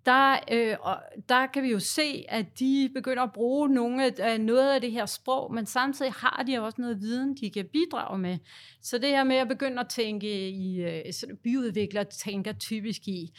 der, 0.08 0.38
øh, 0.52 0.76
og 0.80 0.98
der 1.28 1.46
kan 1.46 1.62
vi 1.62 1.70
jo 1.70 1.78
se, 1.78 2.24
at 2.28 2.58
de 2.58 2.90
begynder 2.94 3.22
at 3.22 3.32
bruge 3.32 3.68
nogle 3.68 4.04
af, 4.04 4.34
øh, 4.34 4.44
noget 4.44 4.74
af 4.74 4.80
det 4.80 4.92
her 4.92 5.06
sprog, 5.06 5.54
men 5.54 5.66
samtidig 5.66 6.12
har 6.12 6.44
de 6.46 6.58
også 6.58 6.80
noget 6.80 7.00
viden, 7.00 7.36
de 7.36 7.50
kan 7.50 7.68
bidrage 7.72 8.18
med. 8.18 8.38
Så 8.82 8.98
det 8.98 9.08
her 9.08 9.24
med 9.24 9.36
at 9.36 9.48
begynde 9.48 9.80
at 9.80 9.88
tænke 9.88 10.50
i, 10.50 10.82
øh, 10.82 11.12
sådan 11.12 11.36
byudviklere 11.36 12.04
tænker 12.04 12.52
typisk 12.52 13.08
i, 13.08 13.32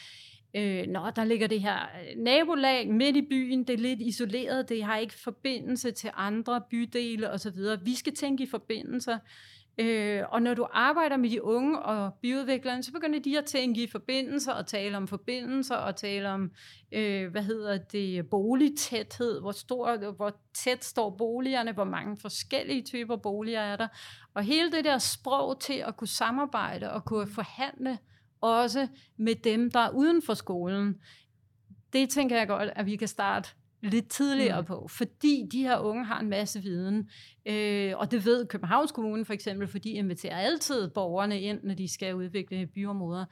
øh, 0.55 0.87
når 0.87 1.09
der 1.09 1.23
ligger 1.23 1.47
det 1.47 1.61
her 1.61 1.77
øh, 1.77 2.23
nabolag 2.23 2.93
midt 2.93 3.15
i 3.15 3.21
byen, 3.21 3.63
det 3.63 3.73
er 3.73 3.77
lidt 3.77 4.01
isoleret, 4.01 4.69
det 4.69 4.83
har 4.83 4.97
ikke 4.97 5.13
forbindelse 5.13 5.91
til 5.91 6.09
andre 6.13 6.61
bydele 6.69 7.31
osv. 7.31 7.57
Vi 7.83 7.95
skal 7.95 8.15
tænke 8.15 8.43
i 8.43 8.47
forbindelser. 8.47 9.17
Øh, 9.79 10.23
og 10.29 10.41
når 10.41 10.53
du 10.53 10.67
arbejder 10.71 11.17
med 11.17 11.29
de 11.29 11.43
unge 11.43 11.79
og 11.79 12.13
byudviklerne, 12.21 12.83
så 12.83 12.91
begynder 12.91 13.19
de 13.19 13.37
at 13.37 13.45
tænke 13.45 13.83
i 13.83 13.87
forbindelser 13.87 14.53
og 14.53 14.67
tale 14.67 14.97
om 14.97 15.07
forbindelser 15.07 15.75
og 15.75 15.95
tale 15.95 16.29
om, 16.29 16.51
øh, 16.91 17.31
hvad 17.31 17.43
hedder 17.43 17.77
det, 17.77 18.29
boligtæthed, 18.29 19.41
hvor, 19.41 19.51
stor, 19.51 20.11
hvor 20.11 20.33
tæt 20.53 20.85
står 20.85 21.09
boligerne, 21.09 21.71
hvor 21.71 21.83
mange 21.83 22.17
forskellige 22.17 22.81
typer 22.81 23.15
boliger 23.15 23.61
er 23.61 23.75
der. 23.75 23.87
Og 24.33 24.43
hele 24.43 24.71
det 24.71 24.85
der 24.85 24.97
sprog 24.97 25.59
til 25.59 25.83
at 25.87 25.97
kunne 25.97 26.07
samarbejde 26.07 26.91
og 26.91 27.05
kunne 27.05 27.27
forhandle 27.27 27.97
også 28.41 28.87
med 29.17 29.35
dem, 29.35 29.71
der 29.71 29.79
er 29.79 29.89
uden 29.89 30.21
for 30.21 30.33
skolen, 30.33 30.95
det 31.93 32.09
tænker 32.09 32.37
jeg 32.37 32.47
godt, 32.47 32.69
at 32.75 32.85
vi 32.85 32.95
kan 32.95 33.07
starte 33.07 33.49
lidt 33.81 34.09
tidligere 34.09 34.61
mm. 34.61 34.67
på, 34.67 34.87
fordi 34.89 35.47
de 35.51 35.61
her 35.61 35.77
unge 35.77 36.05
har 36.05 36.19
en 36.19 36.29
masse 36.29 36.61
viden. 36.61 37.09
Øh, 37.45 37.93
og 37.97 38.11
det 38.11 38.25
ved 38.25 38.45
Københavns 38.45 38.91
Kommune 38.91 39.25
for 39.25 39.33
eksempel, 39.33 39.67
fordi 39.67 39.89
de 39.89 39.95
inviterer 39.95 40.37
altid 40.37 40.87
borgerne 40.87 41.41
ind, 41.41 41.59
når 41.63 41.73
de 41.73 41.93
skal 41.93 42.15
udvikle 42.15 42.67
byområder. 42.67 43.25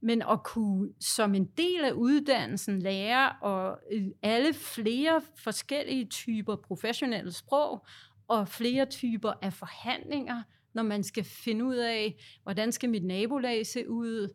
Men 0.00 0.22
at 0.22 0.42
kunne 0.42 0.88
som 1.00 1.34
en 1.34 1.44
del 1.44 1.84
af 1.84 1.92
uddannelsen 1.92 2.78
lære 2.78 3.32
og 3.40 3.78
øh, 3.92 4.06
alle 4.22 4.54
flere 4.54 5.22
forskellige 5.36 6.04
typer 6.04 6.56
professionelle 6.56 7.32
sprog 7.32 7.86
og 8.28 8.48
flere 8.48 8.86
typer 8.86 9.32
af 9.42 9.52
forhandlinger, 9.52 10.42
når 10.74 10.82
man 10.82 11.02
skal 11.02 11.24
finde 11.24 11.64
ud 11.64 11.76
af, 11.76 12.14
hvordan 12.42 12.72
skal 12.72 12.90
mit 12.90 13.04
nabolag 13.04 13.66
se 13.66 13.90
ud, 13.90 14.34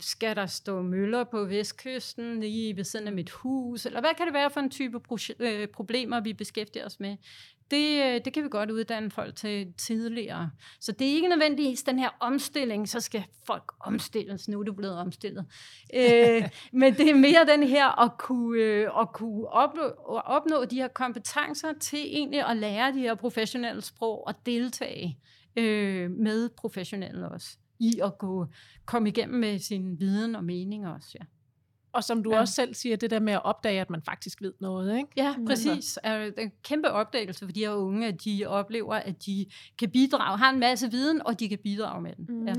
skal 0.00 0.36
der 0.36 0.46
stå 0.46 0.82
møller 0.82 1.24
på 1.24 1.44
vestkysten 1.44 2.40
lige 2.40 2.76
ved 2.76 2.84
siden 2.84 3.06
af 3.06 3.12
mit 3.12 3.30
hus, 3.30 3.86
eller 3.86 4.00
hvad 4.00 4.10
kan 4.16 4.26
det 4.26 4.34
være 4.34 4.50
for 4.50 4.60
en 4.60 4.70
type 4.70 5.00
pro- 5.12 5.34
øh, 5.38 5.68
problemer, 5.68 6.20
vi 6.20 6.32
beskæftiger 6.32 6.86
os 6.86 7.00
med? 7.00 7.16
det, 7.70 8.02
øh, 8.04 8.20
det 8.24 8.32
kan 8.32 8.44
vi 8.44 8.48
godt 8.48 8.70
uddanne 8.70 9.10
folk 9.10 9.36
til 9.36 9.72
tidligere. 9.78 10.50
Så 10.80 10.92
det 10.92 11.10
er 11.10 11.14
ikke 11.14 11.28
nødvendigvis 11.28 11.82
den 11.82 11.98
her 11.98 12.08
omstilling, 12.20 12.88
så 12.88 13.00
skal 13.00 13.24
folk 13.46 13.72
omstilles, 13.80 14.48
nu 14.48 14.60
er 14.60 14.64
det 14.64 14.76
blevet 14.76 14.96
omstillet. 14.96 15.46
øh, 15.94 16.48
men 16.80 16.94
det 16.94 17.10
er 17.10 17.14
mere 17.14 17.46
den 17.46 17.62
her 17.62 18.00
at 18.04 18.18
kunne, 18.18 18.62
øh, 18.62 19.00
at 19.00 19.12
kunne 19.12 19.48
opnå, 19.48 19.82
at 20.16 20.22
opnå 20.24 20.64
de 20.64 20.76
her 20.76 20.88
kompetencer 20.88 21.72
til 21.80 21.98
egentlig 21.98 22.46
at 22.46 22.56
lære 22.56 22.92
de 22.92 22.98
her 22.98 23.14
professionelle 23.14 23.82
sprog 23.82 24.26
og 24.26 24.34
deltage 24.46 25.18
øh, 25.56 26.10
med 26.10 26.48
professionelle 26.48 27.28
også 27.28 27.56
i 27.80 28.00
at 28.04 28.18
gå, 28.18 28.46
komme 28.84 29.08
igennem 29.08 29.40
med 29.40 29.58
sin 29.58 30.00
viden 30.00 30.34
og 30.34 30.44
mening 30.44 30.88
også, 30.88 31.08
ja. 31.20 31.24
Og 31.92 32.04
som 32.04 32.22
du 32.22 32.32
ja. 32.32 32.40
også 32.40 32.54
selv 32.54 32.74
siger, 32.74 32.96
det 32.96 33.10
der 33.10 33.20
med 33.20 33.32
at 33.32 33.44
opdage, 33.44 33.80
at 33.80 33.90
man 33.90 34.02
faktisk 34.02 34.42
ved 34.42 34.52
noget, 34.60 34.96
ikke? 34.96 35.08
Ja, 35.16 35.34
præcis. 35.46 35.98
Det 36.04 36.10
er 36.12 36.32
en 36.38 36.52
kæmpe 36.62 36.90
opdagelse 36.90 37.44
for 37.44 37.52
de 37.52 37.60
her 37.60 37.70
unge, 37.70 38.06
at 38.06 38.24
de 38.24 38.44
oplever, 38.46 38.94
at 38.94 39.26
de 39.26 39.46
kan 39.78 39.90
bidrage, 39.90 40.38
har 40.38 40.50
en 40.50 40.60
masse 40.60 40.90
viden, 40.90 41.26
og 41.26 41.40
de 41.40 41.48
kan 41.48 41.58
bidrage 41.64 42.02
med 42.02 42.12
den. 42.16 42.26
Mm. 42.28 42.46
Ja. 42.46 42.54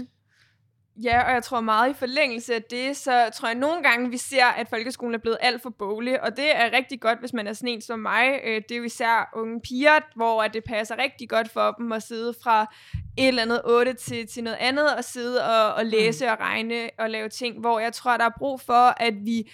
Ja, 0.98 1.24
og 1.28 1.34
jeg 1.34 1.44
tror 1.44 1.62
meget 1.62 1.90
i 1.90 1.94
forlængelse 1.94 2.56
af 2.56 2.64
det, 2.64 2.98
så 2.98 3.30
tror 3.34 3.48
jeg 3.48 3.58
nogle 3.58 3.84
gange, 3.84 4.10
vi 4.10 4.18
ser, 4.18 4.46
at 4.46 4.70
folkeskolen 4.70 5.16
er 5.16 5.20
blevet 5.20 5.38
alt 5.42 5.62
for 5.62 5.70
boglig, 5.70 6.24
og 6.24 6.38
det 6.38 6.56
er 6.56 6.72
rigtig 6.74 7.02
godt, 7.02 7.20
hvis 7.20 7.34
man 7.34 7.48
er 7.48 7.54
sådan 7.54 7.70
en 7.70 7.82
som 7.82 8.00
mig. 8.00 8.40
Øh, 8.44 8.62
det 8.70 8.72
er 8.72 8.78
jo 8.78 8.84
især 8.84 9.30
unge 9.36 9.62
piger, 9.62 10.00
hvor 10.16 10.44
det 10.44 10.64
passer 10.64 10.98
rigtig 10.98 11.30
godt 11.30 11.50
for 11.50 11.72
dem 11.72 11.92
at 11.92 12.04
sidde 12.04 12.34
fra 12.44 12.76
et 13.18 13.28
eller 13.28 13.42
andet 13.42 13.62
8 13.66 13.94
til, 13.94 14.28
til 14.28 14.44
noget 14.44 14.58
andet, 14.60 14.96
og 14.96 15.04
sidde 15.04 15.46
og, 15.46 15.74
og 15.74 15.86
læse 15.86 16.26
mm. 16.26 16.32
og 16.32 16.40
regne 16.40 16.90
og 17.00 17.10
lave 17.10 17.30
ting, 17.30 17.60
hvor 17.60 17.80
jeg 17.80 17.94
tror, 17.94 18.18
der 18.18 18.26
er 18.26 18.38
brug 18.38 18.62
for, 18.62 19.02
at 19.04 19.14
vi 19.26 19.52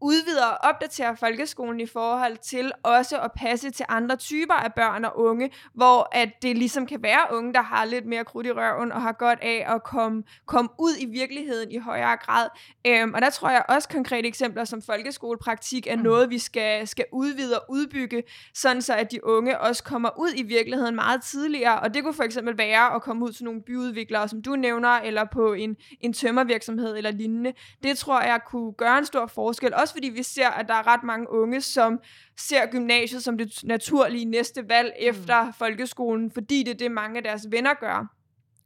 udvider 0.00 0.46
og 0.46 0.68
opdaterer 0.68 1.14
folkeskolen 1.14 1.80
i 1.80 1.86
forhold 1.86 2.36
til 2.36 2.72
også 2.82 3.20
at 3.20 3.30
passe 3.36 3.70
til 3.70 3.86
andre 3.88 4.16
typer 4.16 4.54
af 4.54 4.74
børn 4.74 5.04
og 5.04 5.18
unge, 5.18 5.50
hvor 5.74 6.08
at 6.12 6.28
det 6.42 6.58
ligesom 6.58 6.86
kan 6.86 7.02
være 7.02 7.36
unge, 7.36 7.52
der 7.52 7.62
har 7.62 7.84
lidt 7.84 8.06
mere 8.06 8.24
krudt 8.24 8.46
i 8.46 8.52
røven 8.52 8.92
og 8.92 9.02
har 9.02 9.12
godt 9.12 9.38
af 9.42 9.66
at 9.74 9.82
komme, 9.82 10.22
komme 10.46 10.70
ud 10.78 10.92
i 10.98 11.06
virkeligheden 11.06 11.70
i 11.70 11.78
højere 11.78 12.16
grad. 12.16 12.48
Øhm, 12.86 13.14
og 13.14 13.22
der 13.22 13.30
tror 13.30 13.50
jeg 13.50 13.64
også 13.68 13.88
konkrete 13.88 14.28
eksempler 14.28 14.64
som 14.64 14.82
folkeskolepraktik 14.82 15.86
er 15.86 15.96
mm. 15.96 16.02
noget, 16.02 16.30
vi 16.30 16.38
skal, 16.38 16.88
skal 16.88 17.04
udvide 17.12 17.58
og 17.58 17.64
udbygge, 17.68 18.22
sådan 18.54 18.82
så 18.82 18.94
at 18.94 19.12
de 19.12 19.24
unge 19.24 19.60
også 19.60 19.84
kommer 19.84 20.18
ud 20.18 20.30
i 20.36 20.42
virkeligheden 20.42 20.94
meget 20.94 21.22
tidligere. 21.22 21.80
Og 21.80 21.94
det 21.94 22.02
kunne 22.02 22.14
for 22.14 22.22
eksempel 22.22 22.58
være 22.58 22.94
at 22.94 23.02
komme 23.02 23.24
ud 23.24 23.32
til 23.32 23.44
nogle 23.44 23.62
byudviklere, 23.62 24.28
som 24.28 24.42
du 24.42 24.56
nævner, 24.56 24.88
eller 24.88 25.24
på 25.32 25.52
en, 25.52 25.76
en 26.00 26.12
tømmervirksomhed 26.12 26.96
eller 26.96 27.10
lignende. 27.10 27.52
Det 27.82 27.98
tror 27.98 28.20
jeg 28.20 28.40
kunne 28.46 28.72
gøre 28.72 28.98
en 28.98 29.06
stor 29.06 29.26
forskel, 29.26 29.74
også 29.74 29.89
også 29.90 29.96
fordi 29.96 30.08
vi 30.08 30.22
ser, 30.22 30.48
at 30.48 30.68
der 30.68 30.74
er 30.74 30.86
ret 30.86 31.02
mange 31.02 31.30
unge, 31.30 31.60
som 31.60 31.98
ser 32.36 32.66
gymnasiet 32.66 33.24
som 33.24 33.38
det 33.38 33.64
naturlige 33.64 34.24
næste 34.24 34.68
valg 34.68 34.92
mm. 35.00 35.08
efter 35.08 35.52
folkeskolen, 35.52 36.30
fordi 36.30 36.62
det 36.62 36.70
er 36.70 36.78
det, 36.78 36.90
mange 36.90 37.16
af 37.16 37.22
deres 37.22 37.46
venner 37.50 37.74
gør. 37.74 38.19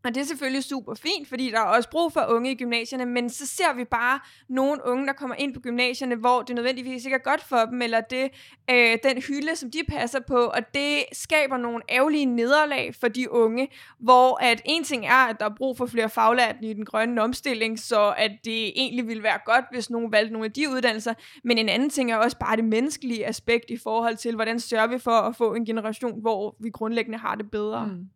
Og 0.05 0.15
det 0.15 0.21
er 0.21 0.25
selvfølgelig 0.25 0.65
super 0.65 0.95
fint, 0.95 1.29
fordi 1.29 1.51
der 1.51 1.59
er 1.59 1.65
også 1.65 1.91
brug 1.91 2.13
for 2.13 2.27
unge 2.29 2.51
i 2.51 2.55
gymnasierne, 2.55 3.07
men 3.07 3.31
så 3.31 3.47
ser 3.47 3.75
vi 3.77 3.85
bare 3.85 4.21
nogle 4.49 4.81
unge, 4.87 5.07
der 5.07 5.13
kommer 5.13 5.37
ind 5.37 5.55
på 5.55 5.61
gymnasierne, 5.61 6.15
hvor 6.15 6.43
det 6.43 6.55
nødvendigvis 6.55 7.05
ikke 7.05 7.15
er 7.15 7.19
godt 7.19 7.43
for 7.43 7.65
dem, 7.71 7.83
eller 7.83 8.01
det, 8.01 8.31
øh, 8.71 8.99
den 9.03 9.23
hylde, 9.23 9.57
som 9.57 9.71
de 9.71 9.79
passer 9.89 10.21
på, 10.21 10.37
og 10.37 10.75
det 10.75 11.05
skaber 11.13 11.57
nogle 11.57 11.83
ærgerlige 11.91 12.27
nederlag 12.27 12.95
for 13.01 13.09
de 13.09 13.33
unge, 13.33 13.69
hvor 13.99 14.45
at 14.45 14.63
en 14.65 14.85
ting 14.85 15.07
er, 15.07 15.29
at 15.29 15.41
der 15.41 15.47
er 15.47 15.55
brug 15.57 15.77
for 15.77 15.87
flere 15.87 16.09
faglærte 16.09 16.59
i 16.63 16.73
den 16.73 16.85
grønne 16.85 17.23
omstilling, 17.23 17.79
så 17.79 18.15
at 18.17 18.31
det 18.45 18.73
egentlig 18.81 19.09
ville 19.09 19.23
være 19.23 19.39
godt, 19.45 19.65
hvis 19.73 19.91
nogen 19.91 20.13
valgte 20.13 20.33
nogle 20.33 20.45
af 20.45 20.53
de 20.53 20.71
uddannelser, 20.71 21.15
men 21.45 21.59
en 21.59 21.69
anden 21.69 21.91
ting 21.91 22.13
er 22.13 22.17
også 22.17 22.39
bare 22.39 22.57
det 22.57 22.65
menneskelige 22.65 23.27
aspekt 23.27 23.71
i 23.71 23.77
forhold 23.77 24.17
til, 24.17 24.35
hvordan 24.35 24.61
sørger 24.61 24.87
vi 24.87 24.99
for 24.99 25.11
at 25.11 25.37
få 25.37 25.55
en 25.55 25.65
generation, 25.65 26.21
hvor 26.21 26.57
vi 26.61 26.71
grundlæggende 26.71 27.19
har 27.19 27.35
det 27.35 27.51
bedre. 27.51 27.87
Mm. 27.87 28.09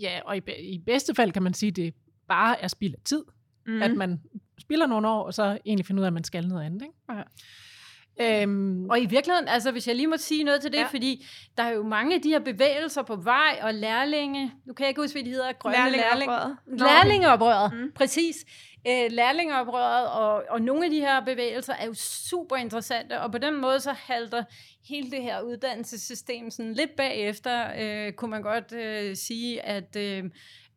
Ja, 0.00 0.20
og 0.24 0.36
i, 0.36 0.42
i 0.58 0.78
bedste 0.78 1.14
fald 1.14 1.32
kan 1.32 1.42
man 1.42 1.54
sige, 1.54 1.70
at 1.70 1.76
det 1.76 1.94
bare 2.28 2.60
er 2.60 2.68
spild 2.68 2.94
af 2.94 3.00
tid. 3.04 3.24
Mm. 3.66 3.82
At 3.82 3.94
man 3.94 4.20
spilder 4.60 4.86
nogle 4.86 5.08
år, 5.08 5.22
og 5.22 5.34
så 5.34 5.58
egentlig 5.66 5.86
finder 5.86 6.00
ud 6.00 6.04
af, 6.04 6.08
at 6.08 6.12
man 6.12 6.24
skal 6.24 6.48
noget 6.48 6.64
andet. 6.64 6.82
Ikke? 6.82 6.94
Ja. 7.12 7.22
Øhm, 8.20 8.90
og 8.90 9.00
i 9.00 9.06
virkeligheden, 9.06 9.48
altså 9.48 9.70
hvis 9.70 9.88
jeg 9.88 9.96
lige 9.96 10.06
må 10.06 10.16
sige 10.16 10.44
noget 10.44 10.60
til 10.60 10.72
det, 10.72 10.78
ja. 10.78 10.86
fordi 10.86 11.26
der 11.56 11.62
er 11.62 11.70
jo 11.70 11.82
mange 11.82 12.14
af 12.14 12.22
de 12.22 12.28
her 12.28 12.38
bevægelser 12.38 13.02
på 13.02 13.16
vej, 13.16 13.58
og 13.62 13.74
lærlinge, 13.74 14.52
nu 14.64 14.74
kan 14.74 14.84
jeg 14.84 14.88
ikke 14.88 15.00
huske, 15.00 15.14
hvad 15.14 15.24
de 15.24 15.30
hedder, 15.30 15.52
grønne 15.52 15.76
lærlingeoprøret. 15.76 16.56
Lærlingeoprøret, 16.66 17.72
mm. 17.72 17.92
præcis. 17.94 18.36
Øh, 18.88 19.12
lærlingeoprøret, 19.12 20.10
og, 20.10 20.44
og 20.48 20.62
nogle 20.62 20.84
af 20.84 20.90
de 20.90 21.00
her 21.00 21.24
bevægelser 21.24 21.74
er 21.74 21.86
jo 21.86 21.94
super 21.94 22.56
interessante, 22.56 23.20
og 23.20 23.32
på 23.32 23.38
den 23.38 23.60
måde 23.60 23.80
så 23.80 23.92
halter 23.92 24.44
hele 24.88 25.10
det 25.10 25.22
her 25.22 25.40
uddannelsessystem 25.40 26.50
sådan 26.50 26.74
lidt 26.74 26.96
bagefter, 26.96 27.70
øh, 27.78 28.12
kunne 28.12 28.30
man 28.30 28.42
godt 28.42 28.72
øh, 28.72 29.16
sige, 29.16 29.62
at... 29.62 29.96
Øh, 29.96 30.24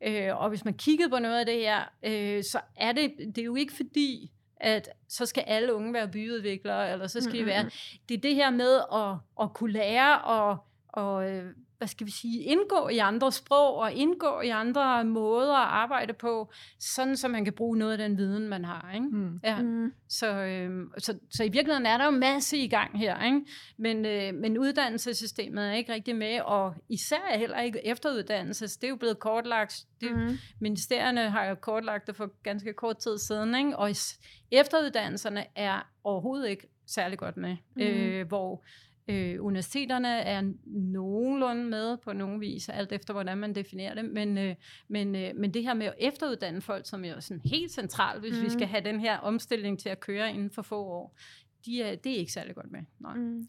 Øh, 0.02 0.41
og 0.41 0.50
hvis 0.50 0.65
man 0.65 0.74
kiggede 0.74 1.10
på 1.10 1.20
noget 1.20 1.39
af 1.39 1.46
det 1.46 1.56
her, 1.56 1.84
øh, 2.04 2.44
så 2.44 2.60
er 2.76 2.91
det, 2.91 3.13
det 3.18 3.38
er 3.38 3.46
jo 3.46 3.56
ikke 3.56 3.74
fordi, 3.74 4.32
at 4.58 4.89
så 5.08 5.26
skal 5.26 5.44
alle 5.48 5.74
unge 5.74 5.94
være 5.94 6.08
byudviklere, 6.08 6.91
eller 6.91 7.08
så 7.08 7.22
skal 7.22 7.34
mm-hmm. 7.34 7.46
de 7.46 7.52
være... 7.52 7.70
Det 8.10 8.18
er 8.18 8.22
det 8.22 8.36
her 8.36 8.50
med 8.50 8.82
at, 8.94 9.44
at 9.46 9.54
kunne 9.54 9.72
lære 9.72 10.22
og, 10.22 10.58
og 10.88 11.32
øh, 11.32 11.54
hvad 11.78 11.88
skal 11.88 12.08
vi 12.08 12.12
sige, 12.12 12.44
indgå 12.44 12.88
i 12.88 12.98
andre 12.98 13.32
sprog 13.32 13.76
og 13.76 13.94
indgå 13.94 14.42
i 14.42 14.50
andre 14.50 15.06
måder 15.06 15.54
at 15.54 15.68
arbejde 15.68 16.14
på, 16.14 16.52
sådan 16.80 17.18
så 17.18 17.28
man 17.28 17.44
kan 17.44 17.54
bruge 17.54 17.78
noget 17.78 17.92
af 17.92 17.98
den 17.98 18.18
viden, 18.18 18.48
man 18.48 18.66
har. 18.66 18.92
Ikke? 18.94 19.08
Mm. 19.08 19.40
Ja. 19.44 19.62
Mm. 19.62 19.94
Så, 20.10 20.28
øh, 20.28 20.88
så, 20.98 21.20
så 21.30 21.44
i 21.44 21.50
virkeligheden 21.50 21.86
er 21.86 21.98
der 21.98 22.06
jo 22.06 22.12
masse 22.12 22.58
i 22.58 22.68
gang 22.68 23.00
her, 23.00 23.24
ikke? 23.24 23.42
Men, 23.78 24.06
øh, 24.06 24.34
men 24.34 24.58
uddannelsessystemet 24.58 25.64
er 25.64 25.74
ikke 25.74 25.94
rigtig 25.94 26.16
med, 26.16 26.42
og 26.42 26.74
især 26.90 27.38
heller 27.38 27.62
ikke 27.62 27.88
efteruddannelse. 27.88 28.68
Det 28.68 28.84
er 28.84 28.90
jo 28.90 28.96
blevet 28.96 29.20
kortlagt. 29.20 29.86
Det, 30.02 30.12
mm. 30.12 30.38
Ministerierne 30.60 31.30
har 31.30 31.46
jo 31.46 31.56
kortlagt 31.56 32.08
det 32.08 32.16
for 32.16 32.32
ganske 32.44 32.74
kort 32.74 32.98
tid 32.98 33.18
siden, 33.18 33.56
ikke? 33.56 33.78
og 33.78 33.90
efteruddannelserne 34.52 35.46
er 35.56 35.92
overhovedet 36.04 36.50
ikke 36.50 36.68
særlig 36.88 37.18
godt 37.18 37.38
med, 37.38 37.58
mm. 37.76 37.82
øh, 37.82 38.28
hvor 38.28 38.64
Øh, 39.08 39.46
universiteterne 39.46 40.08
er 40.08 40.54
nogenlunde 40.65 41.63
med 41.63 41.98
på 41.98 42.13
nogen 42.13 42.41
vis, 42.41 42.70
alt 42.70 42.91
efter 42.91 43.13
hvordan 43.13 43.38
man 43.38 43.56
definerer 43.56 43.94
det, 43.94 44.06
men, 44.06 44.38
øh, 44.38 44.56
men, 44.88 45.15
øh, 45.15 45.32
men 45.36 45.54
det 45.54 45.63
her 45.63 45.74
med 45.74 45.86
at 45.86 45.94
efteruddanne 45.98 46.62
folk, 46.62 46.88
som 46.88 47.06
er 47.06 47.20
sådan 47.20 47.41
helt 47.46 47.72
centralt, 47.72 48.20
hvis 48.20 48.38
mm. 48.38 48.44
vi 48.44 48.50
skal 48.50 48.68
have 48.68 48.84
den 48.84 49.00
her 49.00 49.18
omstilling 49.18 49.80
til 49.80 49.89
at 49.89 50.00
køre 50.00 50.30
inden 50.30 50.52
for 50.52 50.62
få 50.62 50.84
år, 50.84 51.18
de 51.65 51.82
er, 51.82 51.96
det 51.96 52.12
er 52.12 52.18
ikke 52.18 52.32
særlig 52.32 52.56
godt 52.56 52.72
med. 52.72 52.80
Nej. 53.00 53.15
Mm. 53.15 53.48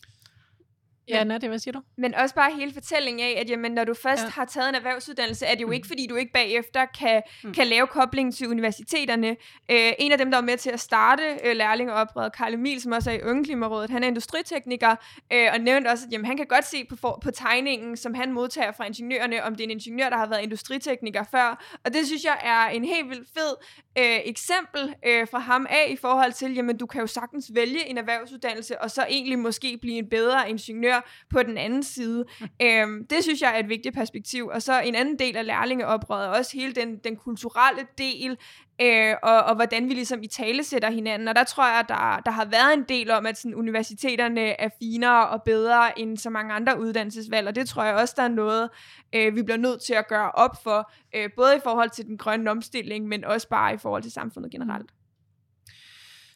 Ja, 1.08 1.24
Nadia, 1.24 1.48
hvad 1.48 1.58
siger 1.58 1.72
du? 1.72 1.82
Men 1.96 2.14
også 2.14 2.34
bare 2.34 2.52
hele 2.52 2.72
fortællingen 2.72 3.26
af, 3.26 3.40
at 3.40 3.50
jamen, 3.50 3.72
når 3.72 3.84
du 3.84 3.94
først 3.94 4.22
ja. 4.22 4.28
har 4.28 4.44
taget 4.44 4.68
en 4.68 4.74
erhvervsuddannelse, 4.74 5.46
er 5.46 5.54
det 5.54 5.60
jo 5.60 5.66
mm. 5.66 5.72
ikke, 5.72 5.86
fordi 5.86 6.06
du 6.06 6.14
ikke 6.14 6.32
bagefter 6.32 6.84
kan, 6.84 7.22
mm. 7.44 7.54
kan 7.54 7.66
lave 7.66 7.86
koblingen 7.86 8.32
til 8.32 8.48
universiteterne. 8.48 9.28
Øh, 9.70 9.92
en 9.98 10.12
af 10.12 10.18
dem, 10.18 10.30
der 10.30 10.38
var 10.38 10.44
med 10.44 10.56
til 10.56 10.70
at 10.70 10.80
starte 10.80 11.22
øh, 11.44 11.56
lærlingeoprøret, 11.56 12.32
Karl 12.32 12.54
Emil, 12.54 12.80
som 12.80 12.92
også 12.92 13.10
er 13.10 13.14
i 13.14 13.22
Ungeklimarådet, 13.22 13.90
han 13.90 14.02
er 14.02 14.08
industritekniker, 14.08 14.96
øh, 15.32 15.48
og 15.52 15.60
nævnte 15.60 15.88
også, 15.88 16.06
at 16.06 16.12
jamen, 16.12 16.24
han 16.24 16.36
kan 16.36 16.46
godt 16.46 16.64
se 16.64 16.84
på, 16.84 16.96
for, 16.96 17.18
på 17.22 17.30
tegningen, 17.30 17.96
som 17.96 18.14
han 18.14 18.32
modtager 18.32 18.72
fra 18.72 18.84
ingeniørerne, 18.84 19.44
om 19.44 19.54
det 19.54 19.60
er 19.60 19.64
en 19.64 19.70
ingeniør, 19.70 20.08
der 20.08 20.16
har 20.16 20.26
været 20.26 20.42
industritekniker 20.42 21.24
før. 21.30 21.78
Og 21.84 21.94
det 21.94 22.06
synes 22.06 22.24
jeg 22.24 22.38
er 22.42 22.68
en 22.68 22.84
helt 22.84 23.10
vildt 23.10 23.28
fed 23.38 23.54
øh, 23.98 24.20
eksempel 24.24 24.94
øh, 25.06 25.28
fra 25.30 25.38
ham 25.38 25.66
af 25.70 25.86
i 25.90 25.96
forhold 25.96 26.32
til, 26.32 26.54
jamen 26.54 26.76
du 26.76 26.86
kan 26.86 27.00
jo 27.00 27.06
sagtens 27.06 27.50
vælge 27.54 27.86
en 27.86 27.98
erhvervsuddannelse, 27.98 28.82
og 28.82 28.90
så 28.90 29.06
egentlig 29.08 29.38
måske 29.38 29.78
blive 29.82 29.98
en 29.98 30.08
bedre 30.08 30.50
ingeniør, 30.50 30.95
ingeniør 30.96 31.26
på 31.30 31.42
den 31.42 31.58
anden 31.58 31.82
side. 31.82 32.24
Øhm, 32.62 33.06
det 33.06 33.22
synes 33.22 33.40
jeg 33.40 33.54
er 33.54 33.58
et 33.58 33.68
vigtigt 33.68 33.94
perspektiv. 33.94 34.46
Og 34.46 34.62
så 34.62 34.80
en 34.80 34.94
anden 34.94 35.18
del 35.18 35.36
af 35.36 35.46
lærlingeoprøret, 35.46 36.28
også 36.28 36.56
hele 36.56 36.72
den, 36.72 36.98
den 37.04 37.16
kulturelle 37.16 37.86
del, 37.98 38.36
øh, 38.80 39.14
og, 39.22 39.42
og 39.42 39.54
hvordan 39.54 39.88
vi 39.88 39.94
ligesom 39.94 40.22
i 40.22 40.26
tale 40.26 40.64
sætter 40.64 40.90
hinanden. 40.90 41.28
Og 41.28 41.36
der 41.36 41.44
tror 41.44 41.64
jeg, 41.64 41.84
der, 41.88 42.20
der 42.24 42.30
har 42.30 42.44
været 42.44 42.74
en 42.74 42.84
del 42.88 43.10
om, 43.10 43.26
at 43.26 43.38
sådan, 43.38 43.54
universiteterne 43.54 44.60
er 44.60 44.68
finere 44.78 45.28
og 45.28 45.42
bedre 45.42 45.98
end 45.98 46.16
så 46.16 46.30
mange 46.30 46.54
andre 46.54 46.80
uddannelsesvalg, 46.80 47.48
og 47.48 47.54
det 47.54 47.68
tror 47.68 47.84
jeg 47.84 47.94
også, 47.94 48.14
der 48.16 48.22
er 48.22 48.28
noget, 48.28 48.70
øh, 49.14 49.36
vi 49.36 49.42
bliver 49.42 49.58
nødt 49.58 49.82
til 49.82 49.94
at 49.94 50.08
gøre 50.08 50.30
op 50.32 50.62
for, 50.62 50.92
øh, 51.14 51.30
både 51.36 51.56
i 51.56 51.60
forhold 51.64 51.90
til 51.90 52.04
den 52.04 52.18
grønne 52.18 52.50
omstilling, 52.50 53.08
men 53.08 53.24
også 53.24 53.48
bare 53.48 53.74
i 53.74 53.78
forhold 53.78 54.02
til 54.02 54.12
samfundet 54.12 54.52
generelt. 54.52 54.90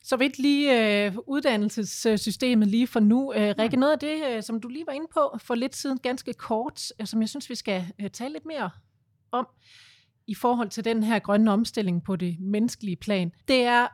Så 0.03 0.17
vidt 0.17 0.39
lige 0.39 1.05
øh, 1.07 1.17
uddannelsessystemet 1.27 2.69
lige 2.69 2.87
for 2.87 3.01
nu. 3.01 3.33
Øh, 3.33 3.55
Rikke, 3.59 3.77
noget 3.77 3.93
af 3.93 3.99
det, 3.99 4.25
øh, 4.29 4.43
som 4.43 4.61
du 4.61 4.69
lige 4.69 4.87
var 4.87 4.93
inde 4.93 5.07
på 5.15 5.39
for 5.39 5.55
lidt 5.55 5.77
siden, 5.77 5.99
ganske 5.99 6.33
kort, 6.33 6.93
øh, 7.01 7.07
som 7.07 7.21
jeg 7.21 7.29
synes, 7.29 7.51
vi 7.51 7.55
skal 7.55 7.87
øh, 8.01 8.11
tale 8.11 8.33
lidt 8.33 8.47
mere 8.47 8.71
om 9.33 9.47
i 10.27 10.35
forhold 10.35 10.71
til 10.71 10.85
den 10.85 11.03
her 11.03 11.19
grønne 11.19 11.53
omstilling 11.53 12.05
på 12.05 12.17
det 12.17 12.37
menneskelige 12.41 12.97
plan, 12.97 13.33
det 13.49 13.63
er, 13.63 13.89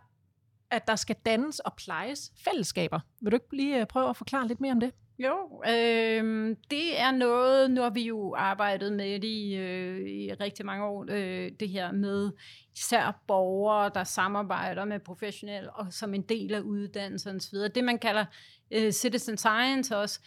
at 0.71 0.89
der 0.89 0.97
skal 0.97 1.17
dannes 1.27 1.59
og 1.59 1.73
plejes 1.77 2.33
fællesskaber. 2.45 3.01
Vil 3.21 3.33
du 3.33 3.37
ikke 3.37 3.57
lige 3.57 3.81
øh, 3.81 3.87
prøve 3.87 4.11
at 4.11 4.17
forklare 4.17 4.49
lidt 4.49 4.61
mere 4.61 4.73
om 4.73 4.81
det? 4.81 4.93
Jo, 5.19 5.63
øh, 5.69 6.57
det 6.71 7.01
er 7.01 7.11
noget, 7.11 7.71
nu 7.71 7.81
har 7.81 7.91
vi 7.91 8.03
jo 8.03 8.35
arbejdet 8.35 8.93
med 8.93 9.21
det 9.21 9.29
i, 9.29 9.55
øh, 9.55 10.01
i 10.01 10.33
rigtig 10.33 10.67
mange 10.67 10.85
år, 10.85 11.07
øh, 11.09 11.53
det 11.61 11.69
her 11.69 11.93
med 11.93 12.31
især 12.77 13.23
borgere, 13.27 13.91
der 13.95 14.05
samarbejder 14.05 14.85
med 14.85 15.01
professionelle 15.01 15.71
og 15.71 15.93
som 15.93 16.15
en 16.15 16.23
del 16.23 16.55
af 16.55 16.61
uddannelsen 16.61 17.37
osv. 17.37 17.59
Det 17.75 17.85
man 17.85 17.99
kalder 17.99 18.25
øh, 18.71 18.93
citizen 18.93 19.37
science 19.37 19.97
også. 19.97 20.21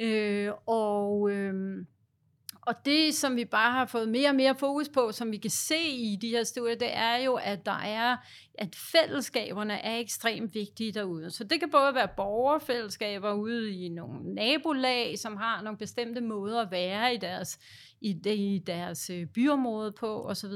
Øh, 0.00 0.50
og, 0.66 1.30
øh, 1.30 1.84
og 2.66 2.74
det, 2.84 3.14
som 3.14 3.36
vi 3.36 3.44
bare 3.44 3.72
har 3.72 3.86
fået 3.86 4.08
mere 4.08 4.28
og 4.28 4.34
mere 4.34 4.54
fokus 4.54 4.88
på, 4.88 5.12
som 5.12 5.32
vi 5.32 5.36
kan 5.36 5.50
se 5.50 5.78
i 5.88 6.16
de 6.16 6.28
her 6.28 6.44
studier, 6.44 6.76
det 6.76 6.96
er 6.96 7.16
jo, 7.16 7.34
at 7.34 7.66
der 7.66 7.78
er, 7.78 8.16
at 8.54 8.76
fællesskaberne 8.92 9.74
er 9.74 9.98
ekstremt 9.98 10.54
vigtige 10.54 10.92
derude. 10.92 11.30
Så 11.30 11.44
det 11.44 11.60
kan 11.60 11.70
både 11.70 11.94
være 11.94 12.08
borgerfællesskaber 12.16 13.32
ude 13.32 13.72
i 13.72 13.88
nogle 13.88 14.34
nabolag, 14.34 15.18
som 15.18 15.36
har 15.36 15.62
nogle 15.62 15.78
bestemte 15.78 16.20
måder 16.20 16.60
at 16.60 16.70
være 16.70 17.14
i 17.14 17.16
deres, 17.16 17.58
i, 18.00 18.10
i 18.24 18.58
deres 18.66 19.10
øh, 19.10 19.26
byområde 19.26 19.92
på 19.92 20.28
osv., 20.28 20.52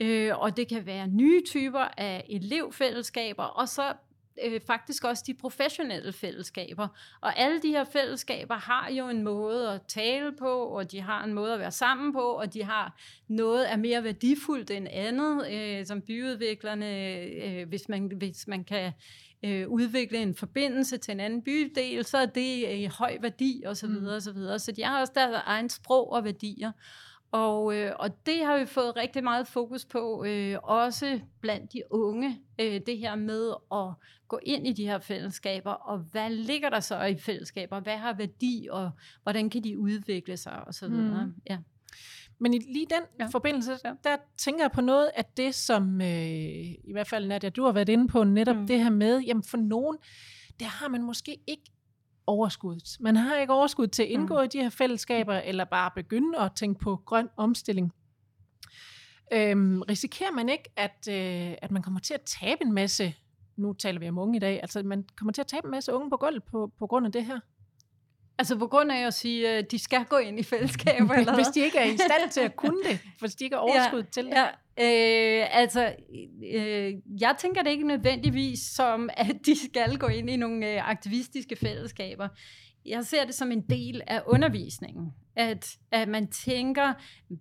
Øh, 0.00 0.38
og 0.38 0.56
det 0.56 0.68
kan 0.68 0.86
være 0.86 1.06
nye 1.06 1.42
typer 1.46 1.88
af 1.96 2.26
elevfællesskaber, 2.28 3.42
og 3.42 3.68
så 3.68 3.92
øh, 4.44 4.60
faktisk 4.66 5.04
også 5.04 5.24
de 5.26 5.34
professionelle 5.34 6.12
fællesskaber. 6.12 6.88
Og 7.20 7.38
alle 7.38 7.62
de 7.62 7.68
her 7.68 7.84
fællesskaber 7.84 8.54
har 8.54 8.90
jo 8.90 9.08
en 9.08 9.22
måde 9.22 9.68
at 9.68 9.80
tale 9.88 10.32
på, 10.38 10.62
og 10.62 10.92
de 10.92 11.00
har 11.00 11.24
en 11.24 11.34
måde 11.34 11.52
at 11.54 11.60
være 11.60 11.72
sammen 11.72 12.12
på, 12.12 12.22
og 12.22 12.54
de 12.54 12.64
har 12.64 12.98
noget 13.28 13.64
af 13.64 13.78
mere 13.78 14.04
værdifuldt 14.04 14.70
end 14.70 14.88
andet, 14.90 15.52
øh, 15.52 15.86
som 15.86 16.00
byudviklerne, 16.00 17.20
øh, 17.24 17.68
hvis, 17.68 17.88
man, 17.88 18.12
hvis 18.16 18.48
man 18.48 18.64
kan 18.64 18.92
øh, 19.44 19.68
udvikle 19.68 20.18
en 20.18 20.34
forbindelse 20.34 20.96
til 20.96 21.12
en 21.12 21.20
anden 21.20 21.42
bydel, 21.42 22.04
så 22.04 22.18
er 22.18 22.26
det 22.26 22.74
i 22.74 22.88
høj 22.98 23.18
værdi 23.20 23.62
osv. 23.66 23.74
Så, 23.74 23.86
videre, 23.86 24.16
mm. 24.16 24.20
så, 24.20 24.32
videre. 24.32 24.58
så 24.58 24.72
de 24.72 24.84
har 24.84 25.00
også 25.00 25.12
deres 25.16 25.42
egen 25.46 25.68
sprog 25.68 26.12
og 26.12 26.24
værdier. 26.24 26.72
Og, 27.32 27.76
øh, 27.76 27.92
og 27.98 28.26
det 28.26 28.44
har 28.44 28.58
vi 28.58 28.66
fået 28.66 28.96
rigtig 28.96 29.24
meget 29.24 29.46
fokus 29.46 29.84
på, 29.84 30.24
øh, 30.24 30.56
også 30.62 31.20
blandt 31.40 31.72
de 31.72 31.82
unge, 31.90 32.40
øh, 32.60 32.80
det 32.86 32.98
her 32.98 33.14
med 33.14 33.52
at 33.72 33.94
gå 34.28 34.38
ind 34.42 34.66
i 34.66 34.72
de 34.72 34.84
her 34.84 34.98
fællesskaber, 34.98 35.70
og 35.70 35.98
hvad 35.98 36.30
ligger 36.30 36.70
der 36.70 36.80
så 36.80 37.02
i 37.02 37.16
fællesskaber, 37.16 37.80
hvad 37.80 37.96
har 37.96 38.12
værdi, 38.12 38.68
og 38.70 38.90
hvordan 39.22 39.50
kan 39.50 39.64
de 39.64 39.78
udvikle 39.78 40.36
sig, 40.36 40.66
og 40.66 40.74
så 40.74 40.88
videre. 40.88 41.26
Mm. 41.26 41.34
Ja. 41.50 41.58
Men 42.38 42.54
i 42.54 42.58
lige 42.58 42.86
den 42.90 43.02
ja. 43.20 43.26
forbindelse, 43.26 43.78
der 44.04 44.16
tænker 44.36 44.64
jeg 44.64 44.70
på 44.72 44.80
noget 44.80 45.10
af 45.16 45.24
det, 45.24 45.54
som 45.54 46.00
øh, 46.00 46.08
i 46.84 46.92
hvert 46.92 47.08
fald 47.08 47.26
Nadia, 47.26 47.50
du 47.50 47.64
har 47.64 47.72
været 47.72 47.88
inde 47.88 48.08
på, 48.08 48.24
netop 48.24 48.56
mm. 48.56 48.66
det 48.66 48.82
her 48.82 48.90
med, 48.90 49.20
jamen 49.20 49.42
for 49.42 49.56
nogen, 49.56 49.96
der 50.60 50.66
har 50.66 50.88
man 50.88 51.02
måske 51.02 51.38
ikke 51.46 51.72
overskuddet. 52.28 52.96
Man 53.00 53.16
har 53.16 53.36
ikke 53.36 53.52
overskud 53.52 53.86
til 53.86 54.02
at 54.02 54.08
indgå 54.08 54.38
mm. 54.38 54.44
i 54.44 54.46
de 54.46 54.62
her 54.62 54.70
fællesskaber, 54.70 55.34
eller 55.34 55.64
bare 55.64 55.90
begynde 55.94 56.38
at 56.38 56.52
tænke 56.56 56.80
på 56.80 56.96
grøn 57.06 57.28
omstilling. 57.36 57.92
Øhm, 59.32 59.82
risikerer 59.82 60.30
man 60.30 60.48
ikke, 60.48 60.72
at, 60.76 61.08
øh, 61.10 61.54
at 61.62 61.70
man 61.70 61.82
kommer 61.82 62.00
til 62.00 62.14
at 62.14 62.20
tabe 62.20 62.64
en 62.64 62.72
masse, 62.72 63.14
nu 63.56 63.72
taler 63.72 64.00
vi 64.00 64.08
om 64.08 64.18
unge 64.18 64.36
i 64.36 64.40
dag, 64.40 64.60
altså 64.62 64.82
man 64.82 65.04
kommer 65.16 65.32
til 65.32 65.40
at 65.40 65.46
tabe 65.46 65.64
en 65.64 65.70
masse 65.70 65.92
unge 65.92 66.10
på 66.10 66.16
gulvet 66.16 66.44
på, 66.44 66.72
på 66.78 66.86
grund 66.86 67.06
af 67.06 67.12
det 67.12 67.24
her? 67.24 67.40
Altså 68.38 68.56
på 68.56 68.66
grund 68.66 68.92
af 68.92 69.06
at 69.06 69.14
sige, 69.14 69.48
at 69.48 69.70
de 69.70 69.78
skal 69.78 70.04
gå 70.04 70.16
ind 70.16 70.40
i 70.40 70.42
fællesskaber? 70.42 71.14
eller 71.18 71.34
Hvis 71.34 71.46
de 71.46 71.60
ikke 71.60 71.78
er 71.78 71.84
i 71.84 71.96
stand 71.96 72.30
til 72.30 72.40
at 72.40 72.56
kunne 72.56 72.82
det, 72.82 73.00
hvis 73.20 73.34
de 73.34 73.44
ikke 73.44 73.56
har 73.56 73.60
overskud 73.60 74.02
ja, 74.02 74.08
til 74.12 74.24
det. 74.24 74.30
Ja. 74.30 74.46
Øh, 74.80 75.46
altså, 75.50 75.94
øh, 76.54 76.94
jeg 77.20 77.34
tænker 77.38 77.62
det 77.62 77.70
ikke 77.70 77.86
nødvendigvis 77.86 78.60
som, 78.60 79.10
at 79.12 79.36
de 79.46 79.68
skal 79.68 79.98
gå 79.98 80.06
ind 80.06 80.30
i 80.30 80.36
nogle 80.36 80.66
øh, 80.66 80.90
aktivistiske 80.90 81.56
fællesskaber. 81.56 82.28
Jeg 82.86 83.04
ser 83.04 83.24
det 83.24 83.34
som 83.34 83.52
en 83.52 83.60
del 83.60 84.02
af 84.06 84.22
undervisningen. 84.26 85.12
At, 85.36 85.76
at 85.90 86.08
man 86.08 86.28
tænker, 86.30 86.92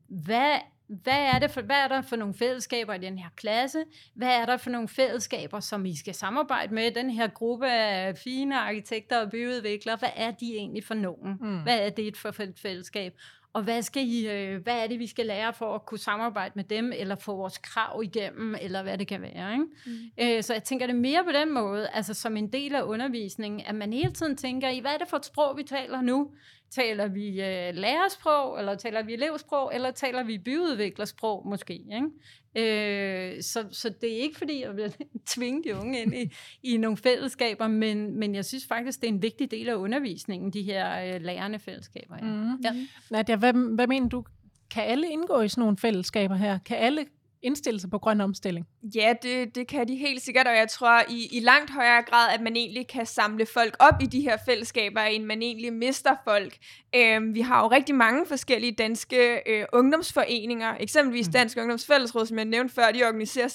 hvad 0.10 0.54
hvad 0.90 1.20
er, 1.34 1.40
det 1.40 1.52
for, 1.52 1.62
hvad 1.62 1.76
er 1.76 1.88
der 1.88 2.02
for 2.02 2.16
nogle 2.16 2.34
fællesskaber 2.34 2.94
i 2.94 2.98
den 2.98 3.18
her 3.18 3.30
klasse? 3.36 3.84
Hvad 4.16 4.28
er 4.28 4.46
der 4.46 4.58
for 4.58 4.70
nogle 4.70 4.88
fællesskaber, 4.88 5.60
som 5.60 5.86
I 5.86 5.96
skal 5.96 6.14
samarbejde 6.14 6.74
med? 6.74 6.92
Den 6.92 7.10
her 7.10 7.28
gruppe 7.28 7.72
af 7.72 8.18
fine 8.18 8.60
arkitekter 8.60 9.22
og 9.22 9.32
byudviklere, 9.32 9.96
hvad 9.96 10.10
er 10.16 10.32
de 10.32 10.56
egentlig 10.56 10.84
for 10.84 10.94
nogen? 10.94 11.38
Mm. 11.42 11.60
Hvad 11.64 11.80
er 11.80 11.90
det 11.90 12.18
for 12.18 12.30
et 12.30 12.60
fællesskab? 12.62 13.14
Og 13.54 13.64
hvad, 13.64 13.82
skal 13.82 14.04
I, 14.08 14.30
øh, 14.30 14.64
hvad 14.64 14.84
er 14.84 14.88
det, 14.88 15.00
vi 15.00 15.08
skal 15.08 15.26
lære 15.26 15.54
for 15.54 15.76
at 15.76 15.86
kunne 15.86 16.00
samarbejde 16.00 16.52
med 16.56 16.64
dem, 16.64 16.92
eller 16.96 17.16
få 17.16 17.36
vores 17.36 17.58
krav 17.58 18.04
igennem, 18.04 18.56
eller 18.62 18.84
hvad 18.84 18.98
det 18.98 19.08
kan 19.08 19.22
være. 19.22 19.54
Ikke? 19.54 19.66
Mm. 19.86 19.92
Øh, 20.18 20.44
så 20.44 20.54
jeg 20.54 20.64
tænker 20.64 20.88
det 20.88 20.96
mere 20.96 21.24
på 21.24 21.32
den 21.32 21.54
måde, 21.54 21.90
altså 21.94 22.14
som 22.14 22.38
en 22.38 22.54
del 22.54 22.76
af 22.76 22.82
undervisningen, 22.82 23.62
at 23.66 23.76
man 23.76 23.94
hele 23.94 24.12
tiden 24.12 24.38
tænker 24.38 24.70
i, 24.70 24.80
hvad 24.80 24.92
er 24.92 24.98
det 24.98 25.08
for 25.08 25.18
et 25.18 25.26
sprog, 25.26 25.58
vi 25.58 25.64
taler 25.64 26.02
nu? 26.02 26.32
Taler 26.70 27.08
vi 27.08 27.28
øh, 27.28 27.76
lærersprog, 27.76 28.60
eller 28.60 28.76
taler 28.76 29.04
vi 29.04 29.14
elevsprog, 29.14 29.72
eller 29.76 29.92
taler 29.92 30.24
vi 30.24 30.38
byudviklersprog 30.38 31.48
måske? 31.48 31.74
Ikke? 31.74 32.08
Øh, 32.56 33.44
så, 33.44 33.66
så 33.72 33.90
det 34.02 34.14
er 34.14 34.18
ikke 34.18 34.38
fordi, 34.38 34.62
jeg 34.62 34.76
vil 34.76 34.94
tvinge 35.36 35.64
de 35.64 35.76
unge 35.76 36.02
ind 36.02 36.16
i, 36.16 36.32
i 36.64 36.78
nogle 36.78 36.98
fællesskaber, 36.98 37.68
men, 37.68 38.20
men 38.20 38.36
jeg 38.36 38.46
synes 38.46 38.66
faktisk, 38.66 39.02
det 39.02 39.08
er 39.08 39.14
en 39.14 39.22
vigtig 39.22 39.52
del 39.52 39.70
af 39.70 39.76
undervisningen, 39.76 40.54
de 40.54 40.62
her 40.62 41.16
øh, 41.16 41.22
lærende 41.22 41.60
fællesskaber. 41.60 42.16
Ja. 42.22 42.26
Mm. 42.26 42.62
Ja. 42.64 42.76
Nadia, 43.12 43.36
hvad, 43.36 43.54
hvad 43.54 43.88
mener 43.88 44.10
du? 44.10 44.24
Kan 44.72 44.84
alle 44.84 45.10
indgå 45.10 45.42
i 45.42 45.48
sådan 45.48 45.62
nogle 45.62 45.78
fællesskaber 45.78 46.36
her? 46.36 46.60
Kan 46.66 46.78
alle 46.78 47.06
indstille 47.42 47.80
sig 47.80 47.90
på 47.90 47.98
grøn 47.98 48.22
omstilling? 48.22 48.68
Ja, 48.96 49.14
det, 49.22 49.56
det 49.56 49.68
kan 49.68 49.88
de 49.88 49.96
helt 49.96 50.22
sikkert, 50.22 50.48
og 50.48 50.56
jeg 50.56 50.70
tror 50.70 51.02
i, 51.10 51.28
i 51.32 51.40
langt 51.40 51.72
højere 51.72 52.04
grad, 52.04 52.30
at 52.34 52.42
man 52.42 52.56
egentlig 52.56 52.88
kan 52.88 53.06
samle 53.06 53.46
folk 53.46 53.76
op 53.80 54.02
i 54.02 54.06
de 54.06 54.22
her 54.22 54.38
fællesskaber, 54.46 55.02
end 55.02 55.24
man 55.24 55.42
egentlig 55.42 55.74
mister 55.74 56.16
folk. 56.24 56.58
Øhm, 56.96 57.34
vi 57.36 57.42
har 57.42 57.62
jo 57.62 57.68
rigtig 57.68 57.96
mange 57.96 58.26
forskellige 58.26 58.72
danske 58.72 59.50
øh, 59.50 59.66
ungdomsforeninger, 59.74 60.76
eksempelvis 60.80 61.28
mm. 61.28 61.32
Dansk 61.32 61.58
Ungdomsfællesråd, 61.58 62.26
som 62.26 62.38
jeg 62.38 62.46
nævnte 62.46 62.74
før, 62.74 62.92
de 62.92 63.04
organiserer 63.04 63.48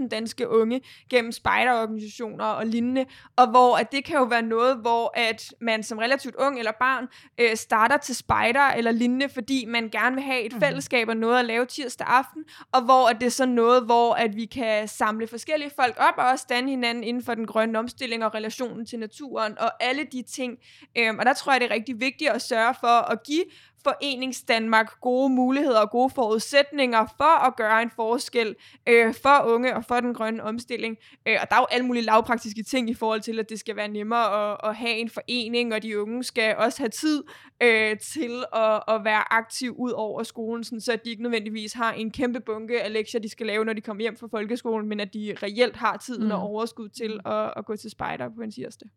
600.000 0.00 0.08
danske 0.08 0.48
unge 0.48 0.80
gennem 1.10 1.32
spejderorganisationer 1.32 2.44
og 2.44 2.66
lignende, 2.66 3.04
og 3.36 3.50
hvor 3.50 3.76
at 3.76 3.92
det 3.92 4.04
kan 4.04 4.16
jo 4.16 4.24
være 4.24 4.42
noget, 4.42 4.76
hvor 4.76 5.12
at 5.14 5.54
man 5.60 5.82
som 5.82 5.98
relativt 5.98 6.34
ung 6.34 6.58
eller 6.58 6.72
barn 6.80 7.06
øh, 7.40 7.56
starter 7.56 7.96
til 7.96 8.14
spejder 8.14 8.60
eller 8.60 8.90
lignende, 8.90 9.28
fordi 9.28 9.64
man 9.64 9.88
gerne 9.88 10.14
vil 10.14 10.24
have 10.24 10.42
et 10.42 10.52
mm. 10.52 10.60
fællesskab 10.60 11.08
og 11.08 11.16
noget 11.16 11.38
at 11.38 11.44
lave 11.44 11.66
tirsdag 11.66 12.06
aften, 12.06 12.44
og 12.72 12.82
hvor 12.82 13.08
at 13.08 13.16
det 13.20 13.26
er 13.26 13.30
sådan 13.30 13.54
noget, 13.54 13.82
hvor 13.84 14.14
at 14.14 14.36
vi 14.36 14.44
kan 14.44 14.63
samle 14.86 15.26
forskellige 15.26 15.70
folk 15.76 15.96
op 15.98 16.14
og 16.18 16.24
også 16.24 16.46
danne 16.48 16.70
hinanden 16.70 17.04
inden 17.04 17.24
for 17.24 17.34
den 17.34 17.46
grønne 17.46 17.78
omstilling 17.78 18.24
og 18.24 18.34
relationen 18.34 18.86
til 18.86 18.98
naturen 18.98 19.58
og 19.58 19.82
alle 19.82 20.04
de 20.12 20.22
ting. 20.22 20.58
Øhm, 20.98 21.18
og 21.18 21.26
der 21.26 21.32
tror 21.32 21.52
jeg, 21.52 21.60
det 21.60 21.70
er 21.70 21.74
rigtig 21.74 22.00
vigtigt 22.00 22.30
at 22.30 22.42
sørge 22.42 22.74
for 22.80 23.10
at 23.10 23.22
give 23.22 23.44
Forenings 23.84 24.42
Danmark 24.42 25.00
gode 25.00 25.30
muligheder 25.32 25.80
og 25.80 25.90
gode 25.90 26.10
forudsætninger 26.10 27.06
for 27.16 27.46
at 27.46 27.56
gøre 27.56 27.82
en 27.82 27.90
forskel 27.96 28.56
øh, 28.88 29.14
for 29.14 29.44
unge 29.46 29.76
og 29.76 29.84
for 29.84 30.00
den 30.00 30.14
grønne 30.14 30.42
omstilling. 30.42 30.96
Øh, 31.28 31.36
og 31.42 31.50
der 31.50 31.56
er 31.56 31.60
jo 31.60 31.66
alle 31.70 31.86
mulige 31.86 32.04
lavpraktiske 32.04 32.62
ting 32.62 32.90
i 32.90 32.94
forhold 32.94 33.20
til, 33.20 33.38
at 33.38 33.50
det 33.50 33.58
skal 33.58 33.76
være 33.76 33.88
nemmere 33.88 34.52
at, 34.52 34.60
at 34.64 34.76
have 34.76 34.94
en 34.94 35.10
forening, 35.10 35.74
og 35.74 35.82
de 35.82 36.00
unge 36.00 36.24
skal 36.24 36.56
også 36.56 36.78
have 36.78 36.88
tid 36.88 37.22
øh, 37.62 37.98
til 37.98 38.44
at, 38.54 38.82
at 38.88 39.04
være 39.04 39.32
aktiv 39.32 39.74
ud 39.78 39.90
over 39.90 40.22
skolen, 40.22 40.64
sådan, 40.64 40.80
så 40.80 40.98
de 41.04 41.10
ikke 41.10 41.22
nødvendigvis 41.22 41.72
har 41.72 41.92
en 41.92 42.10
kæmpe 42.10 42.40
bunke 42.40 42.82
af 42.82 42.92
lektier, 42.92 43.20
de 43.20 43.28
skal 43.28 43.46
lave, 43.46 43.64
når 43.64 43.72
de 43.72 43.80
kommer 43.80 44.00
hjem 44.00 44.16
fra 44.16 44.28
folkeskolen, 44.30 44.88
men 44.88 45.00
at 45.00 45.14
de 45.14 45.34
reelt 45.42 45.76
har 45.76 45.96
tiden 45.96 46.24
mm. 46.24 46.30
og 46.30 46.38
overskud 46.38 46.88
til 46.88 47.20
at, 47.24 47.52
at 47.56 47.64
gå 47.66 47.76
til 47.76 47.90
spejder 47.90 48.28
på 48.36 48.42
en 48.42 48.50
tirsdag. 48.50 48.88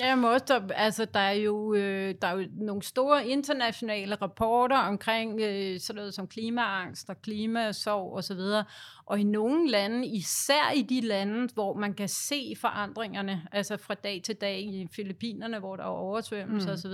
Ja, 0.00 0.16
må 0.16 0.32
også, 0.32 0.44
der, 0.48 0.74
altså, 0.74 1.04
der, 1.04 1.20
er 1.20 1.32
jo, 1.32 1.74
øh, 1.74 2.14
der 2.22 2.28
er 2.28 2.32
jo 2.32 2.48
nogle 2.52 2.82
store 2.82 3.26
internationale 3.26 4.14
rapporter 4.14 4.76
omkring 4.76 5.40
øh, 5.40 5.80
sådan 5.80 5.98
noget 5.98 6.14
som 6.14 6.26
klimaangst 6.26 7.10
og 7.10 7.22
klimasorg 7.22 8.16
osv., 8.16 8.38
og, 8.38 8.64
og 9.06 9.20
i 9.20 9.24
nogle 9.24 9.70
lande, 9.70 10.06
især 10.06 10.72
i 10.76 10.82
de 10.82 11.00
lande, 11.00 11.48
hvor 11.54 11.74
man 11.74 11.94
kan 11.94 12.08
se 12.08 12.54
forandringerne, 12.60 13.42
altså 13.52 13.76
fra 13.76 13.94
dag 13.94 14.20
til 14.24 14.34
dag 14.34 14.60
i 14.60 14.88
Filippinerne, 14.96 15.58
hvor 15.58 15.76
der 15.76 15.82
er 15.82 15.88
oversvømmelse 15.88 16.68
mm. 16.68 16.72
osv., 16.72 16.92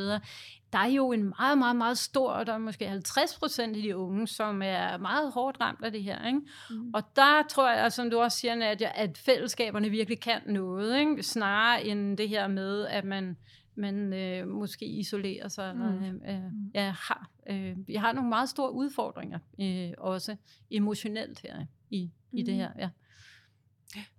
der 0.77 0.83
er 0.83 0.87
jo 0.91 1.13
en 1.13 1.33
meget, 1.39 1.59
meget, 1.59 1.77
meget 1.77 1.99
stor, 1.99 2.45
der 2.45 2.53
er 2.53 2.59
måske 2.59 2.89
50 2.89 3.39
procent 3.39 3.77
af 3.77 3.83
de 3.83 3.97
unge, 3.97 4.29
som 4.29 4.63
er 4.63 4.97
meget 4.97 5.33
hårdt 5.33 5.61
ramt 5.61 5.85
af 5.85 5.93
det 5.93 6.03
her. 6.03 6.27
Ikke? 6.27 6.41
Mm. 6.71 6.91
Og 6.95 7.03
der 7.17 7.43
tror 7.49 7.71
jeg, 7.71 7.93
som 7.93 8.11
du 8.11 8.19
også 8.19 8.39
siger, 8.39 8.55
Nadia, 8.55 8.93
at 8.95 9.19
fællesskaberne 9.19 9.91
virkelig 9.91 10.21
kan 10.21 10.41
noget, 10.47 10.99
ikke? 10.99 11.23
snarere 11.23 11.85
end 11.85 12.17
det 12.17 12.29
her 12.29 12.49
med, 12.49 12.87
at 12.87 13.05
man 13.05 13.37
man 13.79 14.13
øh, 14.13 14.49
måske 14.49 14.87
isolerer 14.87 15.49
sig. 15.49 15.77
Mm. 15.77 15.83
Eller, 15.83 16.15
øh, 16.29 16.35
øh, 16.35 16.51
ja, 16.75 16.95
har, 16.99 17.31
øh, 17.51 17.77
vi 17.89 17.95
har 17.95 18.13
nogle 18.13 18.29
meget 18.29 18.49
store 18.49 18.73
udfordringer, 18.73 19.39
øh, 19.61 19.93
også 19.99 20.37
emotionelt 20.71 21.41
her 21.41 21.67
i, 21.91 22.11
i 22.33 22.43
mm. 22.43 22.47
det 22.47 22.55
her. 22.55 22.71
Ja. 22.79 22.91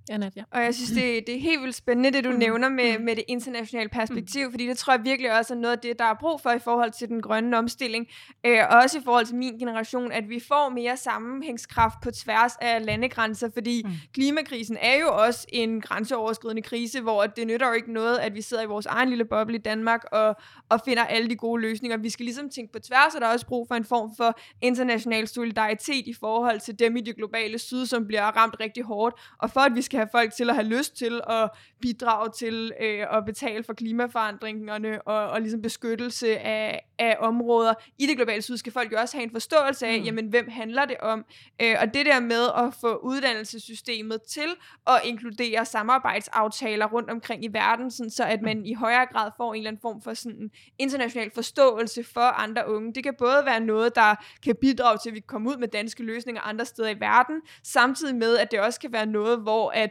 Ja, 0.10 0.18
Nadia. 0.18 0.44
Og 0.52 0.62
jeg 0.62 0.76
synes, 0.76 0.92
det, 0.92 1.28
det 1.28 1.36
er 1.36 1.40
helt 1.40 1.62
vildt 1.62 1.76
spændende, 1.76 2.12
det 2.12 2.24
du 2.24 2.32
mm. 2.32 2.38
nævner 2.38 2.70
med, 2.70 2.98
mm. 2.98 3.06
med 3.06 3.16
det 3.16 3.24
internationale 3.28 3.90
perspektiv, 3.90 4.46
mm. 4.46 4.52
fordi 4.52 4.68
det 4.68 4.78
tror 4.78 4.94
jeg 4.94 5.04
virkelig 5.04 5.38
også 5.38 5.54
er 5.54 5.58
noget 5.58 5.76
af 5.76 5.80
det, 5.80 6.00
der 6.00 6.06
er 6.06 6.14
brug 6.20 6.42
for 6.42 6.52
i 6.52 6.60
forhold 6.60 6.92
til 6.92 7.08
den 7.08 7.22
grønne 7.22 7.58
omstilling, 7.58 8.08
øh, 8.46 8.60
og 8.70 8.78
også 8.78 8.98
i 8.98 9.02
forhold 9.04 9.26
til 9.26 9.36
min 9.36 9.60
generation, 9.60 10.12
at 10.12 10.30
vi 10.30 10.40
får 10.48 10.70
mere 10.70 10.98
sammenhængskraft 10.98 11.96
på 12.04 12.12
tværs 12.12 12.56
af 12.62 12.86
landegrænser, 12.86 13.50
fordi 13.54 13.82
mm. 13.86 13.92
klimakrisen 14.14 14.78
er 14.82 14.96
jo 14.96 15.08
også 15.14 15.46
en 15.50 15.82
grænseoverskridende 15.82 16.62
krise, 16.62 17.02
hvor 17.02 17.26
det 17.26 17.48
nytter 17.48 17.68
jo 17.68 17.74
ikke 17.74 17.94
noget, 17.94 18.18
at 18.18 18.36
vi 18.36 18.42
sidder 18.42 18.64
i 18.64 18.68
vores 18.68 18.86
egen 18.86 19.10
lille 19.10 19.26
boble 19.26 19.56
i 19.56 19.62
Danmark 19.62 20.04
og, 20.12 20.36
og 20.70 20.82
finder 20.86 21.04
alle 21.04 21.30
de 21.30 21.36
gode 21.36 21.62
løsninger. 21.62 21.98
Vi 21.98 22.10
skal 22.10 22.24
ligesom 22.24 22.50
tænke 22.50 22.74
på 22.74 22.80
tværs, 22.80 23.16
og 23.16 23.22
der 23.22 23.28
er 23.28 23.34
også 23.34 23.48
brug 23.48 23.68
for 23.68 23.76
en 23.76 23.86
form 23.86 24.16
for 24.18 24.40
international 24.62 25.28
solidaritet 25.28 26.08
i 26.08 26.14
forhold 26.14 26.60
til 26.60 26.80
dem 26.80 26.98
i 26.98 27.02
det 27.02 27.16
globale 27.16 27.60
syd, 27.60 27.86
som 27.86 28.08
bliver 28.08 28.24
ramt 28.24 28.56
rigtig 28.60 28.84
hårdt, 28.84 29.16
og 29.40 29.52
for 29.52 29.60
at 29.60 29.76
vi 29.76 29.82
skal 29.82 29.97
have 29.98 30.10
folk 30.12 30.34
til 30.34 30.50
at 30.50 30.56
have 30.56 30.68
lyst 30.68 30.98
til 30.98 31.22
at 31.30 31.50
bidrage 31.82 32.30
til 32.38 32.74
øh, 32.82 33.18
at 33.18 33.26
betale 33.26 33.64
for 33.64 33.74
klimaforandringerne 33.74 35.02
og, 35.02 35.30
og 35.30 35.42
ligesom 35.42 35.62
beskyttelse 35.62 36.40
af, 36.40 36.88
af 37.00 37.18
områder 37.20 37.74
i 37.98 38.06
det 38.06 38.16
globale 38.16 38.42
syd, 38.42 38.58
skal 38.58 38.74
folk 38.74 38.92
jo 38.92 38.98
også 38.98 39.18
have 39.18 39.24
en 39.24 39.32
forståelse 39.32 39.88
af, 39.88 40.00
mm. 40.00 40.06
jamen 40.06 40.28
hvem 40.28 40.50
handler 40.50 40.86
det 40.86 40.98
om? 40.98 41.26
Øh, 41.62 41.76
og 41.82 41.94
det 41.94 42.06
der 42.06 42.20
med 42.20 42.44
at 42.58 42.74
få 42.82 42.96
uddannelsessystemet 42.96 44.22
til 44.22 44.50
at 44.88 45.02
inkludere 45.04 45.66
samarbejdsaftaler 45.66 46.86
rundt 46.86 47.10
omkring 47.10 47.46
i 47.46 47.48
verden, 47.48 47.92
sådan 47.92 48.10
så 48.10 48.24
at 48.24 48.42
man 48.42 48.66
i 48.66 48.74
højere 48.74 49.06
grad 49.06 49.32
får 49.38 49.54
en 49.54 49.58
eller 49.58 49.70
anden 49.70 49.82
form 49.82 50.02
for 50.02 50.14
sådan 50.14 50.52
international 50.80 51.32
forståelse 51.36 52.04
for 52.04 52.22
andre 52.22 52.70
unge. 52.70 52.94
Det 52.94 53.04
kan 53.04 53.14
både 53.18 53.46
være 53.46 53.60
noget, 53.60 53.96
der 53.96 54.16
kan 54.44 54.56
bidrage 54.62 54.98
til, 54.98 55.10
at 55.10 55.16
vi 55.16 55.20
kan 55.20 55.28
komme 55.28 55.50
ud 55.50 55.58
med 55.58 55.68
danske 55.68 56.04
løsninger 56.04 56.42
andre 56.42 56.66
steder 56.66 56.90
i 56.90 57.00
verden, 57.00 57.42
samtidig 57.64 58.16
med, 58.16 58.38
at 58.38 58.52
det 58.52 58.60
også 58.60 58.80
kan 58.80 58.92
være 58.92 59.06
noget, 59.06 59.40
hvor 59.40 59.70
at 59.70 59.87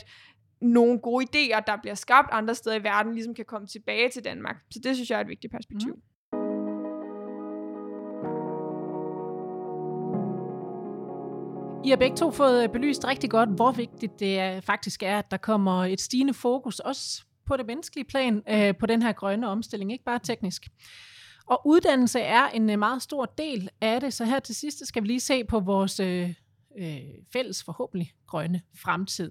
nogle 0.61 0.99
gode 0.99 1.26
idéer, 1.26 1.61
der 1.66 1.76
bliver 1.82 1.94
skabt 1.94 2.28
andre 2.32 2.55
steder 2.55 2.76
i 2.76 2.82
verden, 2.82 3.14
ligesom 3.14 3.34
kan 3.34 3.44
komme 3.44 3.66
tilbage 3.66 4.11
til 4.11 4.24
Danmark. 4.24 4.57
Så 4.70 4.80
det 4.84 4.94
synes 4.94 5.11
jeg 5.11 5.16
er 5.16 5.20
et 5.20 5.28
vigtigt 5.28 5.53
perspektiv. 5.53 5.94
Mm. 5.94 6.03
I 11.84 11.90
har 11.90 11.97
begge 11.97 12.16
to 12.16 12.30
fået 12.30 12.72
belyst 12.72 13.05
rigtig 13.05 13.30
godt, 13.30 13.49
hvor 13.49 13.72
vigtigt 13.72 14.20
det 14.20 14.38
er, 14.38 14.61
faktisk 14.61 15.03
er, 15.03 15.18
at 15.18 15.30
der 15.30 15.36
kommer 15.36 15.84
et 15.84 16.01
stigende 16.01 16.34
fokus, 16.34 16.80
også 16.80 17.24
på 17.47 17.57
det 17.57 17.66
menneskelige 17.66 18.05
plan, 18.05 18.42
øh, 18.49 18.74
på 18.76 18.86
den 18.86 19.03
her 19.03 19.12
grønne 19.12 19.49
omstilling, 19.49 19.92
ikke 19.92 20.05
bare 20.05 20.18
teknisk. 20.18 20.66
Og 21.47 21.62
uddannelse 21.66 22.20
er 22.20 22.49
en 22.49 22.70
øh, 22.70 22.78
meget 22.78 23.03
stor 23.03 23.24
del 23.24 23.68
af 23.80 24.01
det, 24.01 24.14
så 24.14 24.24
her 24.24 24.40
til 24.40 24.55
sidst 24.55 24.86
skal 24.86 25.03
vi 25.03 25.09
lige 25.09 25.20
se 25.20 25.44
på 25.44 25.61
vores 25.61 26.01
øh, 26.01 26.34
øh, 26.78 26.99
fælles 27.32 27.64
forhåbentlig 27.64 28.12
grønne 28.26 28.61
fremtid. 28.82 29.30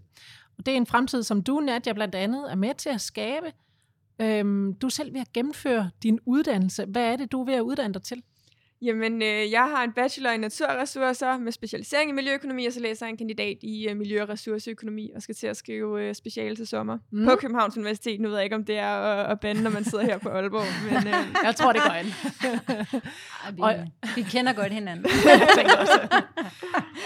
Og 0.58 0.66
det 0.66 0.72
er 0.72 0.78
en 0.78 0.86
fremtid, 0.86 1.24
som 1.24 1.42
du, 1.42 1.60
Nadia, 1.60 1.94
blandt 1.94 2.16
andet 2.16 2.52
er 2.52 2.56
med 2.56 2.74
til 2.74 2.90
at 2.90 3.02
skabe. 3.02 3.52
Øhm, 4.20 4.74
du 4.74 4.88
er 4.88 4.92
selv 4.92 5.14
ved 5.14 5.22
at 5.22 5.34
gennemføre 5.34 5.90
din 6.04 6.20
uddannelse. 6.26 6.86
Hvad 6.86 7.14
er 7.14 7.16
det, 7.16 7.32
du 7.32 7.42
er 7.42 7.46
ved 7.46 7.54
at 7.54 7.62
uddanne 7.62 7.94
dig 7.94 8.04
til? 8.04 8.24
Jamen, 8.86 9.22
øh, 9.22 9.52
jeg 9.52 9.64
har 9.64 9.84
en 9.84 9.92
bachelor 9.92 10.30
i 10.30 10.38
naturressourcer 10.38 11.38
med 11.38 11.52
specialisering 11.52 12.10
i 12.10 12.14
miljøøkonomi, 12.14 12.66
og 12.66 12.74
så 12.74 12.80
læser 12.80 13.06
jeg 13.06 13.12
en 13.12 13.18
kandidat 13.18 13.58
i 13.62 13.88
øh, 13.90 13.98
miljø- 13.98 14.22
og 14.22 14.30
ressourceøkonomi, 14.30 15.12
og 15.16 15.22
skal 15.22 15.36
til 15.36 15.48
at 15.48 15.58
skrive 15.58 16.04
øh, 16.04 16.16
speciale 16.16 16.56
til 16.56 16.68
sommer 16.68 16.98
mm. 17.12 17.26
på 17.26 17.36
Københavns 17.36 17.78
Universitet. 17.78 18.22
Nu 18.22 18.28
ved 18.28 18.36
jeg 18.36 18.44
ikke, 18.44 18.56
om 18.56 18.66
det 18.66 18.78
er 18.78 18.88
at, 18.88 19.32
at 19.32 19.40
bande, 19.40 19.64
når 19.64 19.72
man 19.72 19.84
sidder 19.84 20.06
her 20.06 20.18
på 20.18 20.30
Aalborg. 20.30 20.66
Men, 20.94 21.08
øh. 21.08 21.36
Jeg 21.44 21.56
tror, 21.56 21.72
det 21.72 21.82
går 21.82 21.94
ind. 21.94 22.08
vi, 23.56 23.62
og, 23.62 23.76
vi 24.16 24.22
kender 24.22 24.54
godt 24.54 24.74
hinanden. 24.74 25.06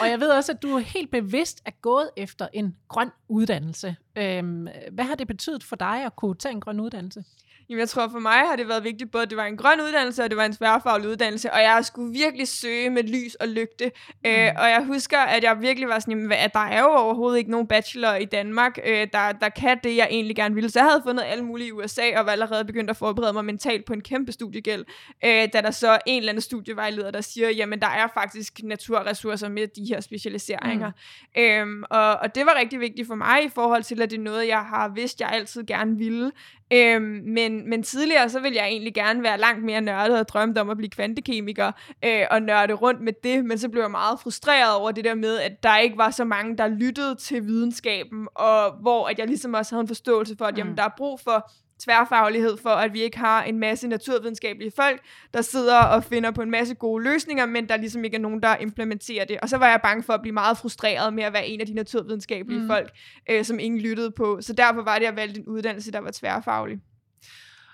og 0.01 0.09
jeg 0.09 0.19
ved 0.19 0.29
også, 0.29 0.51
at 0.51 0.61
du 0.61 0.75
er 0.75 0.79
helt 0.79 1.11
bevidst 1.11 1.61
er 1.65 1.71
gået 1.81 2.09
efter 2.17 2.47
en 2.53 2.75
grøn 2.87 3.09
uddannelse. 3.29 3.95
Øhm, 4.17 4.67
hvad 4.91 5.05
har 5.05 5.15
det 5.15 5.27
betydet 5.27 5.63
for 5.63 5.75
dig 5.75 6.05
at 6.05 6.15
kunne 6.15 6.35
tage 6.35 6.51
en 6.51 6.61
grøn 6.61 6.79
uddannelse? 6.79 7.23
Jamen, 7.69 7.79
jeg 7.79 7.89
tror 7.89 8.07
for 8.07 8.19
mig 8.19 8.39
har 8.39 8.55
det 8.55 8.67
været 8.67 8.83
vigtigt, 8.83 9.11
både 9.11 9.23
at 9.23 9.29
det 9.29 9.37
var 9.37 9.45
en 9.45 9.57
grøn 9.57 9.81
uddannelse, 9.81 10.23
og 10.23 10.29
det 10.29 10.37
var 10.37 10.45
en 10.45 10.53
sværfaglig 10.53 11.09
uddannelse, 11.09 11.53
og 11.53 11.61
jeg 11.61 11.85
skulle 11.85 12.13
virkelig 12.13 12.47
søge 12.47 12.89
med 12.89 13.03
lys 13.03 13.35
og 13.35 13.47
lygte. 13.47 13.85
Mm. 13.85 14.29
Øh, 14.29 14.51
og 14.57 14.69
jeg 14.69 14.83
husker, 14.85 15.17
at 15.17 15.43
jeg 15.43 15.61
virkelig 15.61 15.89
var 15.89 15.99
sådan, 15.99 16.11
jamen, 16.11 16.31
at 16.31 16.53
der 16.53 16.59
er 16.59 16.81
jo 16.81 16.87
overhovedet 16.87 17.37
ikke 17.37 17.51
nogen 17.51 17.67
bachelor 17.67 18.13
i 18.13 18.25
Danmark, 18.25 18.79
øh, 18.85 19.07
der, 19.13 19.31
der 19.31 19.49
kan 19.49 19.79
det, 19.83 19.95
jeg 19.95 20.07
egentlig 20.11 20.35
gerne 20.35 20.55
ville. 20.55 20.69
Så 20.69 20.79
jeg 20.79 20.89
havde 20.89 21.01
fundet 21.05 21.23
alle 21.27 21.45
mulige 21.45 21.67
i 21.67 21.71
USA, 21.71 22.19
og 22.19 22.25
var 22.25 22.31
allerede 22.31 22.65
begyndt 22.65 22.89
at 22.89 22.97
forberede 22.97 23.33
mig 23.33 23.45
mentalt 23.45 23.85
på 23.85 23.93
en 23.93 24.01
kæmpe 24.01 24.31
studiegæld, 24.31 24.85
øh, 25.25 25.47
da 25.53 25.61
der 25.61 25.71
så 25.71 25.99
en 26.05 26.17
eller 26.17 26.31
anden 26.31 26.41
studievejleder, 26.41 27.11
der 27.11 27.21
siger, 27.21 27.49
jamen, 27.49 27.79
der 27.79 27.87
er 27.87 28.07
faktisk 28.13 28.59
naturressourcer 28.63 29.49
med 29.49 29.67
de 29.67 29.85
her 29.85 30.01
specialiseringer. 30.01 30.91
Mm. 31.35 31.41
Øhm, 31.41 31.83
og, 31.89 32.15
og 32.15 32.35
det 32.35 32.45
var 32.45 32.55
rigtig 32.59 32.79
vigtigt 32.79 33.07
for 33.07 33.15
mig 33.15 33.45
i 33.45 33.49
forhold 33.49 33.83
til, 33.83 34.01
at 34.01 34.11
det 34.11 34.17
er 34.17 34.23
noget, 34.23 34.47
jeg 34.47 34.59
har 34.59 34.89
vidst, 34.89 35.21
jeg 35.21 35.29
altid 35.29 35.63
gerne 35.63 35.97
ville. 35.97 36.31
Øhm, 36.73 37.21
men, 37.25 37.69
men 37.69 37.83
tidligere, 37.83 38.29
så 38.29 38.39
ville 38.39 38.57
jeg 38.57 38.67
egentlig 38.67 38.93
gerne 38.93 39.23
være 39.23 39.37
langt 39.37 39.63
mere 39.63 39.81
nørdet 39.81 40.19
og 40.19 40.27
drømte 40.27 40.61
om 40.61 40.69
at 40.69 40.77
blive 40.77 40.89
kvantekemiker 40.89 41.71
øh, 42.05 42.25
og 42.31 42.41
nørde 42.41 42.73
rundt 42.73 43.01
med 43.01 43.13
det, 43.23 43.45
men 43.45 43.57
så 43.57 43.69
blev 43.69 43.81
jeg 43.81 43.91
meget 43.91 44.19
frustreret 44.19 44.75
over 44.75 44.91
det 44.91 45.03
der 45.03 45.15
med, 45.15 45.37
at 45.37 45.63
der 45.63 45.77
ikke 45.77 45.97
var 45.97 46.11
så 46.11 46.23
mange, 46.23 46.57
der 46.57 46.67
lyttede 46.67 47.15
til 47.15 47.45
videnskaben, 47.45 48.27
og 48.35 48.71
hvor 48.81 49.07
at 49.07 49.19
jeg 49.19 49.27
ligesom 49.27 49.53
også 49.53 49.75
havde 49.75 49.81
en 49.81 49.87
forståelse 49.87 50.35
for, 50.37 50.45
at 50.45 50.57
jamen, 50.57 50.71
mm. 50.71 50.77
der 50.77 50.83
er 50.83 50.93
brug 50.97 51.19
for 51.19 51.51
tværfaglighed 51.79 52.57
for, 52.57 52.69
at 52.69 52.93
vi 52.93 53.01
ikke 53.01 53.17
har 53.17 53.43
en 53.43 53.59
masse 53.59 53.87
naturvidenskabelige 53.87 54.71
folk, 54.75 55.01
der 55.33 55.41
sidder 55.41 55.77
og 55.77 56.03
finder 56.03 56.31
på 56.31 56.41
en 56.41 56.51
masse 56.51 56.75
gode 56.75 57.03
løsninger, 57.03 57.45
men 57.45 57.69
der 57.69 57.77
ligesom 57.77 58.03
ikke 58.03 58.15
er 58.15 58.21
nogen, 58.21 58.41
der 58.43 58.57
implementerer 58.57 59.25
det. 59.25 59.39
Og 59.39 59.49
så 59.49 59.57
var 59.57 59.69
jeg 59.69 59.79
bange 59.83 60.03
for 60.03 60.13
at 60.13 60.21
blive 60.21 60.33
meget 60.33 60.57
frustreret 60.57 61.13
med 61.13 61.23
at 61.23 61.33
være 61.33 61.47
en 61.47 61.61
af 61.61 61.67
de 61.67 61.73
naturvidenskabelige 61.73 62.61
mm. 62.61 62.67
folk, 62.67 62.91
øh, 63.29 63.45
som 63.45 63.59
ingen 63.59 63.81
lyttede 63.81 64.11
på. 64.11 64.37
Så 64.41 64.53
derfor 64.53 64.81
var 64.81 64.93
det, 64.93 65.05
at 65.05 65.09
jeg 65.09 65.15
valgte 65.15 65.39
en 65.39 65.47
uddannelse, 65.47 65.91
der 65.91 65.99
var 65.99 66.11
tværfaglig. 66.13 66.79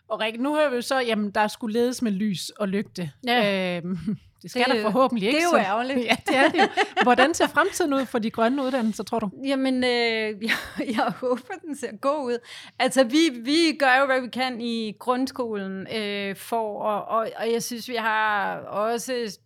Og 0.08 0.20
Rikke, 0.20 0.44
nu 0.44 0.56
hører 0.56 0.70
vi 0.70 0.76
jo 0.76 0.82
så, 0.82 1.00
at 1.00 1.36
der 1.36 1.48
skulle 1.48 1.74
ledes 1.74 2.02
med 2.02 2.12
lys 2.12 2.50
og 2.50 2.68
lygte. 2.68 3.12
Ja. 3.28 3.78
Øhm, 3.78 3.98
det 4.46 4.52
skal 4.52 4.66
det, 4.66 4.76
der 4.76 4.82
forhåbentlig 4.82 5.28
ikke. 5.28 5.40
Det 5.40 5.46
er 5.46 5.58
jo 5.58 5.66
ærgerligt. 5.66 6.00
Ja, 6.06 6.16
det 6.28 6.38
er 6.38 6.50
det 6.50 6.70
Hvordan 7.04 7.34
ser 7.34 7.48
fremtiden 7.48 7.94
ud 7.94 8.06
for 8.06 8.20
de 8.20 8.32
grønne 8.32 8.64
uddannelser, 8.64 9.04
tror 9.04 9.20
du? 9.20 9.30
Jamen, 9.46 9.84
øh, 9.84 9.90
jeg, 10.50 10.52
jeg 10.80 11.14
håber, 11.20 11.54
den 11.66 11.76
ser 11.78 11.98
god 12.02 12.26
ud. 12.26 12.38
Altså, 12.80 13.04
vi, 13.04 13.30
vi 13.42 13.78
gør 13.80 14.00
jo, 14.00 14.06
hvad 14.06 14.22
vi 14.22 14.28
kan 14.28 14.62
i 14.62 14.94
grundskolen 15.00 15.88
øh, 15.96 16.36
for, 16.36 16.82
og, 16.82 17.06
og, 17.06 17.30
og 17.38 17.52
jeg 17.52 17.64
synes, 17.64 17.90
vi 17.90 17.96
har 17.96 18.58
også 18.58 19.40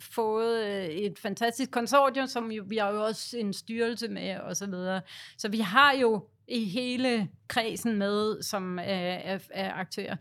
fået 0.00 0.64
øh, 0.64 0.84
et 0.84 1.18
fantastisk 1.18 1.70
konsortium, 1.70 2.26
som 2.26 2.50
jo, 2.50 2.64
vi 2.66 2.76
har 2.76 2.92
jo 2.92 3.04
også 3.04 3.38
en 3.38 3.52
styrelse 3.52 4.08
med, 4.08 4.36
og 4.36 4.56
så 4.56 4.66
videre. 4.66 5.00
Så 5.38 5.48
vi 5.48 5.58
har 5.58 5.92
jo 5.92 6.24
i 6.48 6.64
hele 6.64 7.28
kredsen 7.48 7.96
med, 7.96 8.42
som 8.42 8.78
er, 8.78 8.82
er, 8.82 9.38
er 9.50 9.72
aktører. 9.72 10.16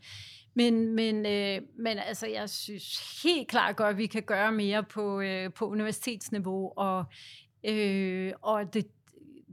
Men, 0.55 0.95
men, 0.95 1.25
øh, 1.25 1.61
men 1.77 1.97
altså, 1.97 2.27
jeg 2.27 2.49
synes 2.49 3.21
helt 3.23 3.47
klart 3.47 3.75
godt, 3.75 3.89
at 3.89 3.97
vi 3.97 4.05
kan 4.05 4.23
gøre 4.23 4.51
mere 4.51 4.83
på, 4.83 5.21
øh, 5.21 5.53
på 5.53 5.67
universitetsniveau, 5.67 6.73
og, 6.75 7.05
øh, 7.63 8.33
og 8.41 8.73
det, 8.73 8.87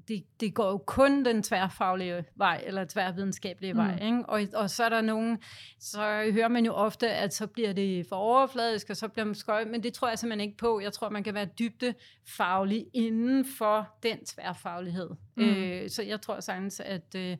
det, 0.09 0.25
det 0.41 0.55
går 0.55 0.71
jo 0.71 0.79
kun 0.79 1.25
den 1.25 1.43
tværfaglige 1.43 2.25
vej, 2.37 2.63
eller 2.67 2.85
tværvidenskabelige 2.85 3.73
mm. 3.73 3.79
vej. 3.79 3.99
Ikke? 4.03 4.25
Og, 4.27 4.41
og 4.55 4.71
så 4.71 4.85
er 4.85 4.89
der 4.89 5.01
nogen, 5.01 5.39
så 5.81 6.31
hører 6.33 6.49
man 6.49 6.67
jo 6.67 6.73
ofte, 6.73 7.11
at 7.11 7.35
så 7.35 7.47
bliver 7.47 7.73
det 7.73 8.07
for 8.09 8.17
overfladisk, 8.17 8.91
og 8.91 8.97
så 8.97 9.09
bliver 9.09 9.25
man 9.25 9.35
skøj, 9.35 9.65
men 9.65 9.83
det 9.83 9.93
tror 9.93 10.09
jeg 10.09 10.19
simpelthen 10.19 10.49
ikke 10.49 10.59
på. 10.59 10.81
Jeg 10.81 10.93
tror, 10.93 11.09
man 11.09 11.25
kan 11.25 11.35
være 11.35 11.49
dybdefaglig 11.59 12.87
inden 12.93 13.45
for 13.59 13.89
den 14.03 14.25
tværfaglighed. 14.25 15.11
Mm. 15.37 15.45
Øh, 15.45 15.91
så 15.91 16.03
jeg 16.03 16.21
tror 16.21 16.41
sagtens, 16.41 16.81
at, 16.81 17.15
øh, 17.17 17.37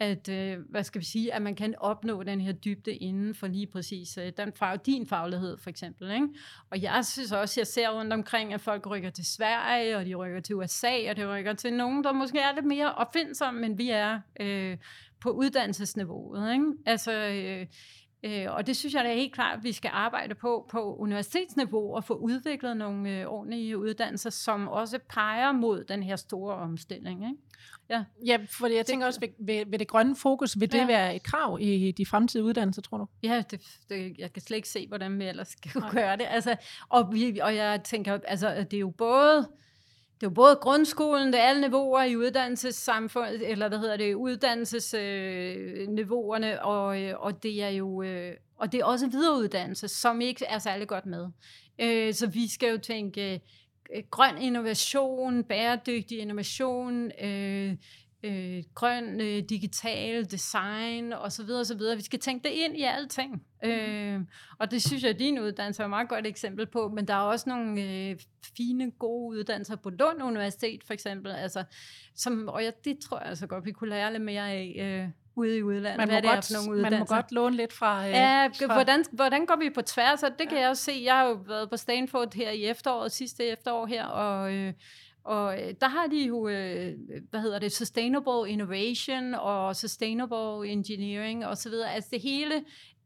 at, 0.00 0.28
øh, 0.28 0.58
hvad 0.70 0.84
skal 0.84 1.00
vi 1.00 1.06
sige, 1.06 1.34
at 1.34 1.42
man 1.42 1.54
kan 1.54 1.74
opnå 1.78 2.22
den 2.22 2.40
her 2.40 2.52
dybde 2.52 2.94
inden 2.94 3.34
for 3.34 3.46
lige 3.46 3.66
præcis 3.66 4.18
øh, 4.18 4.32
den 4.36 4.52
fag, 4.52 4.78
din 4.86 5.06
faglighed 5.06 5.58
for 5.58 5.70
eksempel. 5.70 6.10
Ikke? 6.10 6.28
Og 6.70 6.82
jeg 6.82 7.04
synes 7.04 7.32
også, 7.32 7.60
jeg 7.60 7.66
ser 7.66 7.88
rundt 7.88 8.12
omkring, 8.12 8.54
at 8.54 8.60
folk 8.60 8.86
rykker 8.86 9.10
til 9.10 9.26
Sverige, 9.26 9.96
og 9.96 10.06
de 10.06 10.14
rykker 10.14 10.40
til 10.40 10.54
USA, 10.54 11.10
og 11.10 11.16
de 11.16 11.34
rykker 11.34 11.52
til 11.52 11.72
nogen, 11.72 12.04
der 12.04 12.12
måske 12.12 12.38
er 12.38 12.54
lidt 12.54 12.66
mere 12.66 12.94
opfindsomme, 12.94 13.60
men 13.60 13.78
vi 13.78 13.90
er 13.90 14.20
øh, 14.40 14.76
på 15.20 15.30
uddannelsesniveauet. 15.30 16.52
Ikke? 16.52 16.66
Altså, 16.86 17.12
øh, 17.12 17.66
Øh, 18.22 18.46
og 18.48 18.66
det 18.66 18.76
synes 18.76 18.94
jeg 18.94 19.04
da 19.04 19.10
er 19.10 19.14
helt 19.14 19.32
klart, 19.32 19.58
at 19.58 19.64
vi 19.64 19.72
skal 19.72 19.90
arbejde 19.94 20.34
på 20.34 20.66
på 20.70 20.96
universitetsniveau 20.96 21.96
og 21.96 22.04
få 22.04 22.14
udviklet 22.14 22.76
nogle 22.76 23.20
øh, 23.20 23.26
ordentlige 23.26 23.78
uddannelser, 23.78 24.30
som 24.30 24.68
også 24.68 24.98
peger 25.08 25.52
mod 25.52 25.84
den 25.84 26.02
her 26.02 26.16
store 26.16 26.54
omstilling. 26.54 27.22
Ikke? 27.22 27.36
Ja. 27.90 28.04
ja, 28.26 28.38
for 28.50 28.66
jeg 28.66 28.86
tænker 28.86 29.06
også, 29.06 29.20
ved, 29.20 29.28
ved, 29.38 29.64
ved 29.66 29.78
det 29.78 29.88
grønne 29.88 30.16
fokus, 30.16 30.60
vil 30.60 30.72
det 30.72 30.78
ja. 30.78 30.86
være 30.86 31.16
et 31.16 31.22
krav 31.22 31.58
i 31.60 31.92
de 31.92 32.06
fremtidige 32.06 32.44
uddannelser, 32.44 32.82
tror 32.82 32.98
du? 32.98 33.06
Ja, 33.22 33.42
det, 33.50 33.60
det, 33.88 34.18
jeg 34.18 34.32
kan 34.32 34.42
slet 34.42 34.56
ikke 34.56 34.68
se, 34.68 34.88
hvordan 34.88 35.18
vi 35.18 35.24
ellers 35.24 35.48
skal 35.48 35.70
gøre 35.92 36.16
det. 36.16 36.26
Altså, 36.28 36.56
og, 36.88 37.12
vi, 37.12 37.38
og 37.38 37.56
jeg 37.56 37.82
tænker, 37.84 38.18
altså, 38.24 38.66
det 38.70 38.74
er 38.74 38.80
jo 38.80 38.90
både 38.90 39.48
det 40.20 40.26
er 40.26 40.30
jo 40.30 40.34
både 40.34 40.56
grundskolen, 40.56 41.32
det 41.32 41.40
er 41.40 41.44
alle 41.44 41.60
niveauer 41.60 42.02
i 42.02 42.16
uddannelsessamfundet, 42.16 43.50
eller 43.50 43.68
hvad 43.68 43.78
hedder 43.78 43.96
det, 43.96 44.14
uddannelsesniveauerne, 44.14 46.52
øh, 46.52 46.66
og, 46.66 47.02
øh, 47.02 47.14
og 47.18 47.42
det 47.42 47.62
er 47.62 47.68
jo 47.68 48.02
øh, 48.02 48.34
og 48.58 48.72
det 48.72 48.80
er 48.80 48.84
også 48.84 49.06
videreuddannelse, 49.06 49.88
som 49.88 50.20
ikke 50.20 50.44
er 50.44 50.58
særlig 50.58 50.88
godt 50.88 51.06
med. 51.06 51.26
Øh, 51.78 52.14
så 52.14 52.26
vi 52.26 52.48
skal 52.48 52.70
jo 52.70 52.78
tænke 52.78 53.40
øh, 53.94 54.02
grøn 54.10 54.38
innovation, 54.38 55.44
bæredygtig 55.44 56.18
innovation, 56.18 57.12
øh, 57.22 57.76
øh, 58.22 58.62
grøn 58.74 59.20
øh, 59.20 59.42
digital 59.48 60.30
design 60.30 61.12
osv. 61.12 61.46
videre. 61.46 61.96
Vi 61.96 62.02
skal 62.02 62.18
tænke 62.18 62.48
det 62.48 62.54
ind 62.54 62.76
i 62.76 62.82
alting. 62.82 63.42
Mm. 63.62 63.68
Øh, 63.68 64.20
og 64.58 64.70
det 64.70 64.82
synes 64.82 65.02
jeg, 65.02 65.10
at 65.10 65.18
din 65.18 65.38
uddannelse 65.38 65.82
er 65.82 65.86
et 65.86 65.90
meget 65.90 66.08
godt 66.08 66.26
eksempel 66.26 66.66
på, 66.66 66.88
men 66.88 67.08
der 67.08 67.14
er 67.14 67.18
også 67.18 67.48
nogle 67.48 67.82
øh, 67.82 68.16
fine, 68.56 68.90
gode 68.90 69.38
uddannelser 69.38 69.76
på 69.76 69.90
Lund 69.90 70.22
Universitet 70.22 70.84
for 70.84 70.92
eksempel, 70.92 71.32
altså, 71.32 71.64
som, 72.14 72.48
og 72.48 72.62
ja, 72.62 72.70
det 72.84 72.98
tror 72.98 73.18
jeg 73.18 73.28
altså 73.28 73.46
godt, 73.46 73.64
vi 73.64 73.72
kunne 73.72 73.90
lære 73.90 74.12
lidt 74.12 74.22
mere 74.22 74.50
af 74.50 74.76
øh, 74.80 75.08
ude 75.34 75.58
i 75.58 75.62
udlandet. 75.62 75.98
Man, 75.98 76.08
hvad 76.08 76.22
må, 76.22 76.28
godt, 76.28 76.46
for 76.46 76.66
nogle 76.66 76.82
man 76.82 76.98
må 76.98 77.04
godt 77.04 77.32
låne 77.32 77.56
lidt 77.56 77.72
fra... 77.72 78.06
Øh, 78.06 78.12
ja, 78.12 78.46
fra... 78.46 78.74
Hvordan, 78.74 79.04
hvordan 79.12 79.46
går 79.46 79.56
vi 79.56 79.70
på 79.70 79.82
tværs? 79.82 80.22
Og 80.22 80.30
det 80.38 80.48
kan 80.48 80.56
ja. 80.56 80.62
jeg 80.62 80.70
også 80.70 80.82
se. 80.82 81.00
Jeg 81.04 81.14
har 81.14 81.24
jo 81.26 81.32
været 81.32 81.70
på 81.70 81.76
Stanford 81.76 82.34
her 82.34 82.50
i 82.50 82.64
efteråret, 82.64 83.12
sidste 83.12 83.44
efterår 83.44 83.86
her, 83.86 84.04
og... 84.04 84.52
Øh, 84.52 84.72
og 85.28 85.62
øh, 85.62 85.74
der 85.80 85.88
har 85.88 86.06
de 86.06 86.26
jo, 86.26 86.48
øh, 86.48 86.86
øh, 86.86 87.22
hvad 87.30 87.40
hedder 87.40 87.58
det, 87.58 87.72
Sustainable 87.72 88.50
Innovation 88.50 89.34
og 89.34 89.76
Sustainable 89.76 90.68
Engineering 90.68 91.46
osv. 91.46 91.72
Altså 91.86 92.10
det 92.12 92.20
hele, 92.20 92.54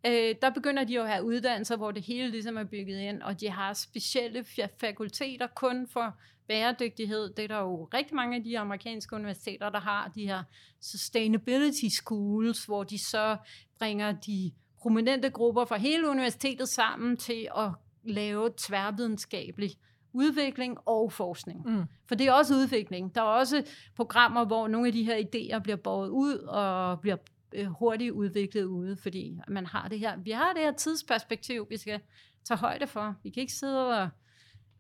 øh, 0.07 0.35
der 0.43 0.51
begynder 0.51 0.85
de 0.85 0.95
jo 0.95 1.03
at 1.03 1.09
have 1.09 1.25
uddannelser, 1.25 1.77
hvor 1.77 1.91
det 1.91 2.03
hele 2.03 2.31
ligesom 2.31 2.57
er 2.57 2.65
bygget 2.65 2.99
ind, 3.01 3.23
og 3.23 3.41
de 3.41 3.51
har 3.51 3.73
specielle 3.73 4.45
fakulteter 4.81 5.47
kun 5.47 5.89
for 5.89 6.17
bæredygtighed. 6.49 7.35
Det 7.35 7.45
er 7.45 7.49
der 7.49 7.61
jo 7.61 7.85
rigtig 7.85 8.15
mange 8.15 8.37
af 8.37 8.45
de 8.45 8.59
amerikanske 8.59 9.17
universiteter, 9.17 9.71
der 9.71 9.81
har 9.81 10.13
de 10.15 10.27
her 10.27 10.43
sustainability 10.81 11.87
schools, 11.89 12.65
hvor 12.65 12.83
de 12.83 13.05
så 13.05 13.37
bringer 13.79 14.13
de 14.13 14.53
prominente 14.79 15.31
grupper 15.31 15.65
fra 15.65 15.77
hele 15.77 16.09
universitetet 16.09 16.69
sammen 16.69 17.17
til 17.17 17.49
at 17.57 17.71
lave 18.05 18.51
tværvidenskabelig 18.57 19.71
udvikling 20.13 20.79
og 20.87 21.13
forskning. 21.13 21.71
Mm. 21.71 21.85
For 22.07 22.15
det 22.15 22.27
er 22.27 22.33
også 22.33 22.55
udvikling. 22.55 23.15
Der 23.15 23.21
er 23.21 23.25
også 23.25 23.63
programmer, 23.97 24.45
hvor 24.45 24.69
nogle 24.69 24.87
af 24.87 24.93
de 24.93 25.05
her 25.05 25.17
idéer 25.17 25.59
bliver 25.59 25.77
båret 25.77 26.09
ud 26.09 26.35
og 26.39 27.01
bliver 27.01 27.17
øh, 27.55 27.67
hurtigt 27.67 28.13
udviklet 28.13 28.65
ude, 28.65 28.97
fordi 28.97 29.41
man 29.49 29.67
har 29.67 29.89
det 29.89 29.99
her, 29.99 30.17
vi 30.17 30.31
har 30.31 30.53
det 30.53 30.63
her 30.63 30.73
tidsperspektiv, 30.73 31.67
vi 31.71 31.77
skal 31.77 32.01
tage 32.45 32.59
højde 32.59 32.87
for. 32.87 33.15
Vi 33.23 33.31
kan 33.31 33.41
ikke 33.41 33.53
sidde 33.53 34.03
og 34.03 34.09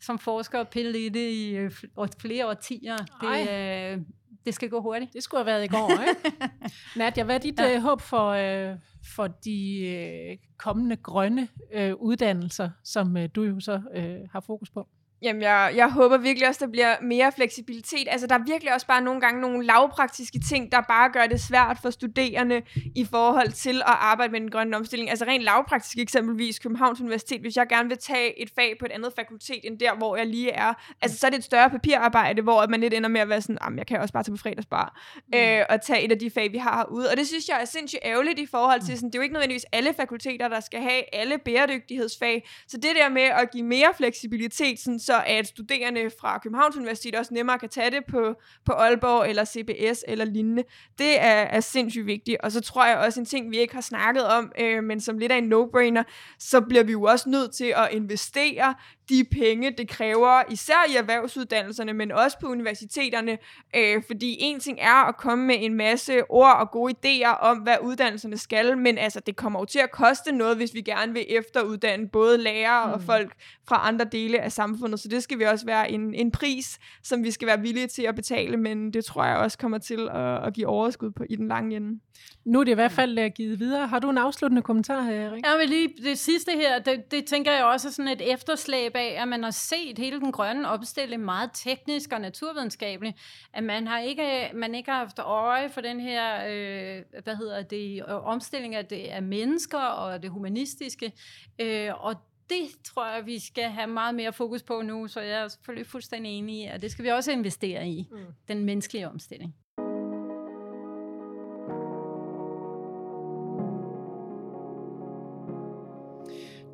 som 0.01 0.19
forsker 0.19 0.59
og 0.59 0.69
pille 0.69 1.07
i 1.07 1.09
det 1.09 1.31
i 1.31 1.51
øh, 1.57 1.71
flere 2.19 2.49
årtier. 2.49 2.97
Det, 2.97 3.51
øh, 3.51 4.05
det 4.47 4.55
skal 4.55 4.69
gå 4.71 4.81
hurtigt. 4.81 5.13
Det 5.13 5.23
skulle 5.23 5.39
have 5.39 5.47
været 5.47 5.65
i 5.65 5.69
går, 5.69 5.91
ikke? 6.09 6.37
Nadia, 6.97 7.25
hvad 7.25 7.35
er 7.35 7.39
dit 7.39 7.61
ja. 7.61 7.75
øh, 7.75 7.83
håb 7.83 8.01
for, 8.01 8.29
øh, 8.29 8.77
for 9.15 9.27
de 9.27 9.87
øh, 9.87 10.39
kommende 10.57 10.97
grønne 10.97 11.49
øh, 11.73 11.95
uddannelser, 11.95 12.71
som 12.85 13.17
øh, 13.17 13.29
du 13.35 13.43
jo 13.43 13.61
så 13.61 13.83
øh, 13.95 14.17
har 14.33 14.41
fokus 14.41 14.71
på? 14.71 14.89
Jamen, 15.23 15.43
jeg, 15.43 15.73
jeg 15.77 15.91
håber 15.91 16.17
virkelig 16.17 16.49
også, 16.49 16.65
der 16.65 16.71
bliver 16.73 16.97
mere 17.03 17.33
fleksibilitet. 17.33 18.09
Altså, 18.11 18.27
der 18.27 18.35
er 18.35 18.45
virkelig 18.47 18.75
også 18.75 18.87
bare 18.87 19.03
nogle 19.03 19.21
gange 19.21 19.41
nogle 19.41 19.67
lavpraktiske 19.67 20.39
ting, 20.49 20.73
der 20.73 20.81
bare 20.81 21.11
gør 21.13 21.27
det 21.27 21.41
svært 21.41 21.79
for 21.83 21.91
studerende 21.91 22.63
i 22.95 23.05
forhold 23.05 23.53
til 23.53 23.77
at 23.77 23.83
arbejde 23.87 24.33
med 24.33 24.41
den 24.41 24.51
grønne 24.51 24.77
omstilling. 24.77 25.11
Altså, 25.11 25.25
rent 25.25 25.43
lavpraktisk 25.43 25.99
eksempelvis 25.99 26.59
Københavns 26.59 27.01
Universitet, 27.01 27.41
hvis 27.41 27.57
jeg 27.57 27.69
gerne 27.69 27.89
vil 27.89 27.99
tage 27.99 28.43
et 28.43 28.51
fag 28.55 28.77
på 28.81 28.87
et 28.87 28.93
andet 28.93 29.13
fakultet 29.17 29.61
end 29.65 29.79
der, 29.79 29.95
hvor 29.97 30.17
jeg 30.17 30.27
lige 30.27 30.51
er, 30.51 30.75
altså, 31.03 31.19
så 31.19 31.27
er 31.27 31.31
det 31.31 31.39
et 31.39 31.45
større 31.45 31.71
papirarbejde, 31.71 32.43
hvor 32.43 32.67
man 32.67 32.81
lidt 32.81 32.95
ender 32.95 33.09
med 33.09 33.21
at 33.21 33.29
være 33.29 33.41
sådan, 33.41 33.59
jeg 33.79 33.87
kan 33.87 34.01
også 34.01 34.13
bare 34.13 34.23
tage 34.23 34.37
på 34.37 34.43
fredagsbar 34.43 35.01
mm. 35.17 35.39
øh, 35.39 35.65
og 35.71 35.83
tage 35.83 36.03
et 36.03 36.13
af 36.13 36.19
de 36.19 36.31
fag, 36.31 36.53
vi 36.53 36.59
har 36.59 36.77
herude. 36.77 37.11
Og 37.11 37.17
det 37.17 37.27
synes 37.27 37.49
jeg 37.49 37.61
er 37.61 37.65
sindssygt 37.65 38.03
ærgerligt 38.05 38.39
i 38.39 38.47
forhold 38.47 38.81
til, 38.81 38.93
mm. 38.93 38.97
sådan, 38.97 39.09
det 39.09 39.15
er 39.15 39.19
jo 39.19 39.23
ikke 39.23 39.33
nødvendigvis 39.33 39.67
alle 39.73 39.95
fakulteter, 39.95 40.49
der 40.49 40.61
skal 40.61 40.81
have 40.81 41.15
alle 41.15 41.39
bæredygtighedsfag. 41.39 42.49
Så 42.69 42.77
det 42.77 42.91
der 42.97 43.09
med 43.09 43.23
at 43.23 43.51
give 43.53 43.65
mere 43.65 43.89
fleksibilitet, 43.97 44.81
sådan, 44.81 44.99
så 44.99 45.12
så 45.13 45.23
at 45.27 45.47
studerende 45.47 46.11
fra 46.21 46.39
Københavns 46.39 46.77
Universitet 46.77 47.15
også 47.15 47.35
nemmere 47.35 47.59
kan 47.59 47.69
tage 47.69 47.91
det 47.91 48.05
på, 48.11 48.35
på 48.65 48.73
Aalborg 48.73 49.29
eller 49.29 49.45
CBS 49.45 50.05
eller 50.09 50.25
lignende. 50.25 50.65
Det 50.99 51.21
er, 51.21 51.43
er 51.57 51.61
sindssygt 51.61 52.07
vigtigt. 52.07 52.37
Og 52.41 52.53
så 52.53 52.61
tror 52.61 52.87
jeg 52.87 52.99
også 52.99 53.21
en 53.21 53.27
ting, 53.27 53.51
vi 53.51 53.59
ikke 53.59 53.75
har 53.75 53.81
snakket 53.81 54.27
om, 54.27 54.53
øh, 54.59 54.85
men 54.85 55.01
som 55.01 55.19
lidt 55.19 55.33
af 55.33 55.39
en 55.39 55.53
no-brainer, 55.53 56.03
så 56.39 56.61
bliver 56.61 56.85
vi 56.85 56.93
jo 56.93 57.03
også 57.03 57.29
nødt 57.29 57.55
til 57.55 57.75
at 57.77 57.89
investere 57.93 58.75
de 59.13 59.25
penge, 59.25 59.71
det 59.79 59.89
kræver, 59.89 60.43
især 60.51 60.87
i 60.91 60.97
erhvervsuddannelserne, 60.97 61.93
men 61.93 62.13
også 62.13 62.39
på 62.41 62.47
universiteterne, 62.47 63.39
øh, 63.77 64.03
fordi 64.07 64.37
en 64.41 64.61
ting 64.61 64.79
er 64.81 65.09
at 65.09 65.17
komme 65.17 65.47
med 65.47 65.57
en 65.59 65.75
masse 65.75 66.31
ord 66.31 66.57
og 66.61 66.71
gode 66.71 66.95
idéer 66.95 67.39
om, 67.41 67.59
hvad 67.59 67.77
uddannelserne 67.83 68.39
skal, 68.39 68.79
men 68.79 68.99
altså, 68.99 69.21
det 69.21 69.37
kommer 69.37 69.61
jo 69.61 69.65
til 69.65 69.79
at 69.79 69.91
koste 69.91 70.33
noget, 70.33 70.57
hvis 70.57 70.75
vi 70.75 70.81
gerne 70.81 71.13
vil 71.13 71.25
efteruddanne 71.29 72.09
både 72.09 72.39
lærere 72.39 72.87
mm. 72.87 72.93
og 72.93 73.03
folk 73.03 73.33
fra 73.69 73.89
andre 73.89 74.05
dele 74.13 74.41
af 74.41 74.53
samfundet, 74.53 75.01
så 75.01 75.09
det 75.09 75.23
skal 75.23 75.39
vi 75.39 75.45
også 75.45 75.67
være 75.67 75.91
en, 75.91 76.15
en 76.15 76.31
pris, 76.31 76.79
som 77.03 77.25
vi 77.25 77.31
skal 77.31 77.49
være 77.49 77.61
villige 77.61 77.87
til 77.87 78.03
at 78.03 78.15
betale, 78.15 78.57
men 78.57 78.93
det 78.93 79.05
tror 79.05 79.25
jeg 79.25 79.37
også 79.37 79.59
kommer 79.59 79.79
til 79.79 80.09
at, 80.13 80.47
at 80.47 80.55
give 80.55 80.67
overskud 80.67 81.11
på 81.11 81.25
i 81.31 81.37
den 81.37 81.49
lange 81.49 81.77
ende. 81.77 82.01
Nu 82.45 82.61
er 82.61 82.65
det 82.65 82.73
i 82.73 82.75
hvert 82.75 82.93
fald 82.93 83.19
uh, 83.19 83.25
givet 83.35 83.61
videre. 83.61 83.87
Har 83.87 83.99
du 83.99 84.11
en 84.11 84.19
afsluttende 84.19 84.63
kommentar 84.63 85.03
her, 85.03 85.13
Erik? 85.13 85.47
Ja, 85.47 85.59
men 85.59 85.69
lige 85.69 85.89
det 86.05 86.19
sidste 86.19 86.53
her, 86.53 86.79
det, 86.79 87.11
det 87.11 87.25
tænker 87.25 87.53
jeg 87.53 87.65
også 87.65 87.89
er 87.89 87.93
sådan 87.93 88.13
et 88.13 88.33
efterslæb 88.33 88.93
af, 88.95 89.02
at 89.03 89.29
man 89.29 89.43
har 89.43 89.51
set 89.51 89.99
hele 89.99 90.21
den 90.21 90.33
grønne 90.33 90.69
opstilling 90.69 91.25
meget 91.25 91.51
teknisk 91.55 92.13
og 92.13 92.21
naturvidenskabelig, 92.21 93.15
at 93.53 93.65
man 93.65 93.87
har 93.87 93.99
ikke, 93.99 94.51
man 94.55 94.75
ikke 94.75 94.91
har 94.91 94.99
haft 94.99 95.19
øje 95.19 95.71
for 95.71 95.81
den 95.81 96.01
her, 96.01 96.47
øh, 96.49 97.23
hvad 97.23 97.37
hedder 97.37 97.63
det, 97.63 98.05
omstilling 98.05 98.75
af, 98.75 98.87
det, 98.87 98.97
af 98.97 99.23
mennesker 99.23 99.79
og 99.79 100.23
det 100.23 100.31
humanistiske, 100.31 101.13
øh, 101.59 102.05
og 102.05 102.15
det 102.51 102.69
tror 102.85 103.07
jeg, 103.07 103.27
vi 103.27 103.39
skal 103.39 103.71
have 103.71 103.87
meget 103.87 104.15
mere 104.15 104.33
fokus 104.33 104.63
på 104.63 104.83
nu, 104.83 105.09
så 105.09 105.21
jeg 105.21 105.43
er 105.43 105.49
selvfølgelig 105.49 105.87
fuldstændig 105.87 106.33
enig 106.33 106.57
i, 106.57 106.67
at 106.67 106.83
det 106.83 106.91
skal 106.91 107.05
vi 107.05 107.11
også 107.11 107.33
investere 107.33 107.89
i, 107.89 108.09
mm. 108.11 108.19
den 108.49 108.65
menneskelige 108.65 109.09
omstilling. 109.09 109.55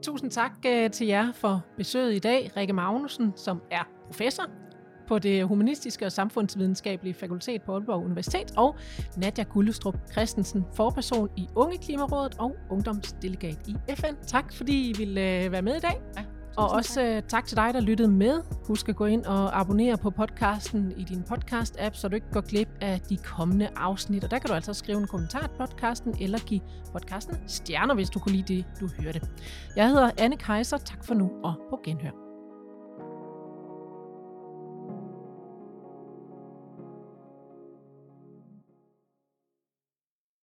Tusind 0.02 0.30
tak 0.30 0.52
øh, 0.66 0.90
til 0.90 1.06
jer 1.06 1.32
for 1.32 1.64
besøget 1.76 2.14
i 2.14 2.18
dag. 2.18 2.50
Rikke 2.56 2.72
Magnussen, 2.72 3.32
som 3.36 3.62
er 3.70 3.88
professor 4.06 4.44
på 5.08 5.18
det 5.18 5.46
humanistiske 5.46 6.06
og 6.06 6.12
samfundsvidenskabelige 6.12 7.14
fakultet 7.14 7.62
på 7.62 7.72
Aalborg 7.72 8.04
Universitet, 8.04 8.52
og 8.56 8.76
Nadja 9.16 9.42
Gullestrup 9.42 9.96
Christensen, 10.12 10.64
forperson 10.74 11.28
i 11.36 11.48
Unge 11.56 11.78
Klimarådet 11.78 12.36
og 12.38 12.56
ungdomsdelegat 12.70 13.58
i 13.68 13.74
FN. 13.94 14.14
Tak 14.26 14.52
fordi 14.52 14.90
I 14.90 14.92
ville 14.98 15.44
øh, 15.44 15.52
være 15.52 15.62
med 15.62 15.76
i 15.76 15.80
dag. 15.80 16.00
Ja. 16.16 16.37
Og 16.58 16.70
også 16.70 16.94
tak. 16.94 17.28
tak 17.28 17.46
til 17.46 17.56
dig, 17.56 17.74
der 17.74 17.80
lyttede 17.80 18.08
med. 18.08 18.40
Husk 18.66 18.88
at 18.88 18.96
gå 18.96 19.06
ind 19.06 19.24
og 19.24 19.60
abonnere 19.60 19.96
på 19.96 20.10
podcasten 20.10 20.92
i 20.96 21.04
din 21.04 21.24
podcast-app, 21.30 21.94
så 21.94 22.08
du 22.08 22.14
ikke 22.14 22.26
går 22.32 22.40
glip 22.40 22.68
af 22.80 23.00
de 23.00 23.16
kommende 23.16 23.68
afsnit. 23.76 24.24
Og 24.24 24.30
der 24.30 24.38
kan 24.38 24.48
du 24.48 24.54
altså 24.54 24.74
skrive 24.74 24.98
en 24.98 25.06
kommentar 25.06 25.40
til 25.40 25.50
podcasten, 25.58 26.14
eller 26.20 26.38
give 26.38 26.60
podcasten 26.92 27.36
stjerner, 27.46 27.94
hvis 27.94 28.10
du 28.10 28.18
kunne 28.18 28.32
lide 28.32 28.54
det, 28.54 28.64
du 28.80 28.88
hørte. 29.02 29.20
Jeg 29.76 29.88
hedder 29.88 30.10
Anne 30.18 30.36
Kaiser. 30.36 30.78
Tak 30.78 31.04
for 31.04 31.14
nu, 31.14 31.30
og 31.44 31.54
på 31.70 31.80
genhør. 31.84 32.27